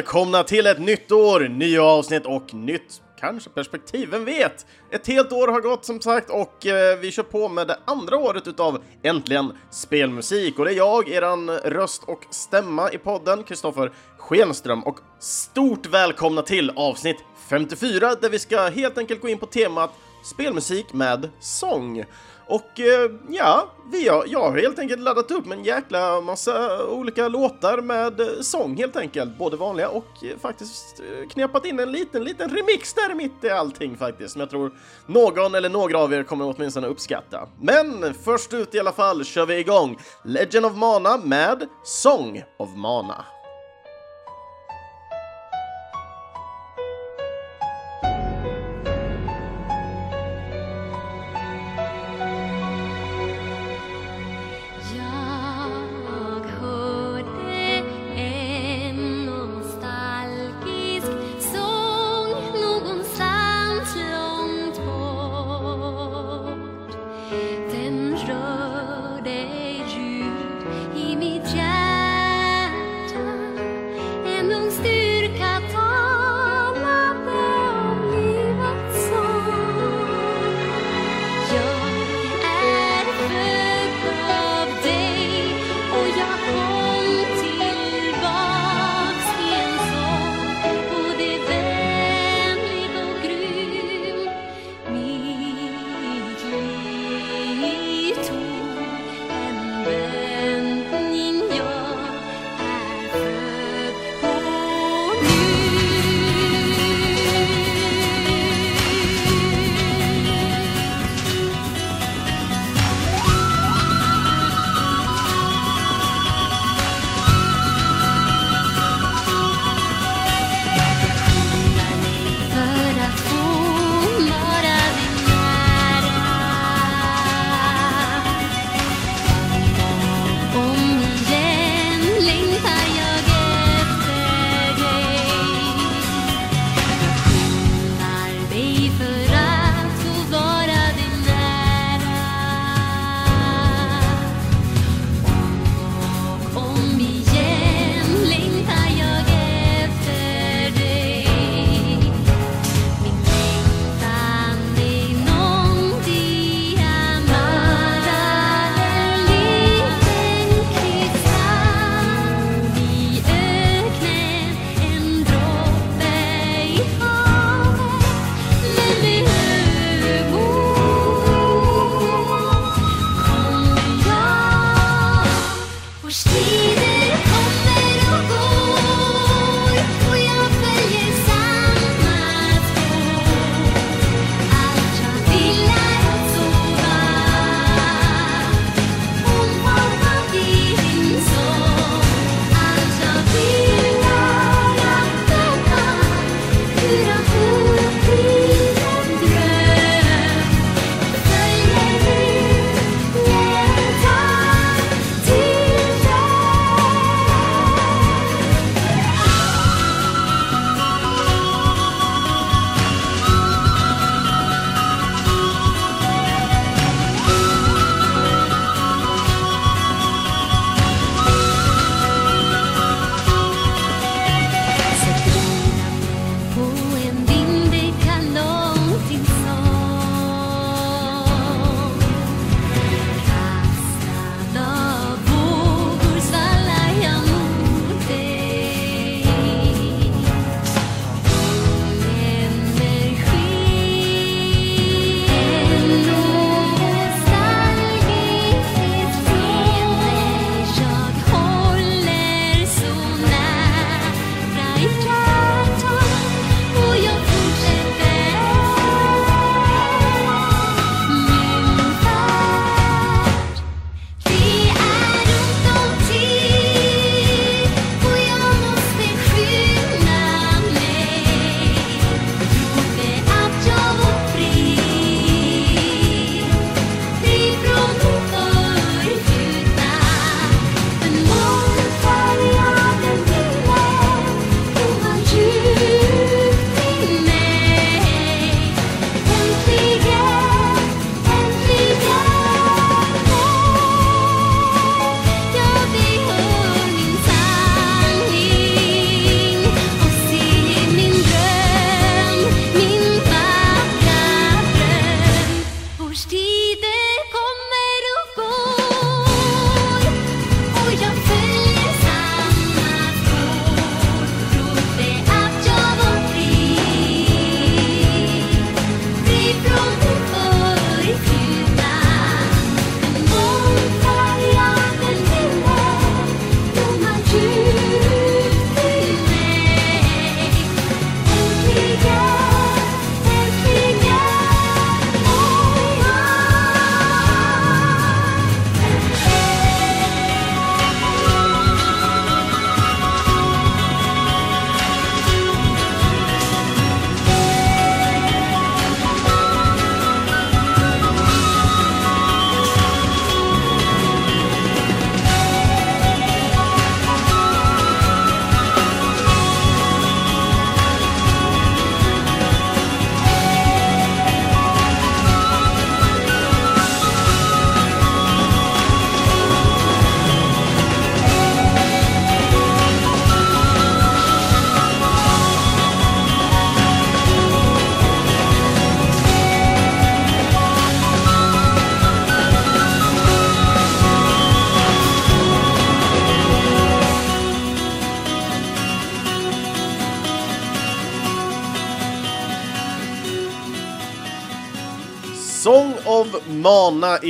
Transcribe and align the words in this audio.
välkomna 0.00 0.42
till 0.42 0.66
ett 0.66 0.78
nytt 0.78 1.12
år, 1.12 1.40
nya 1.40 1.82
avsnitt 1.82 2.26
och 2.26 2.54
nytt 2.54 3.02
kanske 3.18 3.50
perspektiv, 3.50 4.08
vem 4.10 4.24
vet? 4.24 4.66
Ett 4.90 5.06
helt 5.06 5.32
år 5.32 5.48
har 5.48 5.60
gått 5.60 5.84
som 5.84 6.00
sagt 6.00 6.30
och 6.30 6.66
eh, 6.66 6.98
vi 6.98 7.10
kör 7.10 7.22
på 7.22 7.48
med 7.48 7.66
det 7.66 7.78
andra 7.84 8.16
året 8.16 8.46
utav 8.46 8.82
Äntligen 9.02 9.52
Spelmusik 9.70 10.58
och 10.58 10.64
det 10.64 10.72
är 10.72 10.76
jag, 10.76 11.08
eran 11.08 11.50
röst 11.50 12.02
och 12.06 12.24
stämma 12.30 12.92
i 12.92 12.98
podden, 12.98 13.44
Kristoffer 13.44 13.92
Schenström 14.18 14.84
och 14.84 14.98
stort 15.18 15.86
välkomna 15.86 16.42
till 16.42 16.72
avsnitt 16.76 17.24
54 17.48 18.14
där 18.20 18.30
vi 18.30 18.38
ska 18.38 18.68
helt 18.68 18.98
enkelt 18.98 19.20
gå 19.20 19.28
in 19.28 19.38
på 19.38 19.46
temat 19.46 19.90
spelmusik 20.24 20.92
med 20.92 21.28
sång. 21.40 22.04
Och 22.50 22.80
eh, 22.80 23.10
ja, 23.28 23.70
vi 23.92 24.08
har, 24.08 24.24
jag 24.26 24.40
har 24.40 24.58
helt 24.58 24.78
enkelt 24.78 25.00
laddat 25.00 25.30
upp 25.30 25.46
med 25.46 25.58
en 25.58 25.64
jäkla 25.64 26.20
massa 26.20 26.86
olika 26.86 27.28
låtar 27.28 27.78
med 27.78 28.20
eh, 28.20 28.26
sång 28.40 28.76
helt 28.76 28.96
enkelt, 28.96 29.38
både 29.38 29.56
vanliga 29.56 29.88
och 29.88 30.24
eh, 30.24 30.38
faktiskt 30.38 31.00
knepat 31.30 31.66
in 31.66 31.80
en 31.80 31.92
liten, 31.92 32.24
liten 32.24 32.50
remix 32.50 32.94
där 32.94 33.14
mitt 33.14 33.44
i 33.44 33.50
allting 33.50 33.96
faktiskt, 33.96 34.32
som 34.32 34.40
jag 34.40 34.50
tror 34.50 34.72
någon 35.06 35.54
eller 35.54 35.68
några 35.68 35.98
av 35.98 36.12
er 36.12 36.22
kommer 36.22 36.54
åtminstone 36.56 36.86
uppskatta. 36.86 37.48
Men 37.60 38.14
först 38.14 38.52
ut 38.52 38.74
i 38.74 38.80
alla 38.80 38.92
fall 38.92 39.24
kör 39.24 39.46
vi 39.46 39.58
igång 39.58 39.98
Legend 40.24 40.66
of 40.66 40.74
Mana 40.76 41.16
med 41.16 41.68
Song 41.84 42.42
of 42.58 42.70
Mana. 42.76 43.24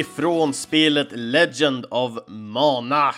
Ifrån 0.00 0.54
spelet 0.54 1.08
Legend 1.12 1.86
of 1.90 2.12
Mana. 2.26 3.14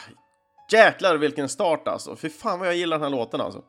Jäklar 0.72 1.16
vilken 1.16 1.48
start 1.48 1.88
alltså. 1.88 2.16
Fy 2.16 2.28
fan 2.28 2.58
vad 2.58 2.68
jag 2.68 2.76
gillar 2.76 2.98
den 2.98 3.02
här 3.02 3.18
låten 3.18 3.40
alltså. 3.40 3.62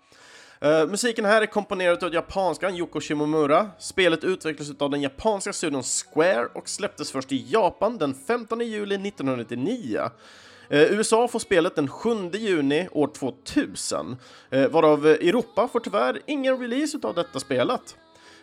Uh, 0.65 0.87
musiken 0.87 1.25
här 1.25 1.41
är 1.41 1.45
komponerad 1.45 2.03
av 2.03 2.13
japanskan 2.13 2.75
Yoko 2.75 3.01
Shimomura. 3.01 3.69
Spelet 3.79 4.23
utvecklades 4.23 4.81
av 4.81 4.89
den 4.89 5.01
japanska 5.01 5.53
studion 5.53 5.83
Square 5.83 6.45
och 6.53 6.69
släpptes 6.69 7.11
först 7.11 7.31
i 7.31 7.45
Japan 7.49 7.97
den 7.97 8.13
15 8.27 8.59
juli 8.59 8.95
1999. 8.95 9.99
Uh, 9.99 10.81
USA 10.81 11.27
får 11.27 11.39
spelet 11.39 11.75
den 11.75 11.87
7 11.87 12.09
juni 12.33 12.87
år 12.91 13.07
2000, 13.07 14.07
uh, 14.53 14.59
eh, 14.59 14.69
varav 14.69 15.05
Europa 15.05 15.67
får 15.67 15.79
tyvärr 15.79 16.21
ingen 16.27 16.59
release 16.59 16.99
av 17.03 17.15
detta 17.15 17.39
spelet. 17.39 17.95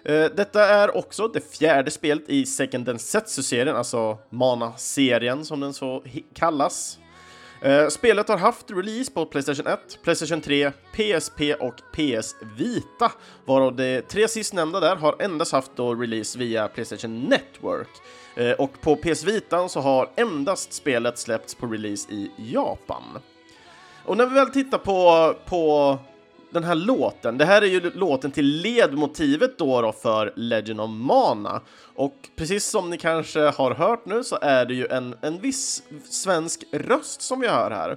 Eh, 0.05 0.25
detta 0.37 0.67
är 0.67 0.97
också 0.97 1.29
det 1.29 1.57
fjärde 1.59 1.91
spelet 1.91 2.29
i 2.29 2.47
Second 2.47 2.87
Densetsu-serien, 2.87 3.77
alltså 3.77 4.19
Mana-serien 4.31 5.45
som 5.45 5.61
den 5.61 5.75
så 5.75 6.05
kallas. 6.35 6.99
Eh, 7.63 7.89
spelet 7.89 8.29
har 8.29 8.37
haft 8.37 8.71
release 8.71 9.13
på 9.13 9.27
Playstation 9.27 9.67
1, 9.67 9.99
Playstation 10.03 10.41
3, 10.41 10.73
PSP 10.93 11.55
och 11.55 11.75
PS 11.93 12.37
Vita, 12.57 13.13
varav 13.45 13.77
de 13.77 14.03
tre 14.03 14.29
sistnämnda 14.29 14.81
där 14.81 14.97
har 14.97 15.23
endast 15.23 15.53
haft 15.53 15.71
då 15.77 15.95
release 15.95 16.39
via 16.39 16.69
Playstation 16.69 17.21
Network. 17.21 17.89
Eh, 18.37 18.53
och 18.53 18.81
på 18.81 18.97
PS 18.97 19.25
Vita 19.25 19.69
så 19.69 19.81
har 19.81 20.11
endast 20.17 20.73
spelet 20.73 21.19
släppts 21.19 21.55
på 21.55 21.67
release 21.67 22.13
i 22.13 22.31
Japan. 22.37 23.19
Och 24.05 24.17
när 24.17 24.27
vi 24.27 24.35
väl 24.35 24.51
tittar 24.51 24.79
på, 24.79 25.35
på 25.47 25.99
den 26.51 26.65
här 26.65 26.75
låten, 26.75 27.39
det 27.39 27.45
här 27.45 27.63
är 27.63 27.67
ju 27.67 27.91
låten 27.95 28.31
till 28.31 28.61
ledmotivet 28.63 29.59
då, 29.59 29.81
då 29.81 29.93
för 29.93 30.33
Legend 30.37 30.81
of 30.81 30.91
Mana. 30.91 31.61
Och 31.95 32.29
precis 32.37 32.65
som 32.65 32.91
ni 32.91 32.99
kanske 32.99 33.41
har 33.41 33.75
hört 33.75 34.07
nu 34.07 34.25
så 34.25 34.39
är 34.43 34.67
det 34.67 34.75
ju 34.75 34.87
en, 34.87 35.15
en 35.21 35.41
viss 35.41 35.83
svensk 36.09 36.65
röst 36.73 37.23
som 37.23 37.41
vi 37.41 37.49
hör 37.49 37.71
här. 37.71 37.97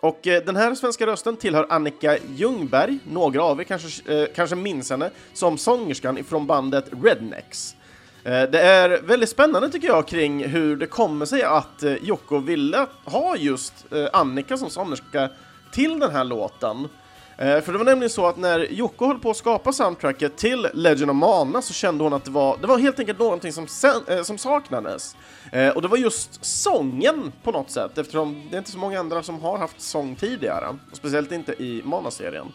Och 0.00 0.26
eh, 0.26 0.44
den 0.44 0.56
här 0.56 0.74
svenska 0.74 1.06
rösten 1.06 1.36
tillhör 1.36 1.66
Annika 1.68 2.18
Ljungberg, 2.36 2.98
några 3.04 3.42
av 3.42 3.60
er 3.60 3.64
kanske, 3.64 4.12
eh, 4.14 4.28
kanske 4.34 4.56
minns 4.56 4.90
henne 4.90 5.10
som 5.32 5.58
sångerskan 5.58 6.18
ifrån 6.18 6.46
bandet 6.46 6.84
Rednecks. 7.02 7.76
Eh, 8.24 8.42
det 8.42 8.60
är 8.60 9.02
väldigt 9.02 9.28
spännande 9.28 9.70
tycker 9.70 9.88
jag 9.88 10.08
kring 10.08 10.48
hur 10.48 10.76
det 10.76 10.86
kommer 10.86 11.26
sig 11.26 11.42
att 11.42 11.82
eh, 11.82 11.94
Jocko 11.94 12.38
ville 12.38 12.86
ha 13.04 13.36
just 13.36 13.92
eh, 13.92 14.06
Annika 14.12 14.56
som 14.56 14.70
sångerska 14.70 15.28
till 15.72 15.98
den 15.98 16.10
här 16.10 16.24
låten. 16.24 16.88
Eh, 17.38 17.60
för 17.60 17.72
det 17.72 17.78
var 17.78 17.84
nämligen 17.84 18.10
så 18.10 18.26
att 18.26 18.36
när 18.36 18.58
Jocke 18.72 19.04
höll 19.04 19.18
på 19.18 19.30
att 19.30 19.36
skapa 19.36 19.72
soundtracket 19.72 20.36
till 20.36 20.68
Legend 20.74 21.10
of 21.10 21.16
Mana 21.16 21.62
så 21.62 21.72
kände 21.72 22.04
hon 22.04 22.12
att 22.12 22.24
det 22.24 22.30
var, 22.30 22.56
det 22.60 22.66
var 22.66 22.78
helt 22.78 22.98
enkelt 22.98 23.18
någonting 23.18 23.52
som, 23.52 23.66
sen, 23.66 24.00
eh, 24.08 24.22
som 24.22 24.38
saknades. 24.38 25.16
Eh, 25.52 25.68
och 25.68 25.82
det 25.82 25.88
var 25.88 25.96
just 25.96 26.44
sången 26.44 27.32
på 27.42 27.50
något 27.52 27.70
sätt, 27.70 27.98
eftersom 27.98 28.46
det 28.50 28.56
är 28.56 28.58
inte 28.58 28.70
så 28.70 28.78
många 28.78 29.00
andra 29.00 29.22
som 29.22 29.40
har 29.40 29.58
haft 29.58 29.80
sång 29.80 30.16
tidigare. 30.16 30.76
Speciellt 30.92 31.32
inte 31.32 31.52
i 31.52 31.82
Mana-serien. 31.84 32.52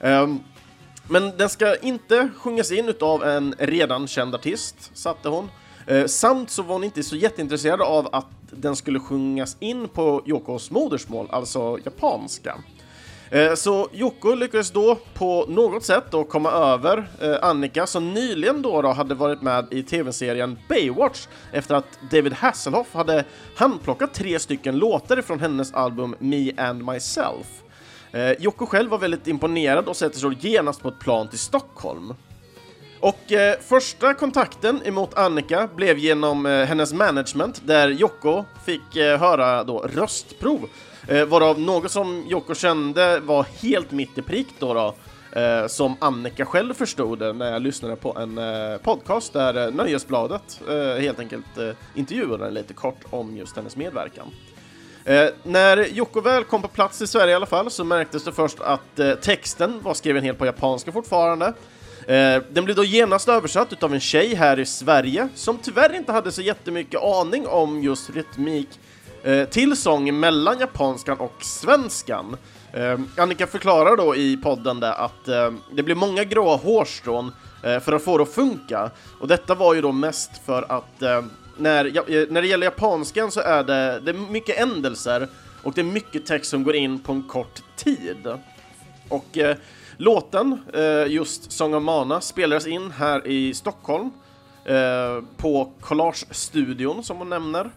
Ehm, 0.00 0.40
men 1.08 1.36
den 1.36 1.48
ska 1.48 1.76
inte 1.76 2.28
sjungas 2.36 2.72
in 2.72 2.88
utav 2.88 3.24
en 3.24 3.54
redan 3.58 4.06
känd 4.06 4.34
artist, 4.34 4.90
satte 4.94 5.28
hon. 5.28 5.48
Eh, 5.86 6.06
samt 6.06 6.50
så 6.50 6.62
var 6.62 6.72
hon 6.72 6.84
inte 6.84 7.02
så 7.02 7.16
jätteintresserad 7.16 7.80
av 7.82 8.08
att 8.12 8.26
den 8.50 8.76
skulle 8.76 9.00
sjungas 9.00 9.56
in 9.60 9.88
på 9.88 10.22
Yokos 10.26 10.70
modersmål, 10.70 11.26
alltså 11.30 11.78
japanska. 11.84 12.56
Eh, 13.30 13.54
så 13.54 13.88
Jocko 13.92 14.34
lyckades 14.34 14.70
då 14.70 14.98
på 15.14 15.46
något 15.48 15.84
sätt 15.84 16.04
då 16.10 16.24
komma 16.24 16.50
över 16.50 17.08
eh, 17.20 17.36
Annika 17.42 17.86
som 17.86 18.14
nyligen 18.14 18.62
då, 18.62 18.82
då 18.82 18.88
hade 18.88 19.14
varit 19.14 19.42
med 19.42 19.66
i 19.70 19.82
tv-serien 19.82 20.58
Baywatch 20.68 21.26
efter 21.52 21.74
att 21.74 21.98
David 22.10 22.32
Hasselhoff 22.32 22.94
hade 22.94 23.24
handplockat 23.56 24.14
tre 24.14 24.38
stycken 24.38 24.78
låtar 24.78 25.20
från 25.20 25.40
hennes 25.40 25.74
album 25.74 26.14
Me 26.18 26.52
and 26.56 26.84
Myself. 26.84 27.46
Eh, 28.12 28.32
Jocko 28.32 28.66
själv 28.66 28.90
var 28.90 28.98
väldigt 28.98 29.26
imponerad 29.26 29.88
och 29.88 29.96
sätter 29.96 30.18
sig 30.18 30.36
genast 30.40 30.82
på 30.82 30.88
ett 30.88 30.98
plan 30.98 31.28
till 31.28 31.38
Stockholm. 31.38 32.14
Och 33.00 33.32
eh, 33.32 33.54
första 33.60 34.14
kontakten 34.14 34.82
emot 34.84 35.18
Annika 35.18 35.68
blev 35.76 35.98
genom 35.98 36.46
eh, 36.46 36.64
hennes 36.64 36.92
management 36.92 37.62
där 37.64 37.88
Jocko 37.88 38.44
fick 38.66 38.96
eh, 38.96 39.20
höra 39.20 39.64
då 39.64 39.78
röstprov 39.78 40.68
Eh, 41.08 41.24
varav 41.24 41.60
något 41.60 41.90
som 41.90 42.24
Jocko 42.28 42.54
kände 42.54 43.20
var 43.20 43.46
helt 43.62 43.90
mitt 43.90 44.18
i 44.18 44.22
prick 44.22 44.46
då, 44.58 44.74
då 44.74 44.94
eh, 45.40 45.66
som 45.66 45.96
Annika 45.98 46.46
själv 46.46 46.74
förstod 46.74 47.36
när 47.36 47.52
jag 47.52 47.62
lyssnade 47.62 47.96
på 47.96 48.18
en 48.18 48.38
eh, 48.38 48.76
podcast 48.78 49.32
där 49.32 49.66
eh, 49.66 49.74
Nöjesbladet 49.74 50.60
eh, 50.68 51.02
helt 51.02 51.20
enkelt 51.20 51.58
eh, 51.58 51.70
intervjuade 51.94 52.50
lite 52.50 52.74
kort 52.74 53.00
om 53.10 53.36
just 53.36 53.56
hennes 53.56 53.76
medverkan. 53.76 54.26
Eh, 55.04 55.28
när 55.42 55.76
Jocko 55.76 56.20
väl 56.20 56.44
kom 56.44 56.62
på 56.62 56.68
plats 56.68 57.02
i 57.02 57.06
Sverige 57.06 57.32
i 57.32 57.34
alla 57.34 57.46
fall 57.46 57.70
så 57.70 57.84
märktes 57.84 58.24
det 58.24 58.32
först 58.32 58.60
att 58.60 58.98
eh, 58.98 59.14
texten 59.14 59.80
var 59.82 59.94
skriven 59.94 60.24
helt 60.24 60.38
på 60.38 60.46
japanska 60.46 60.92
fortfarande. 60.92 61.46
Eh, 62.06 62.42
den 62.50 62.64
blev 62.64 62.76
då 62.76 62.84
genast 62.84 63.28
översatt 63.28 63.72
utav 63.72 63.94
en 63.94 64.00
tjej 64.00 64.34
här 64.34 64.58
i 64.58 64.66
Sverige 64.66 65.28
som 65.34 65.58
tyvärr 65.58 65.94
inte 65.94 66.12
hade 66.12 66.32
så 66.32 66.42
jättemycket 66.42 67.02
aning 67.02 67.46
om 67.46 67.82
just 67.82 68.10
rytmik 68.10 68.68
Eh, 69.26 69.48
till 69.48 69.76
sång 69.76 70.20
mellan 70.20 70.58
japanskan 70.58 71.18
och 71.20 71.44
svenskan. 71.44 72.36
Eh, 72.72 73.00
Annika 73.16 73.46
förklarar 73.46 73.96
då 73.96 74.16
i 74.16 74.36
podden 74.36 74.80
där 74.80 74.92
att 74.92 75.28
eh, 75.28 75.52
det 75.72 75.82
blir 75.82 75.94
många 75.94 76.24
gråa 76.24 76.56
hårstrån 76.56 77.32
eh, 77.62 77.80
för 77.80 77.92
att 77.92 78.04
få 78.04 78.18
det 78.18 78.22
att 78.22 78.34
funka. 78.34 78.90
Och 79.20 79.28
detta 79.28 79.54
var 79.54 79.74
ju 79.74 79.80
då 79.80 79.92
mest 79.92 80.30
för 80.44 80.72
att 80.72 81.02
eh, 81.02 81.24
när, 81.56 81.84
eh, 81.86 82.26
när 82.30 82.42
det 82.42 82.48
gäller 82.48 82.66
japanskan 82.66 83.30
så 83.30 83.40
är 83.40 83.64
det, 83.64 84.00
det 84.00 84.10
är 84.10 84.32
mycket 84.32 84.60
ändelser 84.60 85.28
och 85.62 85.72
det 85.72 85.80
är 85.80 85.84
mycket 85.84 86.26
text 86.26 86.50
som 86.50 86.64
går 86.64 86.74
in 86.74 86.98
på 86.98 87.12
en 87.12 87.22
kort 87.22 87.62
tid. 87.76 88.28
Och 89.08 89.38
eh, 89.38 89.56
låten, 89.96 90.58
just 91.08 91.52
Song 91.52 91.74
of 91.74 91.82
Mana, 91.82 92.20
spelades 92.20 92.66
in 92.66 92.90
här 92.90 93.26
i 93.26 93.54
Stockholm 93.54 94.10
på 95.36 95.72
Collage-studion 95.80 97.02
som 97.02 97.16
hon 97.16 97.28
nämner. 97.30 97.70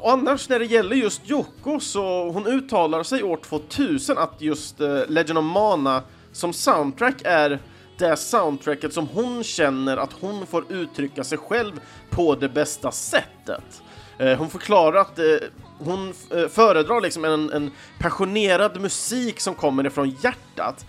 Och 0.00 0.12
annars 0.12 0.48
när 0.48 0.58
det 0.58 0.64
gäller 0.64 0.96
just 0.96 1.30
Yoko 1.30 1.80
så 1.80 2.30
hon 2.30 2.46
uttalar 2.46 3.02
sig 3.02 3.22
år 3.22 3.36
2000 3.36 4.18
att 4.18 4.40
just 4.40 4.80
uh, 4.80 5.00
Legend 5.08 5.38
of 5.38 5.44
Mana 5.44 6.02
som 6.32 6.52
soundtrack 6.52 7.14
är 7.24 7.62
det 7.98 8.16
soundtracket 8.16 8.92
som 8.92 9.08
hon 9.08 9.44
känner 9.44 9.96
att 9.96 10.12
hon 10.12 10.46
får 10.46 10.72
uttrycka 10.72 11.24
sig 11.24 11.38
själv 11.38 11.80
på 12.10 12.34
det 12.34 12.48
bästa 12.48 12.90
sättet. 12.90 13.82
Uh, 14.20 14.34
hon 14.34 14.50
förklarar 14.50 15.00
att 15.00 15.18
uh, 15.18 15.36
hon 15.78 16.14
föredrar 16.50 17.00
liksom 17.00 17.24
en, 17.24 17.52
en 17.52 17.70
passionerad 18.00 18.80
musik 18.80 19.40
som 19.40 19.54
kommer 19.54 19.86
ifrån 19.86 20.16
hjärtat 20.22 20.86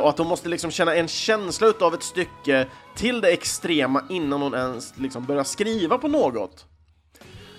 och 0.00 0.08
att 0.08 0.18
hon 0.18 0.26
måste 0.26 0.48
liksom 0.48 0.70
känna 0.70 0.94
en 0.94 1.08
känsla 1.08 1.66
utav 1.66 1.94
ett 1.94 2.02
stycke 2.02 2.66
till 2.96 3.20
det 3.20 3.28
extrema 3.28 4.04
innan 4.08 4.42
hon 4.42 4.54
ens 4.54 4.98
liksom 4.98 5.24
börjar 5.24 5.44
skriva 5.44 5.98
på 5.98 6.08
något. 6.08 6.66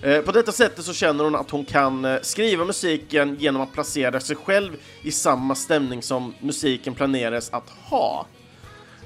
Eh, 0.03 0.21
på 0.21 0.31
detta 0.31 0.51
sättet 0.51 0.85
så 0.85 0.93
känner 0.93 1.23
hon 1.23 1.35
att 1.35 1.49
hon 1.49 1.65
kan 1.65 2.05
eh, 2.05 2.19
skriva 2.21 2.65
musiken 2.65 3.37
genom 3.39 3.61
att 3.61 3.73
placera 3.73 4.19
sig 4.19 4.35
själv 4.35 4.71
i 5.01 5.11
samma 5.11 5.55
stämning 5.55 6.01
som 6.01 6.33
musiken 6.39 6.93
planerades 6.93 7.53
att 7.53 7.69
ha. 7.69 8.25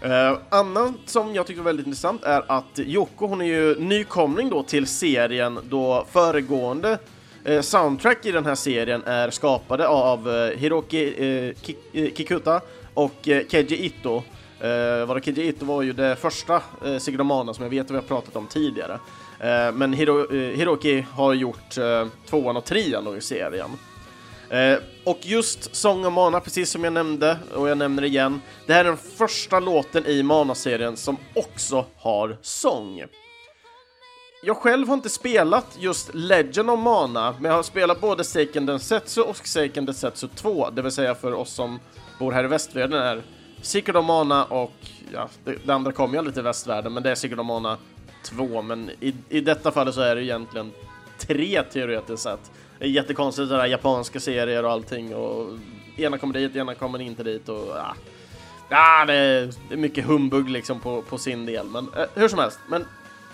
Eh, 0.02 0.12
uh, 0.12 0.38
annat 0.50 0.94
som 1.06 1.36
jag 1.36 1.48
tyckte 1.48 1.62
var 1.62 1.66
väldigt 1.70 1.88
intressant 1.88 2.24
är 2.24 2.44
att 2.48 2.80
Yoko, 2.80 3.28
hon 3.28 3.42
är 3.42 3.46
ju 3.46 3.80
nykomling 3.80 4.50
då 4.50 4.64
till 4.64 4.88
serien 4.88 5.60
då 5.64 6.06
föregående 6.12 6.98
uh, 7.50 7.62
soundtrack 7.62 8.26
i 8.26 8.32
den 8.32 8.46
här 8.46 8.56
serien 8.56 9.04
är 9.04 9.30
skapade 9.30 9.88
av 9.88 10.28
uh, 10.28 10.58
Hiroki 10.58 11.54
Kikuta 11.94 12.62
och 12.94 13.16
Keiji 13.24 13.86
Ito. 13.86 14.16
Uh, 14.64 15.20
Keiji 15.20 15.48
Ito 15.48 15.66
var 15.66 15.82
ju 15.82 15.94
det 15.94 16.16
första 16.16 16.62
uh, 16.86 16.98
Sigramana 16.98 17.54
som 17.54 17.64
jag 17.64 17.70
vet 17.70 17.86
att 17.86 17.92
vi 17.92 17.96
har 17.96 18.02
pratat 18.02 18.36
om 18.36 18.48
tidigare. 18.48 19.00
Eh, 19.40 19.72
men 19.72 19.94
Hiro, 19.94 20.34
eh, 20.36 20.58
Hiroki 20.58 21.06
har 21.12 21.34
gjort 21.34 21.78
eh, 21.78 22.08
tvåan 22.30 22.58
och 22.58 22.66
trean 22.66 23.18
i 23.18 23.22
serien. 23.22 23.70
Eh, 24.50 24.78
och 25.04 25.20
just 25.22 25.76
Song 25.76 26.06
of 26.06 26.14
Mana, 26.14 26.40
precis 26.40 26.70
som 26.70 26.84
jag 26.84 26.94
nämnde, 26.94 27.38
och 27.56 27.70
jag 27.70 27.78
nämner 27.78 28.02
det 28.02 28.08
igen, 28.08 28.42
det 28.66 28.74
här 28.74 28.80
är 28.80 28.84
den 28.84 28.98
första 28.98 29.60
låten 29.60 30.06
i 30.06 30.24
Mana-serien 30.24 30.98
som 30.98 31.18
också 31.34 31.86
har 31.98 32.38
sång. 32.42 33.04
Jag 34.44 34.58
själv 34.58 34.88
har 34.88 34.94
inte 34.94 35.10
spelat 35.10 35.78
just 35.80 36.10
Legend 36.14 36.70
of 36.70 36.80
Mana, 36.80 37.36
men 37.40 37.50
jag 37.52 37.58
har 37.58 37.64
spelat 37.64 38.02
både 38.02 38.24
Seiken 38.24 38.66
Densetsu 38.66 39.22
och 39.22 39.48
Seiken 39.48 39.86
Densetsu 39.86 40.28
2, 40.36 40.70
det 40.70 40.82
vill 40.82 40.92
säga 40.92 41.16
för 41.16 41.34
oss 41.34 41.54
som 41.54 41.80
bor 42.20 42.32
här 42.32 42.44
i 42.44 42.48
västvärlden 42.48 43.02
är 43.02 43.24
Secret 43.62 43.96
of 43.96 44.06
Mana 44.06 44.46
och 44.46 44.74
ja, 45.14 45.30
det, 45.44 45.56
det 45.66 45.74
andra 45.74 45.92
kommer 45.92 46.14
ju 46.14 46.18
aldrig 46.18 46.34
till 46.34 46.44
västvärlden, 46.44 46.94
men 46.94 47.04
det 47.04 47.12
är 47.12 47.16
Secret 47.16 47.40
of 47.40 47.46
Mana 47.46 47.78
två, 48.30 48.62
men 48.62 48.90
i, 49.00 49.14
i 49.30 49.42
detta 49.42 49.72
fallet 49.72 49.96
så 49.96 50.02
är 50.02 50.16
det 50.16 50.24
egentligen 50.24 50.72
tre 51.18 51.64
teoretiskt 51.64 52.24
sett. 52.24 52.52
Det 52.80 52.86
är 52.86 52.90
jättekonstigt 52.90 53.50
det 53.50 53.58
där 53.58 53.66
japanska 53.66 54.20
serier 54.20 54.64
och 54.66 54.72
allting 54.72 55.16
och 55.16 55.58
ena 55.98 56.18
kommer 56.18 56.34
dit, 56.34 56.56
ena 56.56 56.76
kommer 56.76 57.02
inte 57.02 57.24
dit 57.24 57.50
och 57.50 57.68
ja. 57.76 57.96
Ja, 58.70 59.06
det 59.06 59.14
är, 59.14 59.54
det 59.70 59.76
är 59.76 59.78
mycket 59.78 60.06
humbug 60.06 60.50
liksom 60.50 60.80
på, 60.80 61.02
på 61.02 61.18
sin 61.18 61.46
del, 61.46 61.66
men 61.66 61.88
eh, 61.98 62.06
hur 62.16 62.28
som 62.28 62.40
helst. 62.40 62.60
Men 62.70 62.86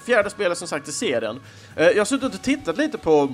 fjärde 0.05 0.29
spelet 0.29 0.57
som 0.57 0.67
sagt 0.67 0.88
i 0.88 0.91
serien. 0.91 1.39
Eh, 1.75 1.88
jag 1.88 1.97
har 1.97 2.05
suttit 2.05 2.35
och 2.35 2.41
tittat 2.41 2.77
lite 2.77 2.97
på 2.97 3.33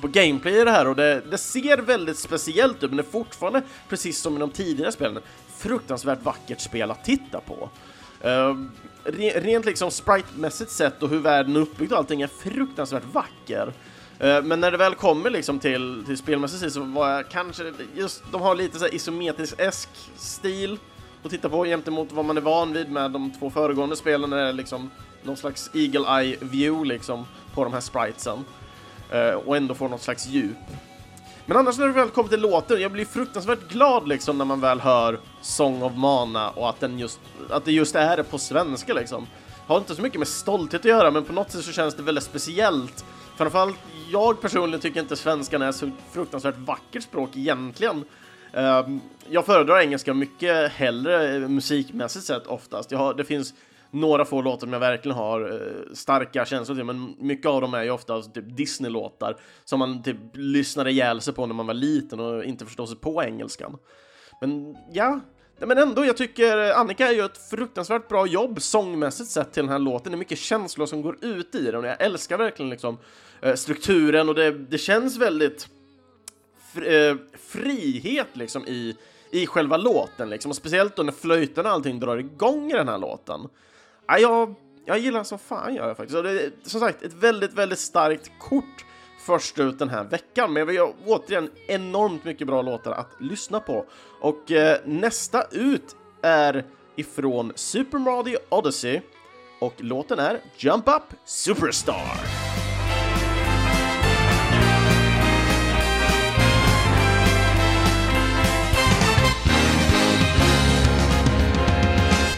på 0.00 0.08
gameplay 0.08 0.60
i 0.60 0.64
det 0.64 0.70
här 0.70 0.88
och 0.88 0.96
det, 0.96 1.20
det, 1.30 1.38
ser 1.38 1.78
väldigt 1.78 2.18
speciellt 2.18 2.82
ut 2.82 2.90
men 2.90 2.96
det 2.96 3.02
är 3.02 3.10
fortfarande, 3.10 3.62
precis 3.88 4.18
som 4.18 4.36
i 4.36 4.40
de 4.40 4.50
tidigare 4.50 4.92
spelen, 4.92 5.22
fruktansvärt 5.56 6.22
vackert 6.22 6.60
spel 6.60 6.90
att 6.90 7.04
titta 7.04 7.40
på. 7.40 7.70
Uh, 8.24 8.56
rent 9.34 9.64
liksom 9.64 9.90
sprite-mässigt 9.90 10.70
sett 10.70 11.02
och 11.02 11.08
hur 11.08 11.18
världen 11.18 11.56
är 11.56 11.60
uppbyggd 11.60 11.92
och 11.92 11.98
allting 11.98 12.22
är 12.22 12.26
fruktansvärt 12.26 13.04
vacker. 13.12 13.66
Uh, 14.24 14.42
men 14.42 14.60
när 14.60 14.70
det 14.70 14.76
väl 14.76 14.94
kommer 14.94 15.30
liksom 15.30 15.58
till, 15.58 16.02
till 16.06 16.16
spelmässigt 16.16 16.72
så 16.72 16.80
var 16.80 17.10
jag 17.10 17.28
kanske, 17.28 17.72
just 17.94 18.22
de 18.32 18.40
har 18.40 18.54
lite 18.54 18.78
så 18.78 18.86
isometrisk-esk 18.86 19.88
stil 20.16 20.78
att 21.22 21.30
titta 21.30 21.48
på 21.48 21.64
gentemot 21.64 22.12
vad 22.12 22.24
man 22.24 22.36
är 22.36 22.40
van 22.40 22.72
vid 22.72 22.90
med 22.90 23.10
de 23.10 23.30
två 23.38 23.50
föregående 23.50 23.96
spelen, 23.96 24.30
Det 24.30 24.40
är 24.40 24.52
liksom 24.52 24.90
någon 25.22 25.36
slags 25.36 25.70
eagle 25.74 26.20
eye 26.20 26.36
view 26.40 26.88
liksom 26.88 27.26
på 27.54 27.64
de 27.64 27.72
här 27.72 27.80
spritesen. 27.80 28.44
Uh, 29.14 29.34
och 29.34 29.56
ändå 29.56 29.74
får 29.74 29.88
något 29.88 30.02
slags 30.02 30.26
djup. 30.26 30.56
Men 31.46 31.56
annars 31.56 31.78
när 31.78 31.86
det 31.86 31.92
väl 31.92 32.08
kommer 32.08 32.28
till 32.28 32.40
låten, 32.40 32.80
jag 32.80 32.92
blir 32.92 33.04
fruktansvärt 33.04 33.68
glad 33.68 34.08
liksom 34.08 34.38
när 34.38 34.44
man 34.44 34.60
väl 34.60 34.80
hör 34.80 35.18
Song 35.40 35.82
of 35.82 35.92
Mana 35.96 36.50
och 36.50 36.68
att, 36.68 36.80
den 36.80 36.98
just, 36.98 37.20
att 37.50 37.64
det 37.64 37.72
just 37.72 37.94
är 37.94 38.16
det 38.16 38.24
på 38.24 38.38
svenska 38.38 38.94
liksom. 38.94 39.26
Har 39.66 39.78
inte 39.78 39.94
så 39.94 40.02
mycket 40.02 40.18
med 40.18 40.28
stolthet 40.28 40.80
att 40.80 40.84
göra, 40.84 41.10
men 41.10 41.24
på 41.24 41.32
något 41.32 41.50
sätt 41.50 41.64
så 41.64 41.72
känns 41.72 41.94
det 41.94 42.02
väldigt 42.02 42.24
speciellt. 42.24 43.04
Framförallt 43.36 43.76
jag 44.12 44.40
personligen 44.40 44.80
tycker 44.80 45.00
inte 45.00 45.16
svenskan 45.16 45.62
är 45.62 45.72
så 45.72 45.90
fruktansvärt 46.12 46.58
vackert 46.58 47.02
språk 47.02 47.30
egentligen. 47.34 48.04
Ehm, 48.52 49.00
jag 49.30 49.46
föredrar 49.46 49.80
engelska 49.80 50.14
mycket 50.14 50.72
hellre 50.72 51.34
eh, 51.36 51.48
musikmässigt 51.48 52.24
sett 52.24 52.46
oftast. 52.46 52.90
Jag 52.90 52.98
har, 52.98 53.14
det 53.14 53.24
finns 53.24 53.54
några 53.94 54.24
få 54.24 54.42
låtar 54.42 54.60
som 54.60 54.72
jag 54.72 54.80
verkligen 54.80 55.16
har 55.16 55.52
eh, 55.52 55.94
starka 55.94 56.44
känslor 56.44 56.76
till, 56.76 56.84
men 56.84 57.14
mycket 57.18 57.46
av 57.46 57.60
dem 57.60 57.74
är 57.74 57.82
ju 57.82 57.90
ofta 57.90 58.22
typ 58.22 58.56
Disney-låtar 58.56 59.36
som 59.64 59.78
man 59.78 60.02
typ 60.02 60.16
lyssnade 60.32 60.90
ihjäl 60.90 61.20
sig 61.20 61.34
på 61.34 61.46
när 61.46 61.54
man 61.54 61.66
var 61.66 61.74
liten 61.74 62.20
och 62.20 62.44
inte 62.44 62.64
förstod 62.64 62.88
sig 62.88 62.98
på 62.98 63.22
engelskan. 63.22 63.78
Men 64.40 64.76
ja, 64.92 65.20
men 65.58 65.78
ändå, 65.78 66.04
jag 66.04 66.16
tycker 66.16 66.70
eh, 66.70 66.78
Annika 66.78 67.12
gör 67.12 67.24
ett 67.24 67.50
fruktansvärt 67.50 68.08
bra 68.08 68.26
jobb 68.26 68.62
sångmässigt 68.62 69.30
sett 69.30 69.52
till 69.52 69.62
den 69.62 69.72
här 69.72 69.78
låten. 69.78 70.12
Det 70.12 70.16
är 70.16 70.18
mycket 70.18 70.38
känslor 70.38 70.86
som 70.86 71.02
går 71.02 71.24
ut 71.24 71.54
i 71.54 71.64
den 71.64 71.76
och 71.76 71.86
jag 71.86 72.02
älskar 72.02 72.38
verkligen 72.38 72.70
liksom 72.70 72.98
eh, 73.40 73.54
strukturen 73.54 74.28
och 74.28 74.34
det, 74.34 74.50
det 74.52 74.78
känns 74.78 75.16
väldigt 75.16 75.68
fri, 76.72 77.16
frihet 77.38 78.28
liksom 78.32 78.66
i, 78.66 78.96
i 79.30 79.46
själva 79.46 79.76
låten 79.76 80.30
liksom. 80.30 80.50
Och 80.50 80.56
speciellt 80.56 80.96
då 80.96 81.02
när 81.02 81.12
flöjten 81.12 81.66
och 81.66 81.72
allting 81.72 82.00
drar 82.00 82.16
igång 82.16 82.70
i 82.70 82.74
den 82.74 82.88
här 82.88 82.98
låten. 82.98 83.48
Ja, 84.06 84.18
jag, 84.18 84.54
jag 84.84 84.98
gillar 84.98 85.24
som 85.24 85.38
fan 85.38 85.74
gör 85.74 85.88
jag 85.88 85.96
faktiskt. 85.96 86.16
Och 86.16 86.22
det 86.22 86.30
är 86.30 86.50
som 86.62 86.80
sagt 86.80 87.02
ett 87.02 87.12
väldigt, 87.12 87.52
väldigt 87.52 87.78
starkt 87.78 88.30
kort 88.38 88.84
först 89.26 89.58
ut 89.58 89.78
den 89.78 89.88
här 89.88 90.04
veckan. 90.04 90.52
Men 90.52 90.66
vi 90.66 90.76
har 90.76 90.94
återigen 91.06 91.50
enormt 91.68 92.24
mycket 92.24 92.46
bra 92.46 92.62
låtar 92.62 92.92
att 92.92 93.10
lyssna 93.20 93.60
på. 93.60 93.84
Och 94.20 94.52
eh, 94.52 94.78
nästa 94.84 95.44
ut 95.50 95.96
är 96.22 96.64
ifrån 96.96 97.52
Super 97.54 97.98
Mario 97.98 98.38
Odyssey 98.48 99.00
och 99.60 99.74
låten 99.78 100.18
är 100.18 100.40
Jump 100.56 100.88
Up 100.88 101.02
Superstar. 101.24 102.18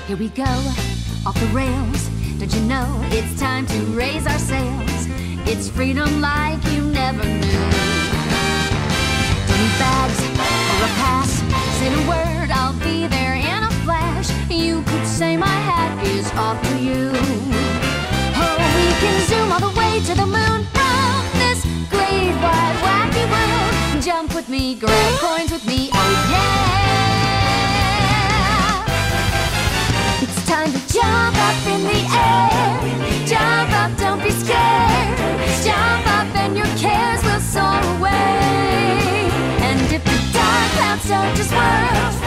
Here 0.07 0.17
we 0.17 0.29
go 0.29 0.86
off 1.27 1.41
the 1.41 1.47
rails. 1.47 2.09
Don't 2.39 2.55
you 2.55 2.61
know 2.69 2.87
it's 3.11 3.41
time 3.41 3.67
to 3.67 3.79
raise 3.99 4.29
our 4.29 4.39
sails? 4.39 5.09
It's 5.51 5.69
freedom 5.69 6.21
like 6.21 6.63
you 6.71 6.83
never 6.83 7.25
knew. 7.25 7.67
Don't 9.51 9.73
bags 9.83 10.21
or 10.23 10.85
a 10.87 10.93
pass. 11.03 11.31
Say 11.79 11.89
the 11.91 12.09
word, 12.09 12.51
I'll 12.53 12.79
be 12.79 13.09
there 13.09 13.35
in 13.35 13.61
a 13.65 13.71
flash. 13.83 14.31
You 14.49 14.83
could 14.83 15.05
say 15.05 15.37
my 15.37 15.57
hat 15.69 16.07
is 16.07 16.31
off 16.35 16.63
to 16.71 16.79
you. 16.79 17.11
Oh, 18.39 18.59
we 18.77 18.87
can 19.03 19.27
zoom 19.27 19.51
all 19.51 19.59
the 19.69 19.77
way 19.77 19.99
to 20.07 20.15
the 20.15 20.27
moon 20.27 20.63
from 20.77 21.23
this 21.43 21.61
great 21.91 22.35
wide 22.39 22.77
wacky 22.87 23.25
world. 23.33 24.03
Jump 24.05 24.33
with 24.33 24.49
me, 24.49 24.77
grab 24.77 25.19
coins 25.19 25.51
with 25.51 25.67
me, 25.67 25.91
oh 25.93 26.29
yeah. 26.31 26.86
Up 31.49 31.67
in 31.75 31.83
the 31.85 32.01
air. 32.27 33.27
Jump 33.27 33.71
up, 33.83 33.91
don't 33.97 34.23
be 34.23 34.31
scared. 34.31 35.17
Jump 35.67 36.05
up 36.19 36.29
and 36.43 36.57
your 36.57 36.71
cares 36.83 37.23
will 37.23 37.41
soar 37.41 37.81
away. 37.95 39.31
And 39.69 39.81
if 39.97 40.03
the 40.11 40.19
dark 40.35 40.69
clouds 40.77 41.05
start 41.05 41.37
to 41.37 41.45
swirl, 41.45 42.26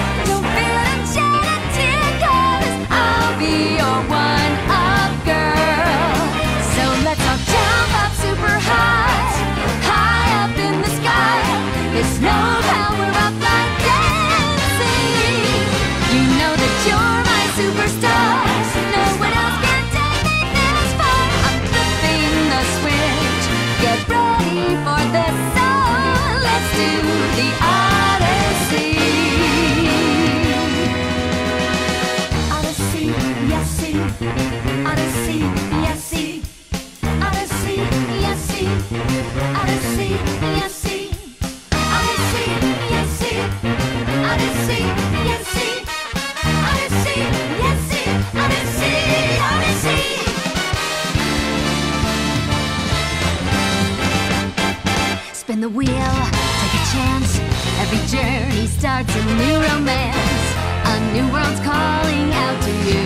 Every 57.91 58.05
journey 58.05 58.67
starts 58.67 59.15
a 59.15 59.23
new 59.25 59.57
romance. 59.65 60.45
A 60.85 60.99
new 61.11 61.25
world's 61.33 61.59
calling 61.65 62.29
out 62.37 62.61
to 62.61 62.71
you. 62.85 63.01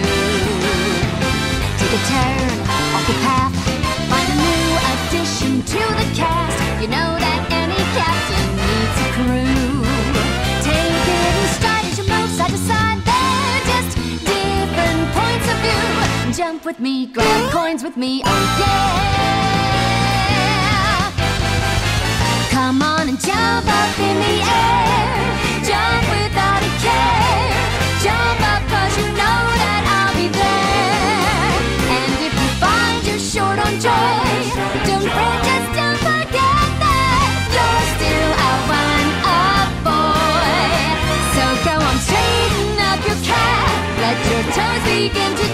Take 1.79 1.93
a 1.95 2.03
turn 2.11 2.59
off 2.67 3.07
the 3.07 3.15
path. 3.23 3.55
Find 4.11 4.27
a 4.27 4.37
new 4.43 4.67
addition 4.91 5.61
to 5.61 5.79
the 5.79 6.07
cast. 6.19 6.59
You 6.81 6.89
know 6.89 7.15
that 7.15 7.47
any 7.63 7.79
captain 7.95 8.47
needs 8.59 8.97
a 8.99 9.09
crew. 9.15 9.87
Take 10.67 11.07
it 11.15 11.31
in 11.31 11.47
stride 11.55 11.87
as 11.87 11.95
you 11.97 12.03
move 12.03 12.29
side 12.35 12.51
to 12.51 12.57
side. 12.67 12.99
They're 13.07 13.63
just 13.71 13.95
different 14.27 15.03
points 15.15 15.47
of 15.47 15.57
view. 15.63 16.35
Jump 16.35 16.65
with 16.65 16.81
me, 16.81 17.05
grab 17.07 17.51
coins 17.53 17.83
with 17.85 17.95
me, 17.95 18.21
oh 18.25 18.57
yeah. 18.59 19.82
Come 22.73 22.81
on 22.81 23.07
and 23.07 23.19
jump 23.21 23.67
up 23.69 23.99
in 23.99 24.17
the 24.17 24.35
air. 24.41 25.13
Jump 25.61 26.03
without 26.09 26.57
a 26.57 26.71
care. 26.81 27.53
Jump 28.01 28.41
up 28.49 28.65
cause 28.65 28.97
you 28.97 29.05
know 29.13 29.41
that 29.61 29.83
I'll 29.93 30.15
be 30.17 30.25
there. 30.33 31.53
And 31.93 32.13
if 32.25 32.33
you 32.33 32.49
find 32.57 32.97
you're 33.05 33.21
short 33.21 33.61
on 33.61 33.77
joy, 33.77 34.25
don't 34.89 35.05
fret, 35.05 35.37
just 35.45 35.69
don't 35.77 36.01
forget 36.01 36.69
that 36.81 37.45
you're 37.53 37.85
still 37.93 38.31
a 38.41 38.53
one 38.65 39.09
up 39.21 39.69
boy. 39.85 40.97
So 41.37 41.45
go 41.69 41.77
on, 41.77 41.97
straighten 42.01 42.73
up 42.89 42.97
your 43.05 43.21
cap. 43.21 43.69
Let 44.01 44.17
your 44.17 44.43
toes 44.49 44.81
begin 44.89 45.29
to 45.29 45.47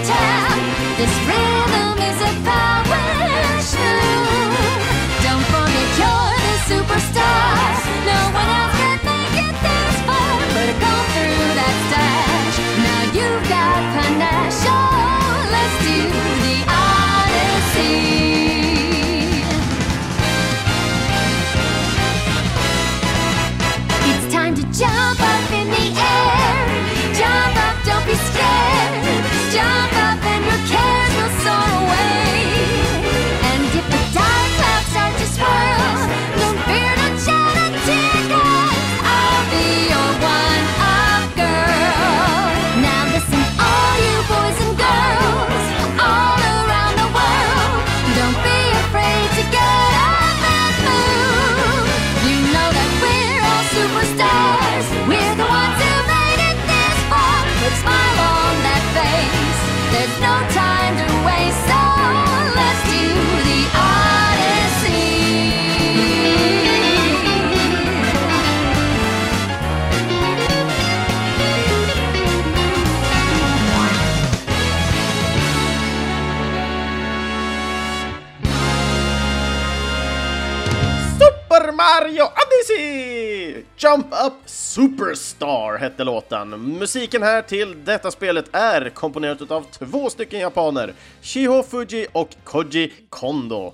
Mario 81.80 82.22
Odyssey! 82.24 83.64
Jump 83.76 84.06
Up 84.26 84.32
Superstar 84.46 85.78
hette 85.78 86.04
låten. 86.04 86.48
Musiken 86.78 87.22
här 87.22 87.42
till 87.42 87.84
detta 87.84 88.10
spelet 88.10 88.44
är 88.52 88.88
komponerat 88.88 89.50
av 89.50 89.66
två 89.78 90.10
stycken 90.10 90.40
japaner, 90.40 90.94
Shiho 91.22 91.62
Fuji 91.62 92.06
och 92.12 92.28
Koji 92.44 92.92
Kondo. 93.08 93.72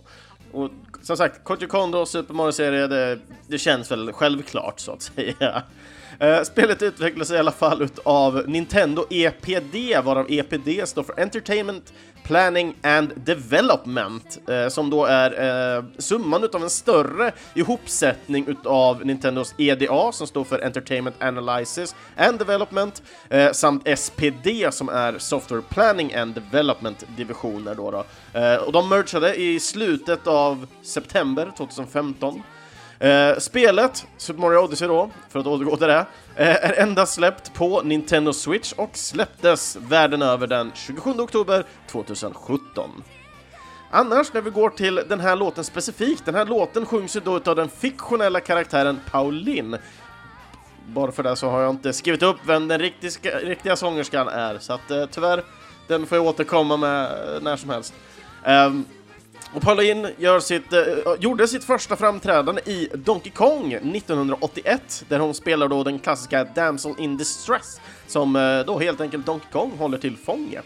Och 0.52 0.70
som 1.02 1.16
sagt, 1.16 1.44
Koji 1.44 1.66
Kondo 1.66 2.06
Super 2.06 2.34
Mario-serie, 2.34 2.86
det, 2.86 3.18
det 3.48 3.58
känns 3.58 3.90
väl 3.90 4.12
självklart 4.12 4.80
så 4.80 4.92
att 4.92 5.02
säga. 5.02 5.62
Eh, 6.20 6.42
spelet 6.42 6.82
utvecklas 6.82 7.30
i 7.30 7.38
alla 7.38 7.52
fall 7.52 7.88
av 8.04 8.44
Nintendo 8.46 9.06
EPD, 9.10 10.00
varav 10.04 10.26
EPD 10.28 10.86
står 10.86 11.02
för 11.02 11.20
Entertainment 11.20 11.92
Planning 12.24 12.74
and 12.82 13.12
Development, 13.16 14.38
eh, 14.48 14.68
som 14.68 14.90
då 14.90 15.04
är 15.04 15.76
eh, 15.76 15.84
summan 15.98 16.44
utav 16.44 16.62
en 16.62 16.70
större 16.70 17.32
ihopsättning 17.54 18.46
utav 18.48 19.06
Nintendos 19.06 19.54
EDA, 19.58 20.12
som 20.12 20.26
står 20.26 20.44
för 20.44 20.64
Entertainment 20.64 21.16
Analysis 21.22 21.94
and 22.16 22.38
Development, 22.38 23.02
samt 23.52 23.98
SPD, 23.98 24.48
som 24.70 24.88
är 24.88 25.18
Software 25.18 25.62
Planning 25.68 26.14
and 26.14 26.34
Development-divisioner 26.34 27.74
då. 27.74 27.90
då. 27.90 28.04
och 28.66 28.72
de 28.72 28.88
mergade 28.88 29.34
i 29.34 29.60
slutet 29.60 30.26
av 30.26 30.66
september 30.82 31.52
2015. 31.56 32.42
Eh, 32.98 33.38
spelet, 33.38 34.06
Super 34.16 34.40
Mario 34.40 34.58
Odyssey 34.58 34.88
då, 34.88 35.10
för 35.28 35.40
att 35.40 35.46
återgå 35.46 35.76
till 35.76 35.86
det, 35.86 36.06
eh, 36.36 36.64
är 36.64 36.80
endast 36.80 37.14
släppt 37.14 37.54
på 37.54 37.82
Nintendo 37.82 38.32
Switch 38.32 38.72
och 38.72 38.90
släpptes 38.92 39.76
världen 39.76 40.22
över 40.22 40.46
den 40.46 40.72
27 40.74 41.10
oktober 41.10 41.64
2017. 41.90 42.90
Annars, 43.90 44.32
när 44.32 44.40
vi 44.40 44.50
går 44.50 44.70
till 44.70 44.94
den 45.08 45.20
här 45.20 45.36
låten 45.36 45.64
specifikt, 45.64 46.24
den 46.24 46.34
här 46.34 46.46
låten 46.46 46.86
sjungs 46.86 47.16
ju 47.16 47.20
då 47.20 47.40
av 47.44 47.56
den 47.56 47.68
fiktionella 47.68 48.40
karaktären 48.40 49.00
Pauline. 49.10 49.76
Bara 50.86 51.12
för 51.12 51.22
det 51.22 51.36
så 51.36 51.48
har 51.48 51.60
jag 51.60 51.70
inte 51.70 51.92
skrivit 51.92 52.22
upp 52.22 52.36
vem 52.46 52.68
den 52.68 52.78
riktiga, 52.78 53.38
riktiga 53.38 53.76
sångerskan 53.76 54.28
är, 54.28 54.58
så 54.58 54.72
att 54.72 54.90
eh, 54.90 55.06
tyvärr, 55.10 55.44
den 55.88 56.06
får 56.06 56.18
jag 56.18 56.26
återkomma 56.26 56.76
med 56.76 57.04
eh, 57.04 57.42
när 57.42 57.56
som 57.56 57.70
helst. 57.70 57.94
Um, 58.46 58.84
och 59.56 59.62
Pauline 59.62 60.08
gör 60.18 60.40
sitt, 60.40 60.72
uh, 60.72 60.80
gjorde 61.20 61.48
sitt 61.48 61.64
första 61.64 61.96
framträdande 61.96 62.62
i 62.64 62.88
Donkey 62.94 63.32
Kong 63.32 63.72
1981, 63.72 65.04
där 65.08 65.18
hon 65.18 65.34
spelar 65.34 65.68
då 65.68 65.84
den 65.84 65.98
klassiska 65.98 66.44
Damsel 66.44 66.94
in 66.98 67.16
Distress, 67.16 67.80
som 68.06 68.36
uh, 68.36 68.66
då 68.66 68.78
helt 68.78 69.00
enkelt 69.00 69.26
Donkey 69.26 69.48
Kong 69.52 69.72
håller 69.78 69.98
till 69.98 70.16
fånge. 70.16 70.62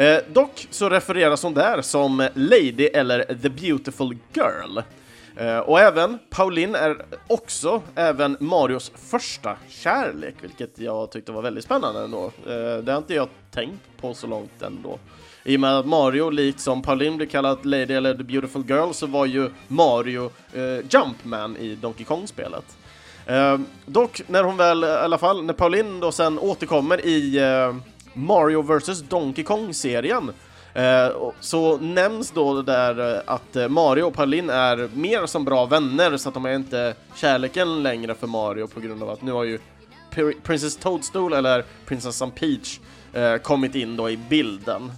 Uh, 0.00 0.16
dock 0.32 0.66
så 0.70 0.88
refereras 0.88 1.42
hon 1.42 1.54
där 1.54 1.82
som 1.82 2.28
Lady 2.34 2.86
eller 2.86 3.24
The 3.24 3.48
Beautiful 3.48 4.16
Girl. 4.32 4.78
och 5.64 5.80
även 5.80 6.18
Pauline 6.30 6.74
är 6.74 6.96
också 7.26 7.82
även 7.94 8.36
Marios 8.40 8.92
första 9.10 9.56
kärlek, 9.68 10.34
vilket 10.40 10.78
jag 10.78 11.10
tyckte 11.10 11.32
var 11.32 11.42
väldigt 11.42 11.64
spännande 11.64 12.00
ändå. 12.00 12.32
det 12.82 12.92
har 12.92 12.98
inte 12.98 13.14
jag 13.14 13.28
tänkt 13.50 14.00
på 14.00 14.14
så 14.14 14.26
långt 14.26 14.62
ändå. 14.62 14.98
I 15.44 15.56
och 15.56 15.60
med 15.60 15.78
att 15.78 15.86
Mario, 15.86 16.30
likt 16.30 16.60
som 16.60 16.82
Pauline 16.82 17.16
blir 17.16 17.26
kallad 17.26 17.66
Lady 17.66 17.94
eller 17.94 18.14
The 18.14 18.22
Beautiful 18.22 18.64
Girl, 18.68 18.92
så 18.92 19.06
var 19.06 19.26
ju 19.26 19.50
Mario 19.68 20.30
eh, 20.52 20.86
Jumpman 20.90 21.56
i 21.56 21.74
Donkey 21.74 22.04
Kong-spelet. 22.04 22.76
Eh, 23.26 23.58
dock, 23.86 24.20
när 24.26 24.42
hon 24.42 24.56
väl, 24.56 24.84
i 24.84 24.86
alla 24.86 25.18
fall, 25.18 25.44
när 25.44 25.54
Pauline 25.54 26.00
då 26.00 26.12
sen 26.12 26.38
återkommer 26.38 27.06
i 27.06 27.38
eh, 27.38 27.76
Mario 28.14 28.62
vs 28.62 29.02
Donkey 29.02 29.44
Kong-serien, 29.44 30.30
eh, 30.74 31.08
så 31.40 31.76
nämns 31.76 32.30
då 32.30 32.54
det 32.54 32.62
där 32.62 33.14
eh, 33.14 33.22
att 33.26 33.56
eh, 33.56 33.68
Mario 33.68 34.02
och 34.02 34.14
Pauline 34.14 34.50
är 34.50 34.90
mer 34.94 35.26
som 35.26 35.44
bra 35.44 35.66
vänner, 35.66 36.16
så 36.16 36.28
att 36.28 36.34
de 36.34 36.46
är 36.46 36.54
inte 36.54 36.94
kärleken 37.14 37.82
längre 37.82 38.14
för 38.14 38.26
Mario 38.26 38.66
på 38.66 38.80
grund 38.80 39.02
av 39.02 39.10
att 39.10 39.22
nu 39.22 39.32
har 39.32 39.44
ju 39.44 39.58
Princess 40.42 40.76
Toadstool, 40.76 41.32
eller 41.32 41.64
Prinsessan 41.86 42.30
Peach, 42.30 42.78
eh, 43.12 43.36
kommit 43.36 43.74
in 43.74 43.96
då 43.96 44.10
i 44.10 44.16
bilden. 44.16 44.92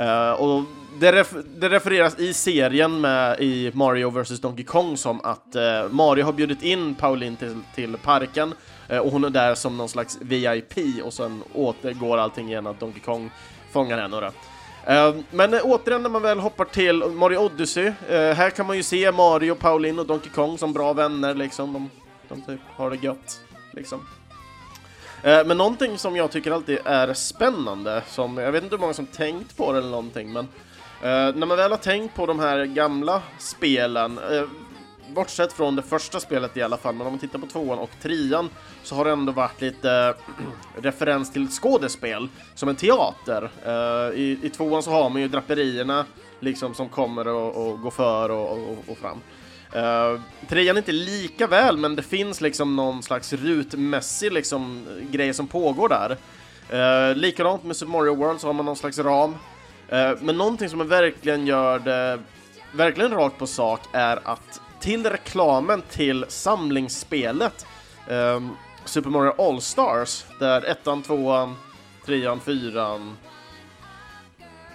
Uh, 0.00 0.30
och 0.30 0.64
det, 0.98 1.12
ref 1.12 1.34
det, 1.56 1.68
refereras 1.68 2.18
i 2.18 2.34
serien 2.34 3.00
med, 3.00 3.40
i 3.40 3.70
Mario 3.74 4.10
vs 4.10 4.40
Donkey 4.40 4.64
Kong 4.64 4.96
som 4.96 5.20
att 5.20 5.56
uh, 5.56 5.92
Mario 5.92 6.24
har 6.24 6.32
bjudit 6.32 6.62
in 6.62 6.94
Pauline 6.94 7.36
till, 7.36 7.60
till 7.74 7.96
parken 7.96 8.54
uh, 8.92 8.98
och 8.98 9.12
hon 9.12 9.24
är 9.24 9.30
där 9.30 9.54
som 9.54 9.76
någon 9.76 9.88
slags 9.88 10.18
VIP 10.20 10.74
och 11.04 11.12
sen 11.12 11.42
återgår 11.54 12.18
allting 12.18 12.48
igen 12.48 12.66
att 12.66 12.80
Donkey 12.80 13.00
Kong 13.00 13.30
fångar 13.72 13.98
henne. 13.98 14.16
Uh, 14.16 15.20
men 15.30 15.54
återigen 15.54 16.02
när 16.02 16.10
man 16.10 16.22
väl 16.22 16.38
hoppar 16.38 16.64
till 16.64 17.04
Mario 17.04 17.38
Odyssey, 17.38 17.92
här 18.08 18.50
kan 18.50 18.66
man 18.66 18.76
ju 18.76 18.82
se 18.82 19.12
Mario, 19.12 19.54
Pauline 19.54 19.98
och 19.98 20.06
Donkey 20.06 20.30
Kong 20.30 20.58
som 20.58 20.72
bra 20.72 20.92
vänner 20.92 21.34
liksom. 21.34 21.72
De, 21.72 21.90
de 22.28 22.42
typ 22.42 22.60
har 22.76 22.90
det 22.90 22.96
gött 22.96 23.40
liksom. 23.72 24.00
Eh, 25.22 25.44
men 25.46 25.58
någonting 25.58 25.98
som 25.98 26.16
jag 26.16 26.30
tycker 26.30 26.50
alltid 26.50 26.78
är 26.84 27.14
spännande, 27.14 28.02
som 28.06 28.38
jag 28.38 28.52
vet 28.52 28.62
inte 28.62 28.76
hur 28.76 28.80
många 28.80 28.94
som 28.94 29.06
tänkt 29.06 29.56
på 29.56 29.72
det 29.72 29.78
eller 29.78 29.90
någonting, 29.90 30.32
men 30.32 30.44
eh, 31.02 31.34
när 31.36 31.46
man 31.46 31.56
väl 31.56 31.70
har 31.70 31.78
tänkt 31.78 32.14
på 32.14 32.26
de 32.26 32.38
här 32.38 32.64
gamla 32.64 33.22
spelen, 33.38 34.18
eh, 34.18 34.44
bortsett 35.14 35.52
från 35.52 35.76
det 35.76 35.82
första 35.82 36.20
spelet 36.20 36.56
i 36.56 36.62
alla 36.62 36.76
fall, 36.76 36.94
men 36.94 37.06
om 37.06 37.12
man 37.12 37.20
tittar 37.20 37.38
på 37.38 37.46
tvåan 37.46 37.78
och 37.78 37.90
trean 38.02 38.48
så 38.82 38.94
har 38.94 39.04
det 39.04 39.10
ändå 39.10 39.32
varit 39.32 39.60
lite 39.60 40.14
referens 40.82 41.32
till 41.32 41.48
skådespel 41.48 42.28
som 42.54 42.68
en 42.68 42.76
teater. 42.76 43.50
i, 44.14 44.38
I 44.42 44.50
tvåan 44.50 44.82
så 44.82 44.90
har 44.90 45.10
man 45.10 45.22
ju 45.22 45.28
draperierna 45.28 46.04
liksom 46.40 46.74
som 46.74 46.88
kommer 46.88 47.28
och, 47.28 47.68
och 47.68 47.80
går 47.80 47.90
för 47.90 48.30
och, 48.30 48.52
och, 48.52 48.78
och 48.86 48.98
fram. 48.98 49.20
Uh, 49.76 50.20
trean 50.48 50.76
är 50.76 50.78
inte 50.78 50.92
lika 50.92 51.46
väl, 51.46 51.76
men 51.76 51.96
det 51.96 52.02
finns 52.02 52.40
liksom 52.40 52.76
någon 52.76 53.02
slags 53.02 53.32
rutmässig 53.32 54.32
liksom, 54.32 54.86
eh, 54.90 55.10
grej 55.10 55.34
som 55.34 55.46
pågår 55.46 55.88
där. 55.88 56.16
Uh, 56.72 57.16
likadant 57.16 57.64
med 57.64 57.76
Super 57.76 57.92
Mario 57.92 58.14
World 58.14 58.40
så 58.40 58.46
har 58.46 58.54
man 58.54 58.66
någon 58.66 58.76
slags 58.76 58.98
ram. 58.98 59.30
Uh, 59.92 60.12
men 60.20 60.38
någonting 60.38 60.68
som 60.68 60.88
verkligen 60.88 61.46
gör 61.46 61.78
det 61.78 62.18
verkligen 62.72 63.10
rakt 63.10 63.38
på 63.38 63.46
sak 63.46 63.80
är 63.92 64.18
att 64.24 64.60
till 64.80 65.06
reklamen 65.06 65.82
till 65.90 66.24
samlingsspelet 66.28 67.66
um, 68.08 68.56
Super 68.84 69.10
Mario 69.10 69.34
All-Stars, 69.38 70.24
där 70.38 70.62
ettan, 70.64 71.02
tvåan, 71.02 71.56
trean, 72.06 72.40
fyran 72.40 73.16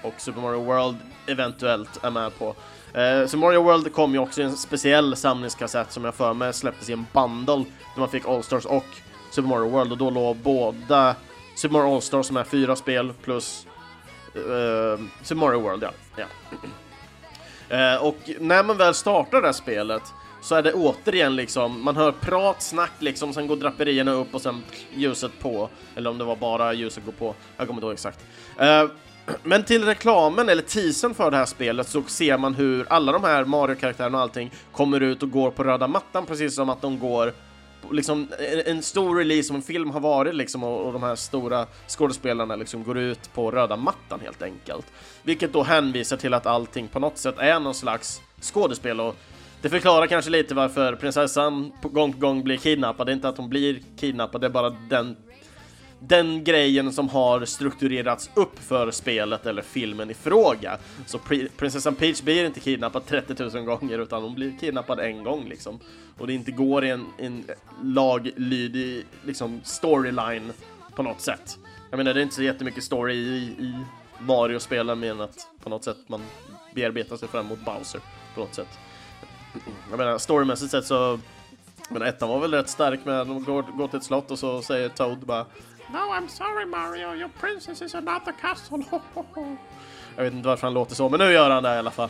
och 0.03 0.13
Super 0.17 0.41
Mario 0.41 0.63
World 0.63 0.97
eventuellt 1.27 2.03
är 2.03 2.11
med 2.11 2.37
på, 2.37 2.55
Eh, 2.93 3.25
så 3.27 3.37
Mario 3.37 3.63
World 3.63 3.93
kom 3.93 4.13
ju 4.13 4.19
också 4.19 4.41
i 4.41 4.43
en 4.43 4.57
speciell 4.57 5.15
samlingskassett 5.15 5.91
som 5.91 6.05
jag 6.05 6.15
för 6.15 6.33
mig 6.33 6.53
släpptes 6.53 6.89
i 6.89 6.93
en 6.93 7.05
bundle 7.13 7.55
där 7.93 7.99
man 7.99 8.09
fick 8.09 8.25
All-Stars 8.25 8.65
och 8.65 8.85
Super 9.31 9.49
Mario 9.49 9.69
World 9.69 9.91
och 9.91 9.97
då 9.97 10.09
låg 10.09 10.35
båda 10.35 11.15
Super 11.55 11.73
Mario 11.73 11.95
All-Stars 11.95 12.25
som 12.25 12.37
är 12.37 12.43
fyra 12.43 12.75
spel 12.75 13.13
plus 13.23 13.67
eh, 14.35 15.03
Super 15.23 15.39
Mario 15.39 15.59
World, 15.59 15.83
ja. 15.83 15.91
ja. 16.15 16.25
Eh, 17.69 17.95
och 17.95 18.17
när 18.39 18.63
man 18.63 18.77
väl 18.77 18.93
startar 18.93 19.41
det 19.41 19.47
här 19.47 19.53
spelet 19.53 20.01
så 20.41 20.55
är 20.55 20.63
det 20.63 20.73
återigen 20.73 21.35
liksom, 21.35 21.83
man 21.83 21.95
hör 21.95 22.11
prat, 22.11 22.61
snack 22.61 22.91
liksom, 22.99 23.33
sen 23.33 23.47
går 23.47 23.55
draperierna 23.55 24.11
upp 24.11 24.35
och 24.35 24.41
sen 24.41 24.63
ljuset 24.93 25.39
på. 25.39 25.69
Eller 25.95 26.09
om 26.09 26.17
det 26.17 26.23
var 26.23 26.35
bara 26.35 26.73
ljuset 26.73 27.05
går 27.05 27.11
på, 27.11 27.35
jag 27.57 27.67
kommer 27.67 27.77
inte 27.77 27.85
ihåg 27.85 27.93
exakt. 27.93 28.19
Uh, 28.61 28.91
men 29.43 29.63
till 29.63 29.85
reklamen, 29.85 30.49
eller 30.49 30.61
teasern 30.61 31.13
för 31.13 31.31
det 31.31 31.37
här 31.37 31.45
spelet, 31.45 31.87
så 31.87 32.03
ser 32.03 32.37
man 32.37 32.53
hur 32.53 32.85
alla 32.89 33.11
de 33.11 33.23
här 33.23 33.45
Mario-karaktärerna 33.45 34.17
och 34.17 34.21
allting 34.21 34.51
kommer 34.71 34.99
ut 34.99 35.23
och 35.23 35.31
går 35.31 35.51
på 35.51 35.63
röda 35.63 35.87
mattan, 35.87 36.25
precis 36.25 36.55
som 36.55 36.69
att 36.69 36.81
de 36.81 36.99
går 36.99 37.33
liksom 37.91 38.27
en 38.65 38.83
stor 38.83 39.17
release 39.17 39.43
som 39.43 39.55
en 39.55 39.61
film 39.61 39.89
har 39.89 39.99
varit 39.99 40.35
liksom 40.35 40.63
och, 40.63 40.85
och 40.85 40.93
de 40.93 41.03
här 41.03 41.15
stora 41.15 41.65
skådespelarna 41.87 42.55
liksom 42.55 42.83
går 42.83 42.97
ut 42.97 43.33
på 43.33 43.51
röda 43.51 43.75
mattan 43.77 44.19
helt 44.23 44.41
enkelt. 44.41 44.85
Vilket 45.23 45.53
då 45.53 45.63
hänvisar 45.63 46.17
till 46.17 46.33
att 46.33 46.45
allting 46.45 46.87
på 46.87 46.99
något 46.99 47.17
sätt 47.17 47.35
är 47.37 47.59
någon 47.59 47.73
slags 47.73 48.21
skådespel 48.41 48.99
och 48.99 49.15
det 49.61 49.69
förklarar 49.69 50.07
kanske 50.07 50.31
lite 50.31 50.55
varför 50.55 50.95
prinsessan 50.95 51.71
på 51.81 51.89
gång 51.89 52.13
på 52.13 52.19
gång 52.19 52.43
blir 52.43 52.57
kidnappad. 52.57 53.07
Det 53.07 53.11
är 53.11 53.13
inte 53.13 53.29
att 53.29 53.37
hon 53.37 53.49
blir 53.49 53.79
kidnappad, 53.99 54.41
det 54.41 54.47
är 54.47 54.51
bara 54.51 54.69
den 54.69 55.17
den 56.07 56.43
grejen 56.43 56.93
som 56.93 57.09
har 57.09 57.45
strukturerats 57.45 58.29
upp 58.33 58.59
för 58.59 58.91
spelet 58.91 59.45
eller 59.45 59.61
filmen 59.61 60.09
i 60.09 60.13
fråga. 60.13 60.77
Så 61.05 61.19
prinsessan 61.57 61.95
Peach 61.95 62.21
blir 62.21 62.45
inte 62.45 62.59
kidnappad 62.59 63.05
30 63.05 63.43
000 63.43 63.65
gånger 63.65 63.99
utan 63.99 64.23
hon 64.23 64.35
blir 64.35 64.57
kidnappad 64.59 64.99
en 64.99 65.23
gång 65.23 65.49
liksom. 65.49 65.79
Och 66.17 66.27
det 66.27 66.33
inte 66.33 66.51
går 66.51 66.85
i 66.85 66.89
en, 66.89 67.05
en 67.17 67.45
laglydig 67.83 69.05
liksom, 69.23 69.61
storyline 69.63 70.53
på 70.95 71.03
något 71.03 71.21
sätt. 71.21 71.57
Jag 71.89 71.97
menar, 71.97 72.13
det 72.13 72.19
är 72.19 72.23
inte 72.23 72.35
så 72.35 72.43
jättemycket 72.43 72.83
story 72.83 73.13
i, 73.13 73.37
i 73.37 73.73
Mario-spelen 74.19 74.99
mer 74.99 75.11
än 75.11 75.21
att 75.21 75.47
på 75.63 75.69
något 75.69 75.83
sätt 75.83 75.97
man 76.07 76.21
bearbetar 76.75 77.17
sig 77.17 77.27
fram 77.27 77.45
mot 77.45 77.65
Bowser 77.65 78.01
på 78.35 78.39
något 78.39 78.55
sätt. 78.55 78.79
Jag 79.89 79.97
menar, 79.97 80.17
storymässigt 80.17 80.71
sett 80.71 80.85
så 80.85 81.19
men 81.89 82.01
ettan 82.01 82.29
var 82.29 82.39
väl 82.39 82.53
rätt 82.53 82.69
stark 82.69 83.05
med 83.05 83.21
att 83.21 83.27
de 83.27 83.43
går, 83.43 83.65
går 83.77 83.87
till 83.87 83.97
ett 83.97 84.05
slott 84.05 84.31
och 84.31 84.39
så 84.39 84.61
säger 84.61 84.89
Toad 84.89 85.19
bara 85.19 85.45
No, 85.93 85.99
I'm 85.99 86.27
sorry 86.27 86.65
Mario, 86.65 87.13
your 87.13 87.29
princess 87.39 87.81
is 87.81 87.95
another 87.95 88.33
castle. 88.41 88.83
jag 90.15 90.23
vet 90.23 90.33
inte 90.33 90.47
varför 90.47 90.67
han 90.67 90.73
låter 90.73 90.95
så, 90.95 91.09
men 91.09 91.19
nu 91.19 91.31
gör 91.31 91.49
han 91.49 91.63
det 91.63 91.75
i 91.75 91.77
alla 91.77 91.91
fall. 91.91 92.09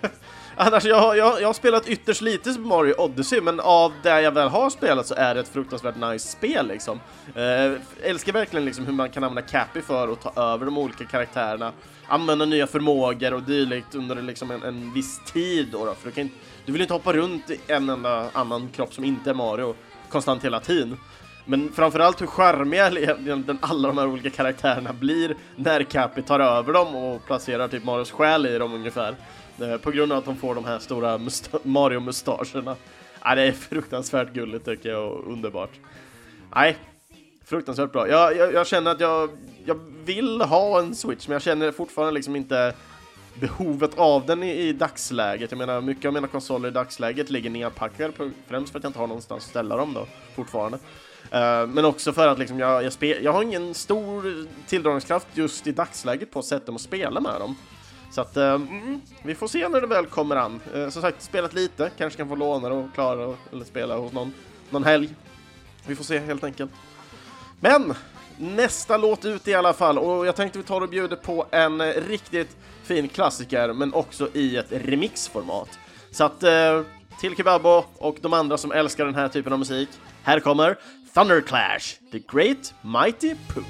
Annars, 0.56 0.84
jag, 0.84 1.16
jag, 1.16 1.40
jag 1.40 1.48
har 1.48 1.52
spelat 1.52 1.88
ytterst 1.88 2.20
lite 2.20 2.52
Super 2.52 2.66
Mario 2.66 2.94
Odyssey, 2.98 3.40
men 3.40 3.60
av 3.60 3.92
det 4.02 4.20
jag 4.20 4.32
väl 4.32 4.48
har 4.48 4.70
spelat 4.70 5.06
så 5.06 5.14
är 5.14 5.34
det 5.34 5.40
ett 5.40 5.48
fruktansvärt 5.48 5.96
nice 5.96 6.28
spel 6.28 6.66
liksom. 6.66 7.00
Eh, 7.34 7.80
älskar 8.02 8.32
verkligen 8.32 8.64
liksom 8.64 8.86
hur 8.86 8.92
man 8.92 9.10
kan 9.10 9.24
använda 9.24 9.48
Cappy 9.48 9.82
för 9.82 10.08
att 10.08 10.22
ta 10.22 10.42
över 10.42 10.64
de 10.64 10.78
olika 10.78 11.04
karaktärerna, 11.04 11.72
använda 12.06 12.44
nya 12.44 12.66
förmågor 12.66 13.34
och 13.34 13.42
dylikt 13.42 13.94
under 13.94 14.22
liksom 14.22 14.50
en, 14.50 14.62
en 14.62 14.92
viss 14.92 15.20
tid 15.24 15.68
då, 15.72 15.84
då 15.84 15.94
för 15.94 16.06
du, 16.06 16.12
kan, 16.12 16.30
du 16.66 16.72
vill 16.72 16.82
inte 16.82 16.94
hoppa 16.94 17.12
runt 17.12 17.50
i 17.50 17.60
en 17.66 17.88
enda 17.88 18.30
annan 18.32 18.68
kropp 18.68 18.94
som 18.94 19.04
inte 19.04 19.30
är 19.30 19.34
Mario 19.34 19.74
konstant 20.08 20.44
hela 20.44 20.60
tiden. 20.60 20.98
Men 21.44 21.72
framförallt 21.72 22.22
hur 22.22 22.26
charmiga 22.26 22.86
alla 23.60 23.88
de 23.88 23.98
här 23.98 24.06
olika 24.06 24.30
karaktärerna 24.30 24.92
blir 24.92 25.36
när 25.56 25.82
Cappy 25.82 26.22
tar 26.22 26.40
över 26.40 26.72
dem 26.72 26.94
och 26.94 27.26
placerar 27.26 27.68
typ 27.68 27.84
Marios 27.84 28.10
själ 28.10 28.46
i 28.46 28.58
dem 28.58 28.74
ungefär. 28.74 29.16
Eh, 29.60 29.76
på 29.76 29.90
grund 29.90 30.12
av 30.12 30.18
att 30.18 30.24
de 30.24 30.36
får 30.36 30.54
de 30.54 30.64
här 30.64 30.78
stora 30.78 31.18
Mario-mustascherna. 31.62 32.76
Ja, 33.24 33.34
det 33.34 33.42
är 33.42 33.52
fruktansvärt 33.52 34.32
gulligt 34.32 34.64
tycker 34.64 34.88
jag 34.88 35.12
och 35.12 35.32
underbart. 35.32 35.70
Nej, 36.54 36.76
fruktansvärt 37.44 37.92
bra. 37.92 38.08
Jag, 38.08 38.36
jag, 38.36 38.54
jag, 38.54 38.66
känner 38.66 38.90
att 38.90 39.00
jag, 39.00 39.30
jag 39.64 39.78
vill 40.04 40.40
ha 40.40 40.80
en 40.80 40.94
Switch, 40.94 41.28
men 41.28 41.32
jag 41.32 41.42
känner 41.42 41.72
fortfarande 41.72 42.14
liksom 42.14 42.36
inte 42.36 42.74
behovet 43.40 43.98
av 43.98 44.26
den 44.26 44.42
i, 44.42 44.50
i 44.50 44.72
dagsläget. 44.72 45.50
Jag 45.50 45.58
menar, 45.58 45.80
mycket 45.80 46.04
av 46.04 46.12
mina 46.12 46.26
konsoler 46.26 46.68
i 46.68 46.72
dagsläget 46.72 47.30
ligger 47.30 47.50
nedpackade, 47.50 48.12
främst 48.46 48.72
för 48.72 48.78
att 48.78 48.82
jag 48.82 48.90
inte 48.90 48.98
har 48.98 49.06
någonstans 49.06 49.44
att 49.44 49.50
ställa 49.50 49.76
dem 49.76 49.94
då, 49.94 50.06
fortfarande. 50.34 50.78
Uh, 51.34 51.66
men 51.66 51.84
också 51.84 52.12
för 52.12 52.28
att 52.28 52.38
liksom 52.38 52.58
jag, 52.58 52.84
jag, 52.84 52.92
spe, 52.92 53.22
jag 53.22 53.32
har 53.32 53.42
ingen 53.42 53.74
stor 53.74 54.46
tilldragningskraft 54.66 55.26
just 55.34 55.66
i 55.66 55.72
dagsläget 55.72 56.30
på 56.30 56.38
att 56.38 56.44
sätta 56.44 56.72
och 56.72 56.80
spela 56.80 57.20
med 57.20 57.40
dem. 57.40 57.56
Så 58.10 58.20
att, 58.20 58.36
uh, 58.36 58.44
mm, 58.44 59.00
vi 59.22 59.34
får 59.34 59.48
se 59.48 59.68
när 59.68 59.80
det 59.80 59.86
väl 59.86 60.06
kommer 60.06 60.36
an. 60.36 60.60
Uh, 60.74 60.88
som 60.88 61.02
sagt, 61.02 61.22
spelat 61.22 61.54
lite, 61.54 61.90
kanske 61.98 62.16
kan 62.16 62.28
få 62.28 62.34
låna 62.36 62.68
det 62.68 62.74
och 62.74 62.94
klara 62.94 63.36
eller 63.52 63.64
spela 63.64 63.96
hos 63.96 64.12
någon, 64.12 64.32
någon 64.70 64.84
helg. 64.84 65.14
Vi 65.86 65.96
får 65.96 66.04
se 66.04 66.18
helt 66.18 66.44
enkelt. 66.44 66.70
Men 67.60 67.94
nästa 68.36 68.96
låt 68.96 69.24
ut 69.24 69.48
i 69.48 69.54
alla 69.54 69.72
fall 69.72 69.98
och 69.98 70.26
jag 70.26 70.36
tänkte 70.36 70.58
vi 70.58 70.64
tar 70.64 70.80
och 70.80 70.88
bjuder 70.88 71.16
på 71.16 71.46
en 71.50 71.82
riktigt 71.92 72.56
fin 72.82 73.08
klassiker 73.08 73.72
men 73.72 73.94
också 73.94 74.28
i 74.32 74.56
ett 74.56 74.66
remixformat. 74.70 75.68
Så 76.10 76.24
att 76.24 76.44
till 77.20 77.36
Kebabo 77.36 77.84
och 77.96 78.16
de 78.20 78.32
andra 78.32 78.58
som 78.58 78.72
älskar 78.72 79.04
den 79.04 79.14
här 79.14 79.28
typen 79.28 79.52
av 79.52 79.58
musik, 79.58 79.88
här 80.22 80.40
kommer 80.40 80.76
Thunderclash, 81.14 81.98
The 82.10 82.18
Great 82.18 82.72
Mighty 82.82 83.36
Pooh. 83.46 83.64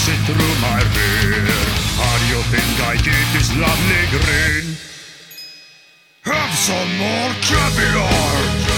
cuts 0.00 0.26
through 0.26 0.54
my 0.60 0.80
veil. 0.94 1.44
How 1.98 2.18
do 2.18 2.26
you 2.34 2.42
think 2.44 2.80
I 2.88 2.96
get 2.96 3.26
this 3.32 3.50
lovely 3.56 4.04
green? 4.10 4.76
Have 6.22 6.54
some 6.54 6.98
more 6.98 7.32
caviar! 7.42 8.69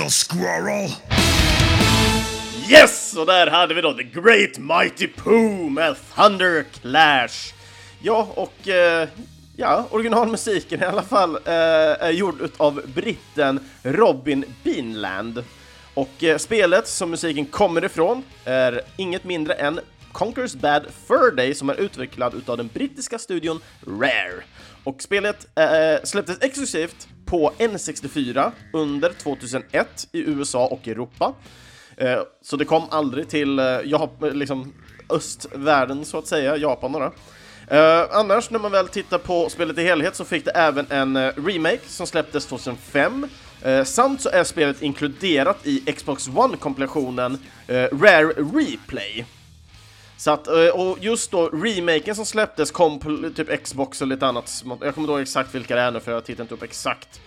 Little 0.00 0.10
squirrel! 0.10 0.90
Yes! 2.68 3.16
Och 3.16 3.26
där 3.26 3.46
hade 3.46 3.74
vi 3.74 3.80
då 3.80 3.92
The 3.92 4.02
Great 4.02 4.58
Mighty 4.58 5.06
Pooh 5.06 5.70
med 5.70 5.96
Thunder 6.14 6.64
Clash. 6.80 7.54
Ja, 8.02 8.28
och 8.34 8.68
eh, 8.68 9.08
ja, 9.56 9.86
originalmusiken 9.90 10.82
i 10.82 10.84
alla 10.84 11.02
fall 11.02 11.36
eh, 11.36 11.52
är 12.06 12.10
gjord 12.10 12.50
av 12.56 12.82
britten 12.94 13.60
Robin 13.82 14.44
Beanland. 14.64 15.44
Och 15.94 16.24
eh, 16.24 16.38
spelet 16.38 16.88
som 16.88 17.10
musiken 17.10 17.46
kommer 17.46 17.84
ifrån 17.84 18.22
är 18.44 18.80
inget 18.96 19.24
mindre 19.24 19.54
än 19.54 19.80
Conquers 20.12 20.54
Bad 20.54 20.86
Fur 21.06 21.36
Day 21.36 21.54
som 21.54 21.70
är 21.70 21.74
utvecklad 21.74 22.34
utav 22.34 22.56
den 22.56 22.70
brittiska 22.74 23.18
studion 23.18 23.60
Rare. 23.86 24.42
Och 24.84 25.02
spelet 25.02 25.46
eh, 25.58 25.74
eh 25.74 26.00
släpptes 26.04 26.42
exklusivt 26.42 27.08
på 27.30 27.52
N64 27.58 28.50
under 28.72 29.12
2001 29.12 30.08
i 30.12 30.18
USA 30.20 30.66
och 30.66 30.88
Europa. 30.88 31.32
Eh, 31.96 32.18
så 32.42 32.56
det 32.56 32.64
kom 32.64 32.82
aldrig 32.90 33.28
till 33.28 33.58
eh, 33.58 33.62
Jap- 33.64 34.26
eh, 34.26 34.32
liksom 34.34 34.72
östvärlden 35.10 36.04
så 36.04 36.18
att 36.18 36.26
säga, 36.26 36.56
Japan 36.56 36.92
då. 36.92 37.12
Eh, 37.76 38.06
annars 38.10 38.50
när 38.50 38.58
man 38.58 38.72
väl 38.72 38.88
tittar 38.88 39.18
på 39.18 39.48
spelet 39.48 39.78
i 39.78 39.82
helhet 39.82 40.16
så 40.16 40.24
fick 40.24 40.44
det 40.44 40.50
även 40.50 40.86
en 40.90 41.16
eh, 41.16 41.32
remake 41.46 41.80
som 41.86 42.06
släpptes 42.06 42.46
2005. 42.46 43.26
Eh, 43.62 43.84
samt 43.84 44.20
så 44.20 44.28
är 44.28 44.44
spelet 44.44 44.82
inkluderat 44.82 45.66
i 45.66 45.78
Xbox 45.92 46.28
One-kompilationen 46.28 47.38
eh, 47.66 47.74
Rare 47.76 48.32
Replay. 48.32 49.24
Så 50.20 50.30
att, 50.30 50.46
eh, 50.46 50.68
och 50.68 50.98
just 51.00 51.30
då 51.30 51.48
remaken 51.48 52.14
som 52.14 52.26
släpptes 52.26 52.70
kom 52.70 52.98
på 52.98 53.30
typ 53.36 53.64
Xbox 53.64 54.02
och 54.02 54.06
lite 54.06 54.26
annat 54.26 54.48
smått. 54.48 54.78
Jag 54.82 54.94
kommer 54.94 55.04
inte 55.04 55.12
ihåg 55.12 55.20
exakt 55.20 55.54
vilka 55.54 55.76
det 55.76 55.80
är 55.80 55.90
nu 55.90 56.00
för 56.00 56.12
jag 56.12 56.24
tittade 56.24 56.42
inte 56.42 56.54
upp 56.54 56.62
exakt. 56.62 57.20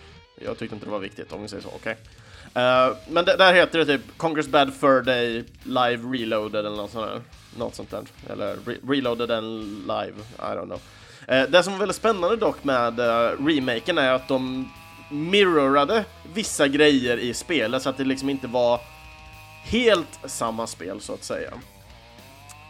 Jag 0.46 0.58
tyckte 0.58 0.76
inte 0.76 0.86
det 0.86 0.92
var 0.92 1.00
viktigt 1.00 1.34
om 1.34 1.42
vi 1.42 1.48
säger 1.48 1.64
så, 1.64 1.70
okej. 1.76 1.98
Eh, 2.54 2.96
men 3.10 3.26
det, 3.26 3.38
där 3.38 3.54
heter 3.54 3.80
det 3.80 3.86
typ 3.86 4.18
Congress 4.18 4.48
Bad 4.48 4.74
Fur 4.74 5.02
Day 5.02 5.44
Live 5.64 6.18
Reloaded 6.18 6.66
eller 6.66 6.78
något 6.78 6.92
sånt 6.92 7.08
där. 7.08 7.22
Något 7.58 7.76
sånt 7.76 7.92
där. 7.92 8.04
Eller 8.30 8.58
re 8.66 8.76
Reloaded 8.88 9.32
and 9.32 9.88
Live, 9.88 10.14
I 10.38 10.56
don't 10.56 10.66
know. 10.66 10.80
Uh, 11.32 11.50
det 11.50 11.64
som 11.64 11.74
var 11.74 11.80
väldigt 11.80 11.98
spännande 11.98 12.36
dock 12.36 12.64
med 12.64 13.00
uh, 13.00 13.46
remaken 13.46 13.98
är 13.98 14.12
att 14.12 14.28
de 14.28 14.72
mirrorade 15.12 16.06
vissa 16.34 16.68
grejer 16.68 17.18
i 17.18 17.34
spelet 17.34 17.82
så 17.82 17.90
att 17.90 17.98
det 17.98 18.04
liksom 18.04 18.30
inte 18.30 18.48
var 18.48 18.82
helt 19.64 20.20
samma 20.26 20.68
spel 20.68 21.02
så 21.02 21.14
att 21.14 21.24
säga. 21.24 21.54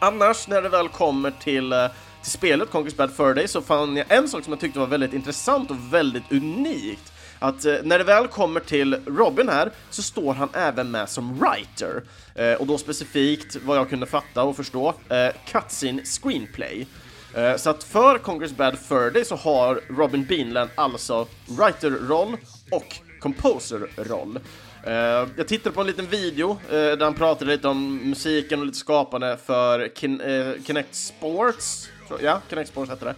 Annars, 0.04 0.48
när 0.48 0.62
det 0.62 0.68
väl 0.68 0.88
kommer 0.88 1.30
till, 1.30 1.72
eh, 1.72 1.86
till 2.22 2.32
spelet 2.32 2.70
Conquest 2.70 2.96
Bad 2.96 3.12
Fur 3.12 3.34
Day 3.34 3.48
så 3.48 3.62
fann 3.62 3.96
jag 3.96 4.12
en 4.12 4.28
sak 4.28 4.44
som 4.44 4.52
jag 4.52 4.60
tyckte 4.60 4.78
var 4.78 4.86
väldigt 4.86 5.12
intressant 5.12 5.70
och 5.70 5.76
väldigt 5.94 6.32
unikt. 6.32 7.12
Att 7.38 7.64
eh, 7.64 7.74
när 7.82 7.98
det 7.98 8.04
väl 8.04 8.28
kommer 8.28 8.60
till 8.60 9.00
Robin 9.06 9.48
här 9.48 9.70
så 9.90 10.02
står 10.02 10.34
han 10.34 10.48
även 10.52 10.90
med 10.90 11.08
som 11.08 11.38
writer. 11.38 12.02
Eh, 12.34 12.52
och 12.52 12.66
då 12.66 12.78
specifikt, 12.78 13.56
vad 13.64 13.76
jag 13.78 13.90
kunde 13.90 14.06
fatta 14.06 14.42
och 14.42 14.56
förstå, 14.56 14.94
eh, 15.08 15.28
cutscene 15.46 16.02
screenplay. 16.04 16.86
Eh, 17.34 17.56
så 17.56 17.70
att 17.70 17.84
för 17.84 18.18
Congress 18.18 18.56
Bad 18.56 18.78
Fur 18.78 19.10
Day 19.10 19.24
så 19.24 19.36
har 19.36 19.80
Robin 19.88 20.24
Beanland 20.24 20.70
alltså 20.74 21.26
writer-roll 21.46 22.36
och 22.70 22.96
composer-roll. 23.20 24.38
Uh, 24.86 25.28
jag 25.36 25.48
tittade 25.48 25.74
på 25.74 25.80
en 25.80 25.86
liten 25.86 26.06
video 26.06 26.50
uh, 26.50 26.58
där 26.70 27.04
han 27.04 27.14
pratade 27.14 27.50
lite 27.50 27.68
om 27.68 27.96
musiken 27.96 28.60
och 28.60 28.66
lite 28.66 28.78
skapande 28.78 29.38
för 29.46 29.88
Kin 29.94 30.20
uh, 30.20 30.62
Kinect 30.66 30.94
Sports. 30.94 31.88
Ja, 32.22 32.40
Kinect 32.50 32.70
Sports 32.70 32.90
hette 32.90 33.04
det. 33.04 33.14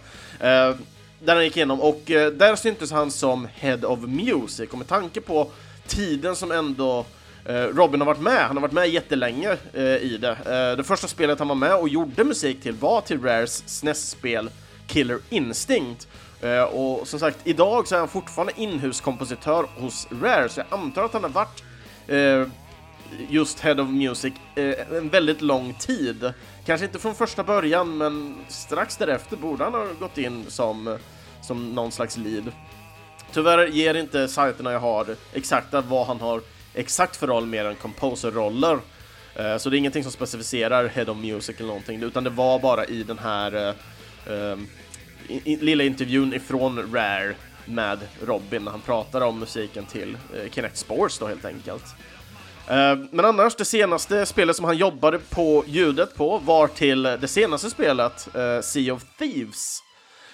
där 1.19 1.35
han 1.35 1.43
gick 1.43 1.57
igenom 1.57 1.81
och 1.81 2.01
där 2.05 2.55
syntes 2.55 2.91
han 2.91 3.11
som 3.11 3.47
Head 3.53 3.79
of 3.83 3.99
Music 3.99 4.69
och 4.71 4.77
med 4.77 4.87
tanke 4.87 5.21
på 5.21 5.51
tiden 5.87 6.35
som 6.35 6.51
ändå 6.51 7.05
Robin 7.73 8.01
har 8.01 8.05
varit 8.05 8.21
med, 8.21 8.47
han 8.47 8.57
har 8.57 8.61
varit 8.61 8.71
med 8.71 8.89
jättelänge 8.89 9.57
i 10.01 10.17
det. 10.21 10.37
det 10.77 10.83
första 10.83 11.07
spelet 11.07 11.39
han 11.39 11.47
var 11.47 11.55
med 11.55 11.75
och 11.75 11.89
gjorde 11.89 12.23
musik 12.23 12.61
till 12.61 12.73
var 12.73 13.01
till 13.01 13.21
Rares 13.21 13.63
SNES-spel 13.65 14.49
Killer 14.87 15.19
Instinct 15.29 16.07
Eh, 16.41 16.63
och 16.63 17.07
som 17.07 17.19
sagt, 17.19 17.37
idag 17.43 17.87
så 17.87 17.95
är 17.95 17.99
han 17.99 18.07
fortfarande 18.07 18.53
inhuskompositör 18.55 19.67
hos 19.77 20.07
Rare, 20.21 20.49
så 20.49 20.59
jag 20.59 20.79
antar 20.79 21.03
att 21.03 21.13
han 21.13 21.23
har 21.23 21.29
varit 21.29 21.63
eh, 22.07 22.47
just 23.29 23.59
Head 23.59 23.81
of 23.81 23.89
Music 23.89 24.33
eh, 24.55 24.97
en 24.97 25.09
väldigt 25.09 25.41
lång 25.41 25.73
tid. 25.73 26.33
Kanske 26.65 26.85
inte 26.85 26.99
från 26.99 27.15
första 27.15 27.43
början, 27.43 27.97
men 27.97 28.35
strax 28.47 28.97
därefter 28.97 29.37
borde 29.37 29.63
han 29.63 29.73
ha 29.73 29.87
gått 29.99 30.17
in 30.17 30.45
som, 30.47 30.97
som 31.41 31.75
någon 31.75 31.91
slags 31.91 32.17
lead. 32.17 32.51
Tyvärr 33.31 33.67
ger 33.67 33.93
inte 33.93 34.27
sajterna 34.27 34.71
jag 34.71 34.79
har 34.79 35.15
exakta 35.33 35.81
vad 35.81 36.07
han 36.07 36.21
har 36.21 36.41
exakt 36.73 37.15
för 37.15 37.27
roll 37.27 37.45
mer 37.45 37.65
än 37.65 37.75
composer-roller. 37.75 38.79
Så 39.59 39.69
det 39.69 39.75
är 39.75 39.77
ingenting 39.77 40.03
som 40.03 40.11
specificerar 40.11 40.87
Head 40.87 41.11
of 41.11 41.17
Music 41.17 41.55
eller 41.57 41.67
någonting, 41.67 42.03
utan 42.03 42.23
det 42.23 42.29
var 42.29 42.59
bara 42.59 42.85
i 42.85 43.03
den 43.03 43.19
här 43.19 43.75
lilla 45.43 45.83
intervjun 45.83 46.33
ifrån 46.33 46.93
Rare 46.93 47.35
med 47.65 47.99
Robin 48.25 48.63
när 48.63 48.71
han 48.71 48.81
pratar 48.81 49.21
om 49.21 49.39
musiken 49.39 49.85
till 49.85 50.17
eh, 50.35 50.51
Kinect 50.51 50.77
Sports 50.77 51.19
då 51.19 51.27
helt 51.27 51.45
enkelt. 51.45 51.85
Eh, 52.67 52.95
men 53.11 53.25
annars, 53.25 53.55
det 53.55 53.65
senaste 53.65 54.25
spelet 54.25 54.55
som 54.55 54.65
han 54.65 54.77
jobbade 54.77 55.19
på 55.19 55.63
ljudet 55.67 56.15
på 56.15 56.37
var 56.37 56.67
till 56.67 57.03
det 57.03 57.27
senaste 57.27 57.69
spelet, 57.69 58.35
eh, 58.35 58.61
Sea 58.61 58.93
of 58.93 59.03
Thieves. 59.17 59.83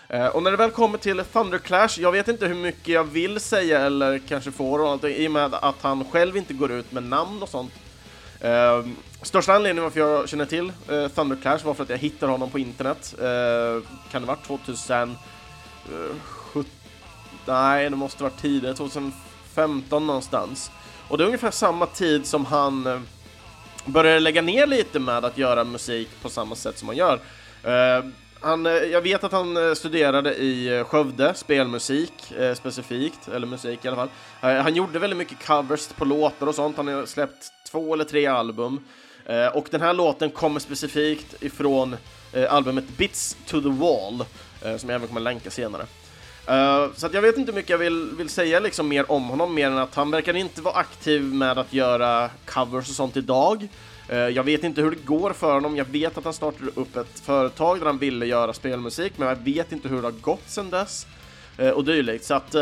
Eh, 0.09 0.27
och 0.27 0.43
när 0.43 0.51
det 0.51 0.57
väl 0.57 0.71
kommer 0.71 0.97
till 0.97 1.23
Thunder 1.23 1.57
Clash, 1.57 1.97
jag 1.97 2.11
vet 2.11 2.27
inte 2.27 2.47
hur 2.47 2.55
mycket 2.55 2.87
jag 2.87 3.03
vill 3.03 3.39
säga 3.39 3.79
eller 3.79 4.19
kanske 4.27 4.51
får 4.51 4.79
och 4.79 4.89
allt, 4.89 5.03
i 5.03 5.27
och 5.27 5.31
med 5.31 5.53
att 5.53 5.81
han 5.81 6.05
själv 6.05 6.37
inte 6.37 6.53
går 6.53 6.71
ut 6.71 6.91
med 6.91 7.03
namn 7.03 7.43
och 7.43 7.49
sånt 7.49 7.73
Eh, 8.43 8.85
största 9.21 9.53
anledningen 9.53 9.83
varför 9.83 9.99
jag 9.99 10.29
känner 10.29 10.45
till 10.45 10.71
eh, 10.89 11.07
Thunderclash 11.07 11.65
var 11.65 11.73
för 11.73 11.83
att 11.83 11.89
jag 11.89 11.97
hittade 11.97 12.31
honom 12.31 12.49
på 12.49 12.59
internet. 12.59 13.15
Eh, 13.19 13.87
kan 14.11 14.21
det 14.21 14.27
varit 14.27 14.43
2017? 14.43 15.17
Eh, 15.85 16.65
nej, 17.45 17.89
det 17.89 17.95
måste 17.95 18.23
varit 18.23 18.41
tidigare, 18.41 18.75
2015 18.75 20.07
någonstans. 20.07 20.71
Och 21.07 21.17
det 21.17 21.23
är 21.23 21.25
ungefär 21.25 21.51
samma 21.51 21.85
tid 21.85 22.25
som 22.25 22.45
han 22.45 22.87
eh, 22.87 22.99
började 23.85 24.19
lägga 24.19 24.41
ner 24.41 24.67
lite 24.67 24.99
med 24.99 25.25
att 25.25 25.37
göra 25.37 25.63
musik 25.63 26.09
på 26.21 26.29
samma 26.29 26.55
sätt 26.55 26.77
som 26.77 26.87
han 26.87 26.97
gör. 26.97 27.19
Ehm, 27.63 28.13
han, 28.39 28.65
eh, 28.65 28.71
jag 28.71 29.01
vet 29.01 29.23
att 29.23 29.31
han 29.31 29.75
studerade 29.75 30.35
i 30.35 30.83
Skövde, 30.87 31.33
spelmusik 31.33 32.31
eh, 32.31 32.53
specifikt, 32.53 33.27
eller 33.27 33.47
musik 33.47 33.85
i 33.85 33.87
alla 33.87 33.97
fall. 33.97 34.09
Eh, 34.41 34.63
han 34.63 34.75
gjorde 34.75 34.99
väldigt 34.99 35.17
mycket 35.17 35.47
covers 35.47 35.87
på 35.87 36.05
låtar 36.05 36.47
och 36.47 36.55
sånt, 36.55 36.77
han 36.77 36.87
har 36.87 37.05
släppt 37.05 37.62
två 37.73 37.93
eller 37.93 38.03
tre 38.03 38.25
album. 38.25 38.79
Eh, 39.25 39.47
och 39.47 39.67
den 39.71 39.81
här 39.81 39.93
låten 39.93 40.29
kommer 40.29 40.59
specifikt 40.59 41.43
ifrån 41.43 41.95
eh, 42.33 42.53
albumet 42.53 42.97
Bits 42.97 43.37
to 43.45 43.61
the 43.61 43.69
Wall, 43.69 44.25
eh, 44.61 44.77
som 44.77 44.89
jag 44.89 44.95
även 44.95 45.07
kommer 45.07 45.21
länka 45.21 45.51
senare. 45.51 45.85
Uh, 46.49 46.93
så 46.95 47.09
jag 47.13 47.21
vet 47.21 47.37
inte 47.37 47.51
hur 47.51 47.55
mycket 47.55 47.69
jag 47.69 47.77
vill, 47.77 48.09
vill 48.17 48.29
säga 48.29 48.59
liksom 48.59 48.87
mer 48.87 49.11
om 49.11 49.23
honom, 49.23 49.55
mer 49.55 49.67
än 49.67 49.77
att 49.77 49.95
han 49.95 50.11
verkar 50.11 50.33
inte 50.33 50.61
vara 50.61 50.75
aktiv 50.75 51.23
med 51.23 51.57
att 51.57 51.73
göra 51.73 52.29
covers 52.45 52.89
och 52.89 52.95
sånt 52.95 53.17
idag. 53.17 53.67
Uh, 54.11 54.17
jag 54.17 54.43
vet 54.43 54.63
inte 54.63 54.81
hur 54.81 54.91
det 54.91 55.05
går 55.05 55.33
för 55.33 55.53
honom, 55.53 55.75
jag 55.75 55.85
vet 55.85 56.17
att 56.17 56.23
han 56.23 56.33
startade 56.33 56.71
upp 56.75 56.95
ett 56.95 57.19
företag 57.19 57.79
där 57.79 57.85
han 57.85 57.97
ville 57.97 58.25
göra 58.25 58.53
spelmusik, 58.53 59.13
men 59.17 59.27
jag 59.27 59.35
vet 59.35 59.71
inte 59.71 59.87
hur 59.87 59.95
det 59.95 60.07
har 60.07 60.11
gått 60.11 60.49
sedan 60.49 60.69
dess. 60.69 61.07
Uh, 61.59 61.69
och 61.69 61.83
dylikt, 61.83 62.25
så 62.25 62.33
att 62.33 62.55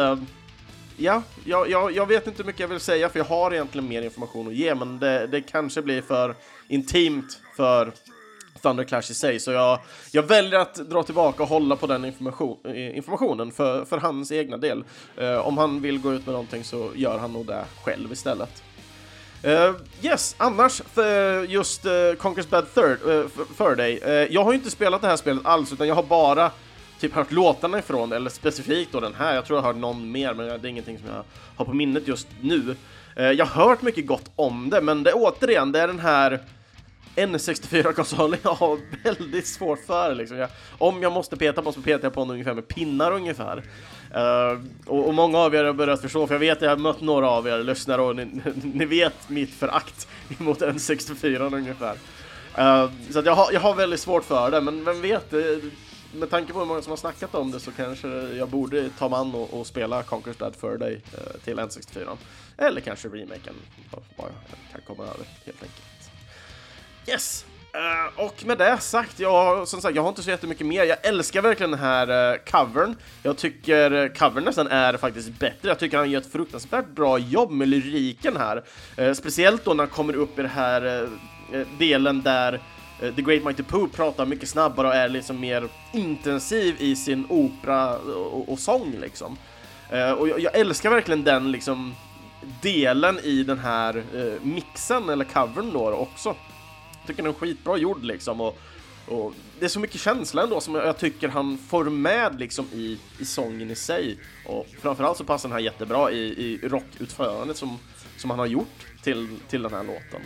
ja, 0.98 1.24
jag, 1.46 1.70
jag, 1.70 1.92
jag, 1.92 2.06
vet 2.06 2.28
inte 2.28 2.38
hur 2.38 2.48
mycket 2.48 2.60
jag 2.60 2.68
vill 2.68 2.80
säga 2.80 3.10
för 3.10 3.20
jag 3.20 3.26
har 3.26 3.54
egentligen 3.54 3.88
mer 3.88 4.02
information 4.02 4.48
att 4.48 4.54
ge 4.54 4.76
men 4.76 5.00
det, 5.00 5.28
det 5.28 5.42
kanske 5.42 5.82
blir 5.82 6.02
för 6.02 6.36
intimt 6.68 7.40
för 7.56 7.92
Thunder 8.62 8.84
Clash 8.84 9.12
i 9.12 9.14
sig 9.14 9.40
så 9.40 9.52
jag, 9.52 9.80
jag 10.12 10.24
väljer 10.24 10.60
att 10.60 10.76
dra 10.76 11.04
tillbaka 11.04 11.44
och 11.44 11.50
hålla 11.50 11.76
på 11.76 11.88
den 11.88 12.06
information, 12.06 12.58
eh, 12.66 12.98
informationen 12.98 13.52
för, 13.52 13.86
för 13.86 13.98
hans 13.98 14.32
egna 14.32 14.58
del. 14.58 14.84
Uh, 15.22 15.48
om 15.48 15.58
han 15.58 15.82
vill 15.82 16.00
gå 16.00 16.14
ut 16.14 16.26
med 16.26 16.34
någonting 16.34 16.64
så 16.64 16.92
gör 16.96 17.18
han 17.18 17.34
nog 17.34 17.46
det 17.46 17.66
själv 17.84 18.12
istället. 18.12 18.64
Uh, 19.46 19.76
yes, 20.02 20.36
annars 20.38 20.82
för 20.94 21.44
just 21.44 21.86
uh, 21.86 22.14
Conquest 22.18 22.50
Bad 22.50 22.74
Third, 22.74 22.98
uh, 23.06 23.28
för 23.56 23.76
dig. 23.76 24.28
jag 24.32 24.44
har 24.44 24.52
ju 24.52 24.58
inte 24.58 24.72
spelat 24.72 25.02
det 25.02 25.08
här 25.08 25.18
spelet 25.18 25.46
alls 25.46 25.74
utan 25.74 25.88
jag 25.88 25.96
har 25.96 26.04
bara 26.04 26.52
typ 27.02 27.14
hört 27.14 27.32
låtarna 27.32 27.80
ifrån, 27.80 28.12
eller 28.12 28.30
specifikt 28.30 28.92
då 28.92 29.00
den 29.00 29.14
här. 29.14 29.36
Jag 29.36 29.46
tror 29.46 29.58
jag 29.58 29.64
har 29.64 29.74
hört 29.74 29.82
någon 29.82 30.12
mer, 30.12 30.34
men 30.34 30.48
det 30.48 30.54
är 30.54 30.66
ingenting 30.66 30.98
som 30.98 31.08
jag 31.08 31.24
har 31.56 31.66
på 31.66 31.74
minnet 31.74 32.08
just 32.08 32.28
nu. 32.42 32.76
Eh, 33.16 33.32
jag 33.32 33.46
har 33.46 33.66
hört 33.66 33.82
mycket 33.82 34.08
gott 34.08 34.32
om 34.36 34.70
det, 34.70 34.82
men 34.82 35.04
det 35.04 35.14
återigen, 35.14 35.72
det 35.72 35.80
är 35.80 35.88
den 35.88 36.00
här 36.00 36.40
N64-konsolen 37.16 38.40
jag 38.44 38.54
har 38.54 38.80
väldigt 39.04 39.48
svårt 39.48 39.86
för. 39.86 40.16
Liksom. 40.16 40.38
Jag, 40.38 40.50
om 40.78 41.02
jag 41.02 41.12
måste 41.12 41.38
peta 41.38 41.62
på 41.62 41.72
så 41.72 41.82
petar 41.82 42.06
jag 42.06 42.14
på 42.14 42.22
den 42.22 42.30
ungefär 42.30 42.54
med 42.54 42.68
pinnar 42.68 43.12
ungefär. 43.12 43.58
Uh, 44.16 44.60
och, 44.86 45.08
och, 45.08 45.14
många 45.14 45.38
av 45.38 45.56
er 45.56 45.64
har 45.64 45.74
börjat 45.74 46.02
förstå, 46.02 46.28
för 46.28 46.36
jag 46.36 46.40
vet 46.40 46.58
att 46.58 46.62
jag 46.62 46.70
har 46.70 46.78
mött 46.78 47.02
några 47.02 47.30
av 47.30 47.48
er 47.48 47.64
lyssnare 47.64 48.02
och 48.02 48.16
ni, 48.16 48.26
ni 48.74 48.86
vet 48.86 49.30
mitt 49.30 49.54
förakt 49.54 50.08
mot 50.38 50.62
N64 50.62 51.56
ungefär. 51.56 51.94
Uh, 52.60 52.92
så 53.10 53.22
jag, 53.26 53.36
har, 53.36 53.52
jag 53.52 53.60
har 53.60 53.76
väldigt 53.76 54.00
svårt 54.00 54.24
för 54.24 54.52
det, 54.52 54.62
men 54.62 54.86
vem 54.86 55.02
vet, 55.02 55.32
det, 55.32 55.62
med 56.14 56.30
tanke 56.30 56.54
på 56.54 56.60
hur 56.60 56.66
många 56.66 56.82
som 56.82 56.90
har 56.90 56.98
snackat 56.98 57.36
om 57.36 57.52
det 57.52 57.60
så 57.60 57.72
kanske 57.72 58.08
jag 58.10 58.50
borde 58.50 58.90
ta 58.90 59.10
mig 59.10 59.20
an 59.20 59.36
och, 59.36 59.60
och 59.60 59.68
spela 59.68 60.02
Conquer's 60.02 60.40
Dad 60.40 60.56
för 60.56 60.78
dig 60.78 61.02
eh, 61.14 61.40
till 61.44 61.60
N64. 61.60 62.18
Eller 62.58 62.82
kanske 62.82 63.08
remaken, 63.08 63.54
vad 63.92 64.28
jag 64.28 64.72
kan 64.72 64.82
komma 64.88 65.04
över 65.04 65.26
helt 65.46 65.64
enkelt. 65.64 66.12
Yes! 67.08 67.46
Uh, 67.76 68.26
och 68.26 68.46
med 68.46 68.58
det 68.58 68.78
sagt, 68.78 69.20
jag, 69.20 69.68
som 69.68 69.82
sagt, 69.82 69.96
jag 69.96 70.02
har 70.02 70.10
inte 70.10 70.24
så 70.24 70.30
jättemycket 70.30 70.68
mer. 70.68 70.84
Jag 70.84 71.06
älskar 71.06 71.42
verkligen 71.42 71.72
den 71.72 71.80
här 71.80 72.34
uh, 72.34 72.40
covern. 72.52 72.96
Jag 73.24 73.38
tycker 73.38 73.94
uh, 73.94 74.14
covern 74.14 74.44
nästan 74.44 74.68
är 74.68 74.98
faktiskt 74.98 75.40
bättre. 75.40 75.68
Jag 75.68 75.80
tycker 75.80 75.98
han 75.98 76.12
gör 76.12 76.22
ett 76.22 76.32
fruktansvärt 76.32 76.88
bra 76.88 77.18
jobb 77.18 77.52
med 77.52 77.68
lyriken 77.68 78.38
här. 78.38 78.64
Uh, 79.00 79.14
speciellt 79.14 79.66
då 79.66 79.74
när 79.74 79.84
han 79.84 79.94
kommer 79.94 80.16
upp 80.16 80.40
i 80.40 80.42
den 80.42 80.52
här 80.52 81.10
delen 81.80 82.22
där 82.22 82.62
Eh, 83.02 83.16
The 83.16 83.22
Great 83.22 83.44
Mighty 83.44 83.64
Pooh 83.64 83.88
pratar 83.88 84.26
mycket 84.26 84.50
snabbare 84.50 84.88
och 84.88 84.96
är 84.96 85.10
liksom 85.10 85.40
mer 85.40 85.68
intensiv 85.94 86.76
i 86.80 86.96
sin 86.96 87.26
opera 87.30 87.98
och, 87.98 88.50
och 88.50 88.60
sång 88.60 88.96
liksom. 89.02 89.38
Eh, 89.90 90.12
och 90.12 90.30
jag, 90.30 90.40
jag, 90.40 90.56
älskar 90.56 90.90
verkligen 90.90 91.24
den 91.24 91.52
liksom 91.52 91.96
delen 92.62 93.20
i 93.20 93.44
den 93.44 93.60
här 93.60 94.04
eh, 94.16 94.46
mixen, 94.46 95.10
eller 95.10 95.26
covern 95.26 95.74
då 95.74 95.92
också 95.92 96.36
Jag 97.00 97.08
tycker 97.08 97.24
den 97.24 97.32
är 97.32 97.38
skitbra 97.38 97.78
gjord 97.78 98.04
liksom 98.04 98.42
och, 98.42 98.60
och 99.08 99.34
det 99.60 99.66
är 99.66 99.70
så 99.70 99.80
mycket 99.80 100.02
känsla 100.02 100.44
ändå 100.44 100.62
som 100.62 100.76
jag 100.76 100.98
tycker 100.98 101.28
han 101.28 101.58
får 101.58 101.86
med 101.86 102.40
liksom 102.40 102.66
i, 102.74 103.00
i 103.20 103.26
sången 103.26 103.72
i 103.72 103.76
sig. 103.76 104.18
Och 104.46 104.68
framförallt 104.82 105.18
så 105.18 105.24
passar 105.24 105.50
den 105.50 105.54
här 105.54 105.64
jättebra 105.64 106.12
i, 106.12 106.18
i 106.18 106.60
rockutförandet 106.64 107.58
som, 107.58 107.80
som 108.18 108.30
han 108.30 108.40
har 108.40 108.46
gjort 108.46 108.86
till, 109.04 109.28
till 109.50 109.62
den 109.62 109.74
här 109.74 109.84
låten. 109.84 110.22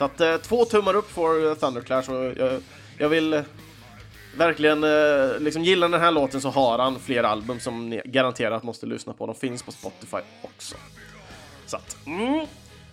Så 0.00 0.04
att 0.04 0.20
eh, 0.20 0.36
två 0.36 0.64
tummar 0.64 0.94
upp 0.94 1.10
för 1.10 1.54
Thunderclash 1.54 2.10
och 2.10 2.24
jag, 2.36 2.62
jag 2.98 3.08
vill 3.08 3.32
eh, 3.32 3.42
verkligen 4.36 4.84
eh, 4.84 5.38
liksom 5.38 5.64
gillar 5.64 5.88
den 5.88 6.00
här 6.00 6.10
låten 6.10 6.40
så 6.40 6.50
har 6.50 6.78
han 6.78 6.98
fler 6.98 7.22
album 7.22 7.60
som 7.60 7.90
ni 7.90 8.02
garanterat 8.04 8.62
måste 8.62 8.86
lyssna 8.86 9.12
på. 9.12 9.26
De 9.26 9.34
finns 9.34 9.62
på 9.62 9.72
Spotify 9.72 10.16
också. 10.42 10.76
Så 11.66 11.76
att, 11.76 11.96
mm. 12.06 12.46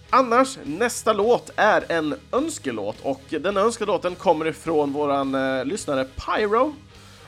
Annars, 0.09 0.57
nästa 0.63 1.13
låt 1.13 1.51
är 1.55 1.91
en 1.91 2.15
önskelåt 2.31 2.95
och 3.01 3.21
den 3.29 3.57
önskelåten 3.57 4.15
kommer 4.15 4.47
ifrån 4.47 4.93
våran 4.93 5.35
eh, 5.35 5.65
lyssnare 5.65 6.05
Pyro 6.15 6.75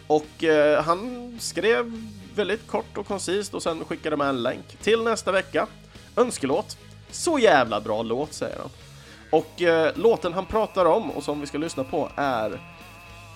och 0.08 0.44
eh, 0.44 0.84
han 0.84 1.38
skrev 1.40 2.08
väldigt 2.36 2.68
kort 2.68 2.98
och 2.98 3.08
koncist 3.08 3.54
och 3.54 3.64
sen 3.64 3.86
skickade 3.86 4.18
med 4.18 4.30
en 4.30 4.44
länk 4.44 4.78
till 4.82 5.04
nästa 5.04 5.32
vecka. 5.32 5.68
Önskelåt. 6.16 6.78
Så 7.12 7.40
jävla 7.40 7.82
bra 7.82 8.04
låt, 8.04 8.34
säger 8.34 8.58
han. 8.58 8.70
Och 9.32 9.62
eh, 9.62 9.92
låten 9.96 10.34
han 10.34 10.46
pratar 10.46 10.86
om 10.86 11.12
och 11.12 11.24
som 11.24 11.42
vi 11.42 11.48
ska 11.48 11.58
lyssna 11.58 11.84
på 11.84 12.10
är 12.16 12.52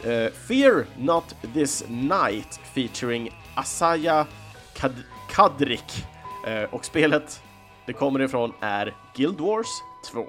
eh, 0.03 0.31
Fear 0.47 0.85
Not 0.97 1.35
This 1.53 1.83
Night 1.87 2.59
featuring 2.73 3.29
Asaya 3.55 4.25
Kad 4.73 4.95
Kadrik. 5.29 6.05
Eh, 6.47 6.63
och 6.63 6.85
spelet 6.85 7.41
det 7.85 7.93
kommer 7.93 8.21
ifrån 8.21 8.53
är 8.59 8.95
Guild 9.15 9.39
Wars 9.39 9.67
2. 10.11 10.25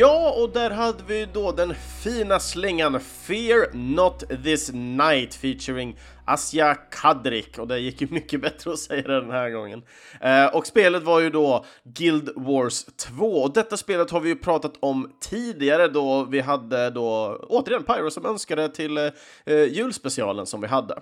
Ja, 0.00 0.34
och 0.36 0.50
där 0.50 0.70
hade 0.70 1.02
vi 1.06 1.28
då 1.32 1.52
den 1.52 1.74
fina 2.08 2.40
slingan 2.40 3.00
Fear 3.00 3.74
Not 3.74 4.24
This 4.44 4.70
Night 4.72 5.34
featuring 5.34 5.96
Asja 6.24 6.74
Kadrik 6.74 7.58
och 7.58 7.68
det 7.68 7.78
gick 7.78 8.00
ju 8.00 8.08
mycket 8.10 8.40
bättre 8.40 8.72
att 8.72 8.78
säga 8.78 9.02
det 9.02 9.20
den 9.20 9.30
här 9.30 9.50
gången. 9.50 9.82
Eh, 10.20 10.46
och 10.46 10.66
spelet 10.66 11.02
var 11.02 11.20
ju 11.20 11.30
då 11.30 11.64
Guild 11.84 12.30
Wars 12.36 12.84
2 12.84 13.24
och 13.24 13.52
detta 13.52 13.76
spelet 13.76 14.10
har 14.10 14.20
vi 14.20 14.28
ju 14.28 14.36
pratat 14.36 14.72
om 14.80 15.12
tidigare 15.20 15.88
då 15.88 16.24
vi 16.24 16.40
hade 16.40 16.90
då 16.90 17.40
återigen 17.48 17.84
Pyro 17.84 18.10
som 18.10 18.26
önskade 18.26 18.68
till 18.68 18.98
eh, 18.98 19.04
eh 19.46 19.64
julspecialen 19.64 20.46
som 20.46 20.60
vi 20.60 20.66
hade. 20.66 20.94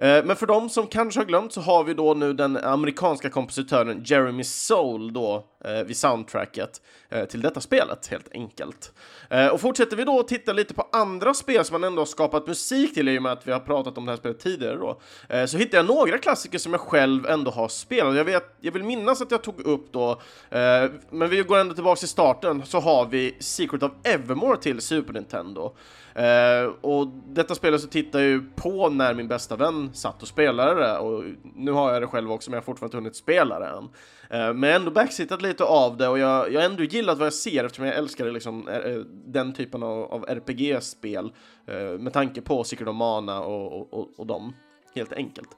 Eh, 0.00 0.24
men 0.24 0.36
för 0.36 0.46
dem 0.46 0.68
som 0.68 0.86
kanske 0.86 1.20
har 1.20 1.24
glömt 1.24 1.52
så 1.52 1.60
har 1.60 1.84
vi 1.84 1.94
då 1.94 2.14
nu 2.14 2.32
den 2.32 2.56
amerikanska 2.56 3.30
kompositören 3.30 4.02
Jeremy 4.04 4.44
Soul 4.44 5.12
då 5.12 5.44
eh, 5.64 5.86
vid 5.86 5.96
soundtracket 5.96 6.80
eh, 7.08 7.24
till 7.24 7.40
detta 7.40 7.60
spelet 7.60 8.06
helt 8.06 8.28
enkelt. 8.34 8.92
Eh, 9.30 9.46
och 9.46 9.60
fortsätter 9.60 9.96
vi 9.96 10.04
då 10.04 10.22
titta 10.22 10.39
titta 10.40 10.52
lite 10.52 10.74
på 10.74 10.86
andra 10.92 11.34
spel 11.34 11.64
som 11.64 11.74
man 11.74 11.84
ändå 11.84 12.00
har 12.00 12.06
skapat 12.06 12.46
musik 12.46 12.94
till 12.94 13.08
i 13.08 13.18
och 13.18 13.22
med 13.22 13.32
att 13.32 13.48
vi 13.48 13.52
har 13.52 13.60
pratat 13.60 13.98
om 13.98 14.06
det 14.06 14.12
här 14.12 14.16
spelet 14.16 14.38
tidigare 14.38 14.76
då, 14.76 15.00
eh, 15.28 15.46
så 15.46 15.58
hittade 15.58 15.76
jag 15.76 15.86
några 15.86 16.18
klassiker 16.18 16.58
som 16.58 16.72
jag 16.72 16.80
själv 16.80 17.26
ändå 17.26 17.50
har 17.50 17.68
spelat. 17.68 18.16
Jag, 18.16 18.24
vet, 18.24 18.56
jag 18.60 18.72
vill 18.72 18.84
minnas 18.84 19.22
att 19.22 19.30
jag 19.30 19.42
tog 19.42 19.60
upp 19.60 19.92
då, 19.92 20.10
eh, 20.50 20.90
men 21.10 21.28
vi 21.28 21.42
går 21.42 21.58
ändå 21.58 21.74
tillbaka 21.74 21.98
till 21.98 22.08
starten, 22.08 22.62
så 22.66 22.80
har 22.80 23.06
vi 23.06 23.36
Secret 23.40 23.82
of 23.82 23.92
Evermore 24.04 24.56
till 24.56 24.80
Super 24.80 25.12
Nintendo. 25.12 25.72
Eh, 26.14 26.64
och 26.80 27.06
detta 27.26 27.54
spelet 27.54 27.80
så 27.80 27.88
tittar 27.88 28.18
jag 28.18 28.28
ju 28.28 28.42
på 28.56 28.88
när 28.88 29.14
min 29.14 29.28
bästa 29.28 29.56
vän 29.56 29.90
satt 29.92 30.22
och 30.22 30.28
spelade 30.28 30.80
det 30.80 30.98
och 30.98 31.24
nu 31.56 31.72
har 31.72 31.92
jag 31.92 32.02
det 32.02 32.06
själv 32.06 32.32
också 32.32 32.50
men 32.50 32.54
jag 32.54 32.60
har 32.60 32.64
fortfarande 32.64 32.86
inte 32.86 32.96
hunnit 32.96 33.16
spela 33.16 33.58
det 33.58 33.66
än. 33.66 33.88
Eh, 34.30 34.54
men 34.54 34.64
ändå 34.64 34.90
backsittat 34.90 35.42
lite 35.42 35.64
av 35.64 35.96
det 35.96 36.08
och 36.08 36.18
jag, 36.18 36.52
jag 36.52 36.60
har 36.60 36.66
ändå 36.66 36.82
gillat 36.82 37.18
vad 37.18 37.26
jag 37.26 37.32
ser 37.32 37.64
eftersom 37.64 37.84
jag 37.84 37.94
älskar 37.96 38.30
liksom, 38.30 38.68
eh, 38.68 38.76
eh, 38.76 38.98
den 39.26 39.52
typen 39.52 39.82
av, 39.82 40.12
av 40.12 40.24
RPG-spel 40.28 41.32
eh, 41.66 41.98
med 41.98 42.12
tanke 42.12 42.40
på 42.40 42.64
Secret 42.64 42.88
of 42.88 42.96
Mana 42.96 43.40
och, 43.40 43.80
och, 43.80 43.94
och, 43.94 44.08
och 44.16 44.26
dem, 44.26 44.54
helt 44.94 45.12
enkelt. 45.12 45.48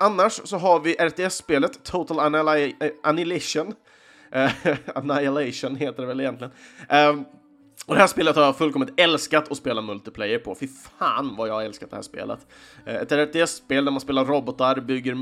annars 0.00 0.40
så 0.44 0.56
har 0.56 0.80
vi 0.80 0.94
RTS-spelet 0.94 1.84
Total 1.84 2.20
Annihilation. 3.02 3.74
Annihilation 4.94 5.76
heter 5.76 6.02
det 6.02 6.06
väl 6.06 6.20
egentligen. 6.20 6.52
Och 7.86 7.94
det 7.94 8.00
här 8.00 8.06
spelet 8.06 8.36
har 8.36 8.42
jag 8.42 8.56
fullkomligt 8.56 9.00
älskat 9.00 9.50
att 9.50 9.56
spela 9.56 9.80
multiplayer 9.80 10.38
på. 10.38 10.54
Fy 10.54 10.68
fan 10.98 11.36
vad 11.36 11.48
jag 11.48 11.54
har 11.54 11.62
älskat 11.62 11.90
det 11.90 11.96
här 11.96 12.02
spelet. 12.02 12.46
Eh, 12.86 12.94
ett 12.94 13.12
RTS-spel 13.12 13.84
där 13.84 13.92
man 13.92 14.00
spelar 14.00 14.24
robotar, 14.24 14.80
bygger 14.80 15.14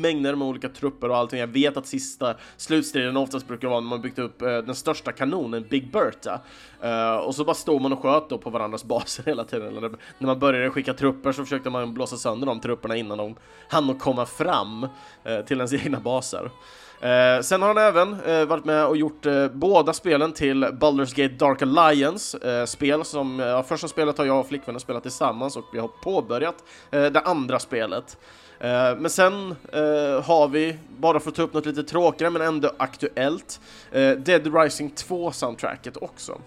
mängder 0.00 0.34
med 0.34 0.48
olika 0.48 0.68
trupper 0.68 1.08
och 1.08 1.16
allting. 1.16 1.40
Jag 1.40 1.46
vet 1.46 1.76
att 1.76 1.86
sista 1.86 2.34
slutstriden 2.56 3.16
oftast 3.16 3.48
brukar 3.48 3.68
vara 3.68 3.80
när 3.80 3.88
man 3.88 4.00
byggt 4.00 4.18
upp 4.18 4.42
eh, 4.42 4.48
den 4.48 4.74
största 4.74 5.12
kanonen, 5.12 5.66
Big 5.70 5.92
Bertha. 5.92 6.40
Eh, 6.80 7.16
och 7.16 7.34
så 7.34 7.44
bara 7.44 7.54
står 7.54 7.80
man 7.80 7.92
och 7.92 8.02
sköt 8.02 8.28
då 8.28 8.38
på 8.38 8.50
varandras 8.50 8.84
baser 8.94 9.22
hela 9.24 9.44
tiden. 9.44 9.76
Eller 9.76 9.90
när 10.18 10.26
man 10.26 10.38
började 10.38 10.70
skicka 10.70 10.94
trupper 10.94 11.32
så 11.32 11.44
försökte 11.44 11.70
man 11.70 11.94
blåsa 11.94 12.16
sönder 12.16 12.46
de 12.46 12.60
trupperna 12.60 12.96
innan 12.96 13.18
de 13.18 13.36
hann 13.68 13.98
komma 13.98 14.26
fram 14.26 14.86
till 15.46 15.56
ens 15.56 15.72
egna 15.84 16.00
baser. 16.00 16.50
Eh, 17.02 17.40
sen 17.40 17.62
har 17.62 17.68
han 17.68 17.78
även 17.78 18.20
eh, 18.20 18.44
varit 18.44 18.64
med 18.64 18.86
och 18.86 18.96
gjort 18.96 19.26
eh, 19.26 19.48
båda 19.48 19.92
spelen 19.92 20.32
till 20.32 20.64
Baldur's 20.64 21.22
Gate 21.22 21.34
Dark 21.34 21.62
Alliance, 21.62 22.38
eh, 22.48 22.64
spel 22.64 23.04
som, 23.04 23.40
eh, 23.40 23.46
ja, 23.46 23.62
första 23.62 23.88
spelet 23.88 24.18
har 24.18 24.24
jag 24.24 24.40
och 24.40 24.48
flickvännen 24.48 24.80
spelat 24.80 25.02
tillsammans 25.02 25.56
och 25.56 25.64
vi 25.72 25.78
har 25.78 25.88
påbörjat 25.88 26.54
eh, 26.90 27.04
det 27.04 27.20
andra 27.20 27.58
spelet. 27.58 28.18
Eh, 28.60 28.96
men 28.98 29.10
sen 29.10 29.56
eh, 29.72 30.24
har 30.24 30.48
vi, 30.48 30.76
bara 30.98 31.20
för 31.20 31.30
att 31.30 31.34
ta 31.34 31.42
upp 31.42 31.54
något 31.54 31.66
lite 31.66 31.82
tråkigare 31.82 32.30
men 32.30 32.42
ändå 32.42 32.70
aktuellt, 32.76 33.60
eh, 33.92 34.10
Dead 34.10 34.56
Rising 34.56 34.92
2-soundtracket 34.96 35.98
också. 36.00 36.40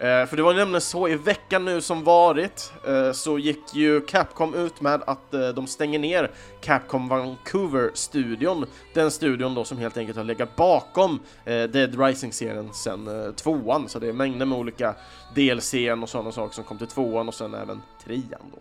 Eh, 0.00 0.26
för 0.26 0.36
det 0.36 0.42
var 0.42 0.54
nämligen 0.54 0.80
så 0.80 1.08
i 1.08 1.16
veckan 1.16 1.64
nu 1.64 1.80
som 1.80 2.04
varit 2.04 2.72
eh, 2.86 3.12
så 3.12 3.38
gick 3.38 3.74
ju 3.74 4.00
Capcom 4.00 4.54
ut 4.54 4.80
med 4.80 5.02
att 5.06 5.34
eh, 5.34 5.48
de 5.48 5.66
stänger 5.66 5.98
ner 5.98 6.30
Capcom 6.60 7.08
Vancouver-studion. 7.08 8.66
Den 8.94 9.10
studion 9.10 9.54
då 9.54 9.64
som 9.64 9.78
helt 9.78 9.96
enkelt 9.96 10.16
har 10.16 10.24
legat 10.24 10.56
bakom 10.56 11.20
eh, 11.44 11.62
Dead 11.62 12.00
Rising-serien 12.00 12.72
sen 12.72 13.06
eh, 13.06 13.32
tvåan. 13.32 13.88
Så 13.88 13.98
det 13.98 14.08
är 14.08 14.12
mängder 14.12 14.46
med 14.46 14.58
olika 14.58 14.94
DLC 15.34 15.74
och 16.02 16.08
sådana 16.08 16.32
saker 16.32 16.54
som 16.54 16.64
kom 16.64 16.78
till 16.78 16.86
tvåan 16.86 17.28
och 17.28 17.34
sen 17.34 17.54
även 17.54 17.82
trean 18.04 18.52
då. 18.54 18.58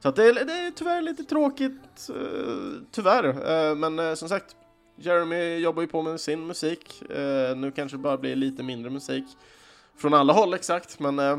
Så 0.00 0.08
att 0.08 0.16
det, 0.16 0.24
är, 0.24 0.34
det 0.34 0.52
är 0.52 0.70
tyvärr 0.70 1.02
lite 1.02 1.24
tråkigt, 1.24 2.08
eh, 2.08 2.82
tyvärr. 2.90 3.24
Eh, 3.24 3.74
men 3.74 3.98
eh, 3.98 4.14
som 4.14 4.28
sagt, 4.28 4.56
Jeremy 4.96 5.56
jobbar 5.56 5.82
ju 5.82 5.88
på 5.88 6.02
med 6.02 6.20
sin 6.20 6.46
musik. 6.46 7.02
Eh, 7.10 7.56
nu 7.56 7.72
kanske 7.76 7.96
det 7.96 8.02
bara 8.02 8.16
blir 8.16 8.36
lite 8.36 8.62
mindre 8.62 8.90
musik 8.90 9.24
från 9.98 10.14
alla 10.14 10.32
håll 10.32 10.54
exakt, 10.54 11.00
men 11.00 11.18
eh, 11.18 11.38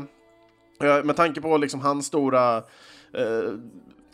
med 1.04 1.16
tanke 1.16 1.40
på 1.40 1.56
liksom 1.56 1.80
hans 1.80 2.06
stora 2.06 2.56
eh, 3.12 3.52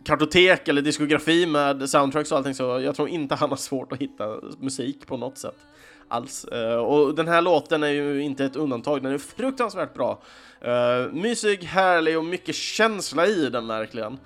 kartotek 0.03 0.67
eller 0.67 0.81
diskografi 0.81 1.45
med 1.45 1.89
soundtracks 1.89 2.31
och 2.31 2.37
allting 2.37 2.53
så 2.53 2.63
jag 2.63 2.95
tror 2.95 3.09
inte 3.09 3.35
han 3.35 3.49
har 3.49 3.57
svårt 3.57 3.91
att 3.91 3.99
hitta 3.99 4.39
musik 4.59 5.07
på 5.07 5.17
något 5.17 5.37
sätt 5.37 5.57
alls. 6.07 6.45
Uh, 6.53 6.75
och 6.75 7.15
den 7.15 7.27
här 7.27 7.41
låten 7.41 7.83
är 7.83 7.87
ju 7.87 8.21
inte 8.21 8.45
ett 8.45 8.55
undantag, 8.55 9.03
den 9.03 9.13
är 9.13 9.17
fruktansvärt 9.17 9.93
bra. 9.93 10.21
Uh, 10.65 11.13
mysig, 11.13 11.63
härlig 11.63 12.17
och 12.17 12.25
mycket 12.25 12.55
känsla 12.55 13.27
i 13.27 13.49
den 13.49 13.67
verkligen. 13.67 14.19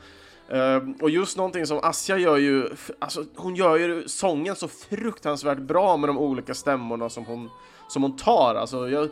Uh, 0.54 1.02
och 1.02 1.10
just 1.10 1.38
någonting 1.38 1.66
som 1.66 1.80
Asja 1.84 2.18
gör 2.18 2.38
ju, 2.38 2.70
alltså 3.00 3.26
hon 3.36 3.56
gör 3.56 3.78
ju 3.78 4.08
sången 4.08 4.56
så 4.56 4.68
fruktansvärt 4.68 5.58
bra 5.58 5.98
med 5.98 6.10
de 6.10 6.18
olika 6.18 6.54
stämmorna 6.54 7.10
som 7.10 7.26
hon, 7.26 7.50
som 7.88 8.04
hon 8.04 8.18
tar. 8.18 8.56
Alltså 8.56 8.90
jag, 8.90 9.10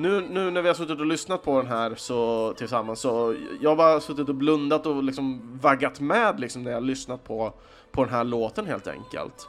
nu, 0.00 0.20
nu 0.30 0.50
när 0.50 0.62
vi 0.62 0.68
har 0.68 0.74
suttit 0.74 1.00
och 1.00 1.06
lyssnat 1.06 1.42
på 1.42 1.62
den 1.62 1.70
här 1.70 1.94
så, 1.96 2.52
tillsammans 2.56 3.00
så 3.00 3.36
jag 3.60 3.70
har 3.70 3.76
bara 3.76 4.00
suttit 4.00 4.28
och 4.28 4.34
blundat 4.34 4.86
och 4.86 5.02
liksom 5.02 5.58
vaggat 5.62 6.00
med 6.00 6.40
liksom 6.40 6.62
när 6.62 6.70
jag 6.70 6.76
har 6.76 6.86
lyssnat 6.86 7.24
på, 7.24 7.52
på 7.90 8.04
den 8.04 8.14
här 8.14 8.24
låten 8.24 8.66
helt 8.66 8.86
enkelt. 8.86 9.48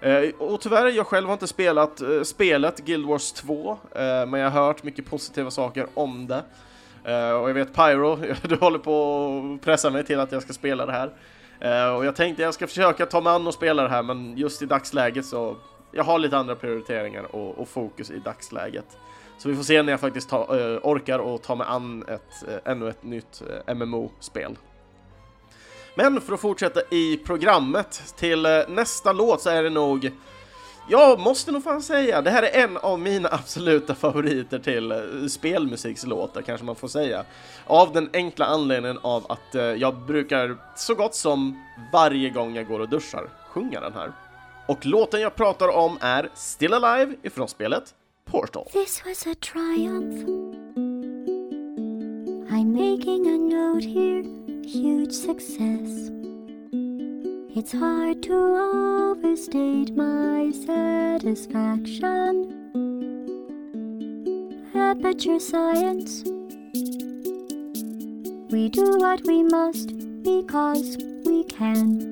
Eh, 0.00 0.30
och 0.38 0.60
tyvärr, 0.60 0.86
jag 0.86 1.06
själv 1.06 1.26
har 1.26 1.32
inte 1.32 1.46
spelat 1.46 2.00
eh, 2.00 2.22
spelet 2.22 2.78
Guild 2.78 3.06
Wars 3.06 3.32
2, 3.32 3.70
eh, 3.70 3.76
men 4.26 4.34
jag 4.34 4.50
har 4.50 4.66
hört 4.66 4.82
mycket 4.82 5.06
positiva 5.06 5.50
saker 5.50 5.86
om 5.94 6.26
det. 6.26 6.42
Eh, 7.04 7.30
och 7.30 7.48
jag 7.48 7.54
vet 7.54 7.74
Pyro, 7.74 8.18
du 8.42 8.56
håller 8.56 8.78
på 8.78 9.54
att 9.54 9.64
pressa 9.64 9.90
mig 9.90 10.04
till 10.04 10.20
att 10.20 10.32
jag 10.32 10.42
ska 10.42 10.52
spela 10.52 10.86
det 10.86 10.92
här. 10.92 11.12
Eh, 11.60 11.94
och 11.96 12.04
jag 12.04 12.16
tänkte 12.16 12.42
jag 12.42 12.54
ska 12.54 12.66
försöka 12.66 13.06
ta 13.06 13.20
mig 13.20 13.32
an 13.32 13.46
och 13.46 13.54
spela 13.54 13.82
det 13.82 13.88
här, 13.88 14.02
men 14.02 14.36
just 14.36 14.62
i 14.62 14.66
dagsläget 14.66 15.26
så 15.26 15.56
jag 15.92 16.04
har 16.04 16.18
lite 16.18 16.38
andra 16.38 16.54
prioriteringar 16.54 17.36
och, 17.36 17.58
och 17.58 17.68
fokus 17.68 18.10
i 18.10 18.18
dagsläget. 18.18 18.86
Så 19.42 19.48
vi 19.48 19.56
får 19.56 19.62
se 19.62 19.82
när 19.82 19.92
jag 19.92 20.00
faktiskt 20.00 20.28
ta, 20.28 20.56
uh, 20.56 20.78
orkar 20.82 21.18
och 21.18 21.42
ta 21.42 21.54
mig 21.54 21.66
an 21.70 22.04
ett, 22.08 22.48
uh, 22.48 22.54
ännu 22.64 22.88
ett 22.88 23.02
nytt 23.02 23.42
eh, 23.48 23.74
uh, 23.74 23.74
MMO-spel. 23.74 24.58
Men 25.94 26.20
för 26.20 26.34
att 26.34 26.40
fortsätta 26.40 26.80
i 26.90 27.16
programmet 27.16 28.14
till 28.16 28.42
nästa 28.68 29.12
låt 29.12 29.40
så 29.40 29.50
är 29.50 29.62
det 29.62 29.70
nog 29.70 30.10
jag 30.88 31.20
måste 31.20 31.52
nog 31.52 31.64
fan 31.64 31.82
säga, 31.82 32.22
det 32.22 32.30
här 32.30 32.42
är 32.42 32.64
en 32.64 32.76
av 32.76 32.98
mina 32.98 33.28
absoluta 33.32 33.94
favoriter 33.94 34.58
till 34.58 34.94
spelmusikslåtar 35.30 36.42
kanske 36.42 36.66
man 36.66 36.76
får 36.76 36.88
säga. 36.88 37.24
Av 37.66 37.92
den 37.92 38.10
enkla 38.12 38.46
anledningen 38.46 38.98
av 39.02 39.32
att 39.32 39.78
jag 39.78 39.96
brukar 39.96 40.56
så 40.76 40.94
gott 40.94 41.14
som 41.14 41.64
varje 41.92 42.30
gång 42.30 42.56
jag 42.56 42.66
går 42.66 42.80
och 42.80 42.88
duschar 42.88 43.28
sjunga 43.48 43.80
den 43.80 43.92
här. 43.92 44.12
Och 44.66 44.86
låten 44.86 45.20
jag 45.20 45.34
pratar 45.34 45.68
om 45.68 45.98
är 46.00 46.28
Still 46.34 46.74
Alive 46.74 47.14
ifrån 47.22 47.48
spelet 47.48 47.94
Portal. 48.32 48.66
This 48.72 49.04
was 49.04 49.26
a 49.26 49.34
triumph. 49.34 50.24
I'm 52.50 52.72
making 52.72 53.26
a 53.26 53.36
note 53.36 53.84
here, 53.84 54.22
huge 54.64 55.12
success. 55.12 56.10
It's 57.54 57.72
hard 57.72 58.22
to 58.22 58.32
overstate 58.32 59.94
my 59.94 60.50
satisfaction. 60.50 62.48
Aperture 64.74 65.38
science. 65.38 66.24
We 68.50 68.70
do 68.70 68.96
what 68.96 69.26
we 69.26 69.42
must 69.42 69.88
because 70.22 70.96
we 71.26 71.44
can 71.44 72.11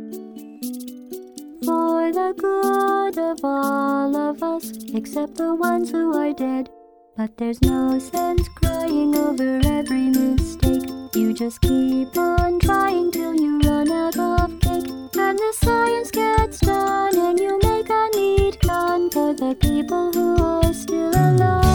for 1.71 2.13
the 2.13 2.35
good 2.37 3.17
of 3.31 3.39
all 3.45 4.17
of 4.17 4.43
us, 4.43 4.73
except 4.93 5.37
the 5.37 5.55
ones 5.55 5.91
who 5.93 6.13
are 6.19 6.33
dead. 6.33 6.69
But 7.17 7.37
there's 7.37 7.63
no 7.63 7.97
sense 8.01 8.49
crying 8.49 9.15
over 9.15 9.61
every 9.79 10.09
mistake. 10.09 10.91
You 11.15 11.33
just 11.33 11.61
keep 11.61 12.17
on 12.17 12.59
trying 12.59 13.13
till 13.13 13.35
you 13.37 13.61
run 13.61 13.89
out 13.93 14.19
of 14.19 14.59
cake. 14.59 14.91
And 15.25 15.39
the 15.45 15.53
science 15.63 16.11
gets 16.11 16.59
done, 16.59 17.17
and 17.17 17.39
you 17.39 17.57
make 17.63 17.89
a 17.89 18.05
neat 18.17 18.61
gun 18.63 19.09
for 19.11 19.33
the 19.33 19.55
people 19.55 20.13
who 20.13 20.43
are 20.43 20.73
still 20.73 21.15
alive. 21.15 21.70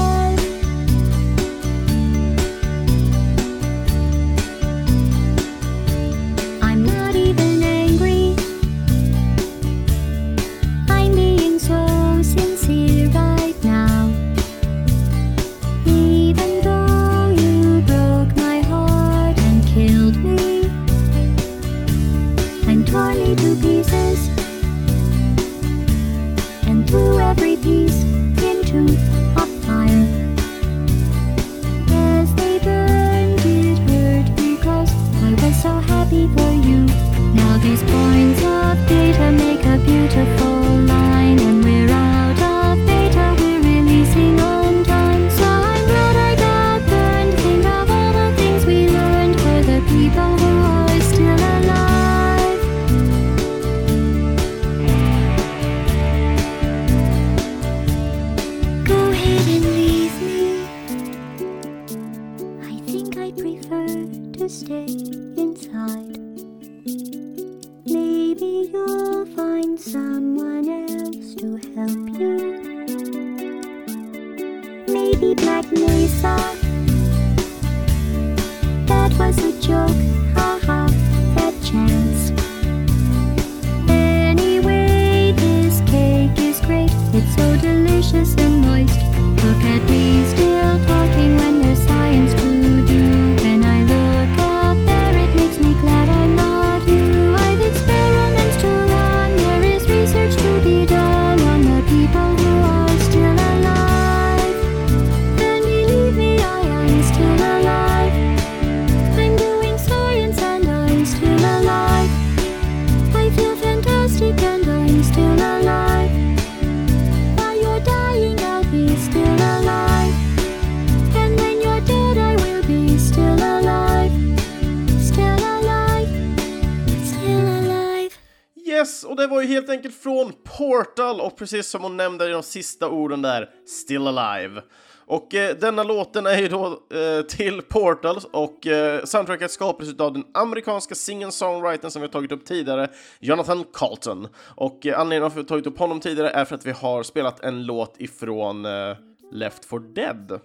Portal 130.76 131.22
och 131.22 131.38
precis 131.38 131.68
som 131.68 131.84
hon 131.84 131.98
nämnde 131.98 132.26
i 132.26 132.30
de 132.30 132.44
sista 132.44 132.90
orden 132.90 133.22
där, 133.22 133.50
Still 133.68 134.08
Alive. 134.08 134.62
Och 135.08 135.36
eh, 135.36 135.56
denna 135.56 135.84
låten 135.84 136.26
är 136.26 136.38
ju 136.38 136.48
då 136.48 136.66
eh, 136.68 137.22
till 137.22 137.62
Portal 137.62 138.20
och 138.32 138.68
eh, 138.68 139.04
soundtracket 139.04 139.52
skapades 139.52 140.00
av 140.00 140.14
den 140.14 140.24
amerikanska 140.34 140.96
singen-songwritern 140.96 141.92
som 141.92 142.02
vi 142.02 142.08
har 142.08 142.12
tagit 142.12 142.32
upp 142.32 142.46
tidigare, 142.46 142.90
Jonathan 143.20 143.66
Carlton. 143.74 144.28
Och 144.56 144.86
eh, 144.86 145.00
anledningen 145.00 145.32
till 145.32 145.34
att 145.34 145.38
vi 145.38 145.42
har 145.42 145.48
tagit 145.48 145.68
upp 145.68 145.80
honom 145.80 146.00
tidigare 146.00 146.30
är 146.30 146.46
för 146.46 146.56
att 146.56 146.66
vi 146.66 146.72
har 146.72 147.04
spelat 147.04 147.40
en 147.40 147.66
låt 147.66 147.96
ifrån 147.98 148.66
eh, 148.66 148.98
Left 149.32 149.66
for 149.66 149.80
Dead. 149.80 150.40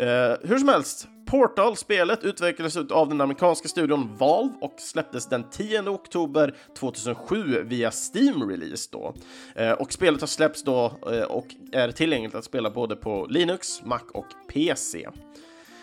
Eh, 0.00 0.36
hur 0.42 0.58
som 0.58 0.68
helst, 0.68 1.08
Portal-spelet 1.26 2.24
utvecklades 2.24 2.76
av 2.76 3.08
den 3.08 3.20
amerikanska 3.20 3.68
studion 3.68 4.16
Valve 4.16 4.54
och 4.60 4.74
släpptes 4.78 5.26
den 5.26 5.50
10 5.50 5.88
oktober 5.88 6.54
2007 6.78 7.62
via 7.62 7.90
Steam-release 7.90 8.88
då. 8.92 9.14
Eh, 9.54 9.72
och 9.72 9.92
spelet 9.92 10.20
har 10.20 10.28
släppts 10.28 10.62
då 10.62 10.92
eh, 11.12 11.22
och 11.22 11.46
är 11.72 11.90
tillgängligt 11.90 12.34
att 12.34 12.44
spela 12.44 12.70
både 12.70 12.96
på 12.96 13.26
Linux, 13.30 13.82
Mac 13.84 14.00
och 14.12 14.26
PC. 14.52 15.08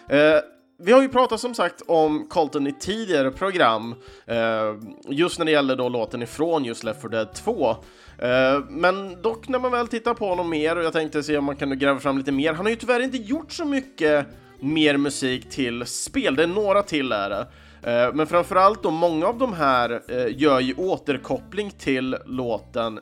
Eh, 0.09 0.39
vi 0.79 0.91
har 0.91 1.01
ju 1.01 1.09
pratat 1.09 1.39
som 1.39 1.53
sagt 1.53 1.81
om 1.87 2.27
Colton 2.27 2.67
i 2.67 2.73
tidigare 2.79 3.31
program, 3.31 3.95
eh, 4.25 4.75
just 5.09 5.39
när 5.39 5.45
det 5.45 5.51
gäller 5.51 5.75
då 5.75 5.89
låten 5.89 6.21
ifrån 6.21 6.65
just 6.65 6.83
Left 6.83 7.01
4 7.01 7.09
Dead 7.09 7.33
2. 7.33 7.75
Eh, 8.19 8.63
men 8.69 9.21
dock 9.21 9.47
när 9.47 9.59
man 9.59 9.71
väl 9.71 9.87
tittar 9.87 10.13
på 10.13 10.27
honom 10.27 10.49
mer 10.49 10.75
och 10.75 10.83
jag 10.83 10.93
tänkte 10.93 11.23
se 11.23 11.37
om 11.37 11.45
man 11.45 11.55
kan 11.55 11.79
gräva 11.79 11.99
fram 11.99 12.17
lite 12.17 12.31
mer. 12.31 12.53
Han 12.53 12.65
har 12.65 12.69
ju 12.69 12.75
tyvärr 12.75 12.99
inte 12.99 13.17
gjort 13.17 13.51
så 13.51 13.65
mycket 13.65 14.27
mer 14.59 14.97
musik 14.97 15.49
till 15.49 15.85
spel, 15.85 16.35
det 16.35 16.43
är 16.43 16.47
några 16.47 16.83
till 16.83 17.11
är 17.11 17.29
det. 17.29 17.47
Eh, 17.81 18.13
men 18.13 18.27
framförallt 18.27 18.83
då, 18.83 18.91
många 18.91 19.27
av 19.27 19.37
de 19.37 19.53
här 19.53 20.01
eh, 20.07 20.37
gör 20.41 20.59
ju 20.59 20.73
återkoppling 20.73 21.71
till 21.71 22.17
låten 22.25 22.99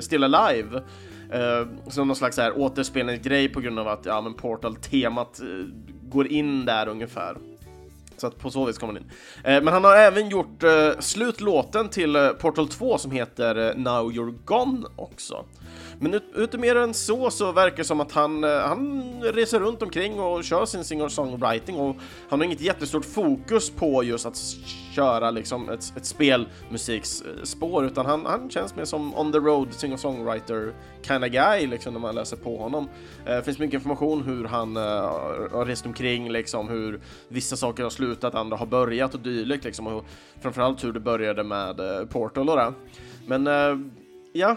Still 0.00 0.24
Alive. 0.24 0.82
Som 1.88 2.08
någon 2.08 2.16
slags 2.16 2.38
här 2.38 2.58
återspelningsgrej 2.58 3.48
på 3.48 3.60
grund 3.60 3.78
av 3.78 3.88
att 3.88 4.06
ja, 4.06 4.20
men 4.20 4.34
Portal-temat 4.34 5.40
går 6.02 6.26
in 6.26 6.64
där 6.64 6.88
ungefär. 6.88 7.36
Så 8.16 8.26
att 8.26 8.38
på 8.38 8.50
så 8.50 8.64
vis 8.64 8.78
kommer 8.78 8.92
den 8.92 9.02
in. 9.02 9.10
Eh, 9.44 9.62
men 9.62 9.68
han 9.68 9.84
har 9.84 9.96
även 9.96 10.28
gjort 10.28 10.62
eh, 10.62 10.90
slutlåten 10.98 11.88
till 11.88 12.16
eh, 12.16 12.28
Portal 12.28 12.68
2 12.68 12.98
som 12.98 13.10
heter 13.10 13.74
Now 13.76 14.12
You're 14.12 14.38
Gone 14.44 14.86
också. 14.96 15.44
Men 16.00 16.14
ut, 16.14 16.24
utom 16.34 16.60
mer 16.60 16.76
än 16.76 16.94
så 16.94 17.30
så 17.30 17.52
verkar 17.52 17.76
det 17.76 17.84
som 17.84 18.00
att 18.00 18.12
han, 18.12 18.44
eh, 18.44 18.50
han 18.50 19.02
reser 19.22 19.60
runt 19.60 19.82
omkring 19.82 20.20
och 20.20 20.44
kör 20.44 20.66
sin 20.66 20.84
singer-songwriting 20.84 21.76
och 21.76 21.96
han 22.28 22.40
har 22.40 22.44
inget 22.44 22.60
jättestort 22.60 23.04
fokus 23.04 23.70
på 23.70 24.04
just 24.04 24.26
att 24.26 24.36
köra 24.94 25.30
liksom 25.30 25.68
ett, 25.68 25.92
ett 25.96 26.04
spelmusikspår 26.04 27.86
utan 27.86 28.06
han, 28.06 28.26
han 28.26 28.50
känns 28.50 28.76
mer 28.76 28.84
som 28.84 29.14
on 29.14 29.32
the 29.32 29.38
road 29.38 29.68
singer-songwriter 29.72 30.74
kind 31.02 31.24
of 31.24 31.30
guy 31.30 31.66
liksom 31.66 31.92
när 31.92 32.00
man 32.00 32.14
läser 32.14 32.36
på 32.36 32.56
honom. 32.56 32.88
Eh, 33.26 33.36
det 33.36 33.42
finns 33.42 33.58
mycket 33.58 33.74
information 33.74 34.22
hur 34.22 34.44
han 34.44 34.76
eh, 34.76 34.82
har 35.52 35.64
rest 35.66 35.86
omkring 35.86 36.32
liksom, 36.32 36.68
hur 36.68 37.00
vissa 37.28 37.56
saker 37.56 37.82
har 37.82 37.90
slutat, 37.90 38.34
andra 38.34 38.56
har 38.56 38.66
börjat 38.66 39.14
och 39.14 39.20
dylikt 39.20 39.64
liksom 39.64 39.86
och 39.86 40.04
framförallt 40.40 40.84
hur 40.84 40.92
det 40.92 41.00
började 41.00 41.44
med 41.44 41.76
Portal 42.10 42.48
och 42.48 42.56
det. 42.56 42.72
Men 43.26 43.46
ja, 44.32 44.56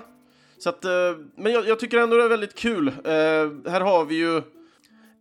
så 0.60 0.70
att, 0.70 0.86
eh, 0.86 0.92
men 1.36 1.52
jag, 1.52 1.68
jag 1.68 1.80
tycker 1.80 1.98
ändå 1.98 2.18
det 2.18 2.24
är 2.24 2.30
väldigt 2.30 2.56
kul. 2.56 2.88
Eh, 2.88 3.72
här 3.72 3.82
har 3.82 4.06
vi 4.06 4.16
ju 4.16 4.42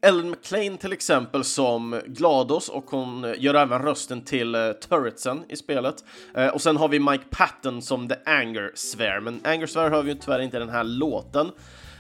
Ellen 0.03 0.31
McLean 0.31 0.79
till 0.79 0.93
exempel 0.93 1.45
som 1.45 2.01
GLaDOS 2.07 2.69
och 2.69 2.91
hon 2.91 3.35
gör 3.39 3.55
även 3.55 3.83
rösten 3.83 4.23
till 4.23 4.55
uh, 4.55 4.73
Turretsen 4.73 5.45
i 5.49 5.57
spelet. 5.57 6.05
Uh, 6.39 6.47
och 6.47 6.61
sen 6.61 6.77
har 6.77 6.89
vi 6.89 6.99
Mike 6.99 7.25
Patton 7.31 7.83
som 7.83 8.09
The 8.09 8.15
Anger 8.25 8.73
Sphere, 8.75 9.21
men 9.21 9.41
Anger 9.45 9.67
Sphere 9.67 9.89
hör 9.89 10.03
vi 10.03 10.13
ju 10.13 10.19
tyvärr 10.19 10.41
inte 10.41 10.57
i 10.57 10.61
den 10.61 10.69
här 10.69 10.85
låten. 10.85 11.51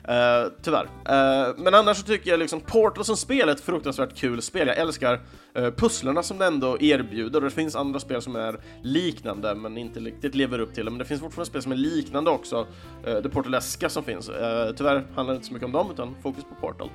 Uh, 0.08 0.52
tyvärr. 0.62 0.84
Uh, 0.84 1.54
men 1.56 1.74
annars 1.74 1.96
så 1.96 2.02
tycker 2.02 2.30
jag 2.30 2.38
liksom 2.40 2.60
Portal 2.60 3.04
som 3.04 3.16
spel 3.16 3.48
är 3.48 3.52
ett 3.52 3.60
fruktansvärt 3.60 4.16
kul 4.16 4.42
spel. 4.42 4.68
Jag 4.68 4.78
älskar 4.78 5.20
eh, 5.54 5.64
uh, 5.64 5.70
pusslarna 5.70 6.22
som 6.22 6.38
det 6.38 6.46
ändå 6.46 6.80
erbjuder 6.80 7.38
och 7.38 7.44
det 7.44 7.50
finns 7.50 7.76
andra 7.76 8.00
spel 8.00 8.22
som 8.22 8.36
är 8.36 8.60
liknande 8.82 9.54
men 9.54 9.78
inte 9.78 10.00
riktigt 10.00 10.34
lever 10.34 10.58
upp 10.58 10.74
till 10.74 10.84
det. 10.84 10.90
Men 10.90 10.98
det 10.98 11.04
finns 11.04 11.20
fortfarande 11.20 11.50
spel 11.50 11.62
som 11.62 11.72
är 11.72 11.76
liknande 11.76 12.30
också. 12.30 12.66
Uh, 13.08 13.16
det 13.22 13.28
Portaleska 13.28 13.88
som 13.88 14.04
finns. 14.04 14.28
Uh, 14.28 14.34
tyvärr 14.76 15.06
handlar 15.14 15.34
det 15.34 15.36
inte 15.36 15.46
så 15.46 15.52
mycket 15.52 15.66
om 15.66 15.72
dem 15.72 15.90
utan 15.90 16.16
fokus 16.22 16.44
på 16.44 16.66
Portal. 16.66 16.90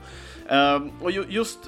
Och 1.01 1.11
ju, 1.11 1.25
just 1.29 1.59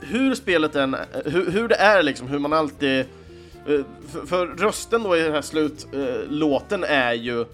hur 0.00 0.34
spelet 0.34 0.76
än, 0.76 0.96
hur, 1.24 1.50
hur 1.50 1.68
det 1.68 1.74
är 1.74 2.02
liksom, 2.02 2.28
hur 2.28 2.38
man 2.38 2.52
alltid 2.52 3.04
för, 4.12 4.26
för 4.26 4.46
rösten 4.46 5.02
då 5.02 5.16
i 5.16 5.22
den 5.22 5.32
här 5.32 5.42
slutlåten 5.42 6.84
är 6.84 7.12
ju 7.12 7.40
eh, 7.40 7.46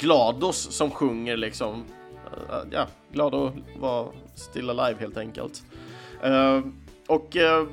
GLaDOS 0.00 0.56
som 0.70 0.90
sjunger 0.90 1.36
liksom 1.36 1.84
Eh, 2.50 2.68
ja, 2.70 2.86
glad 3.12 3.34
att 3.34 3.52
vara 3.78 4.08
still 4.34 4.70
alive 4.70 5.00
helt 5.00 5.16
enkelt. 5.16 5.62
Eh, 6.22 6.60
och 7.06 7.36
eh, 7.36 7.66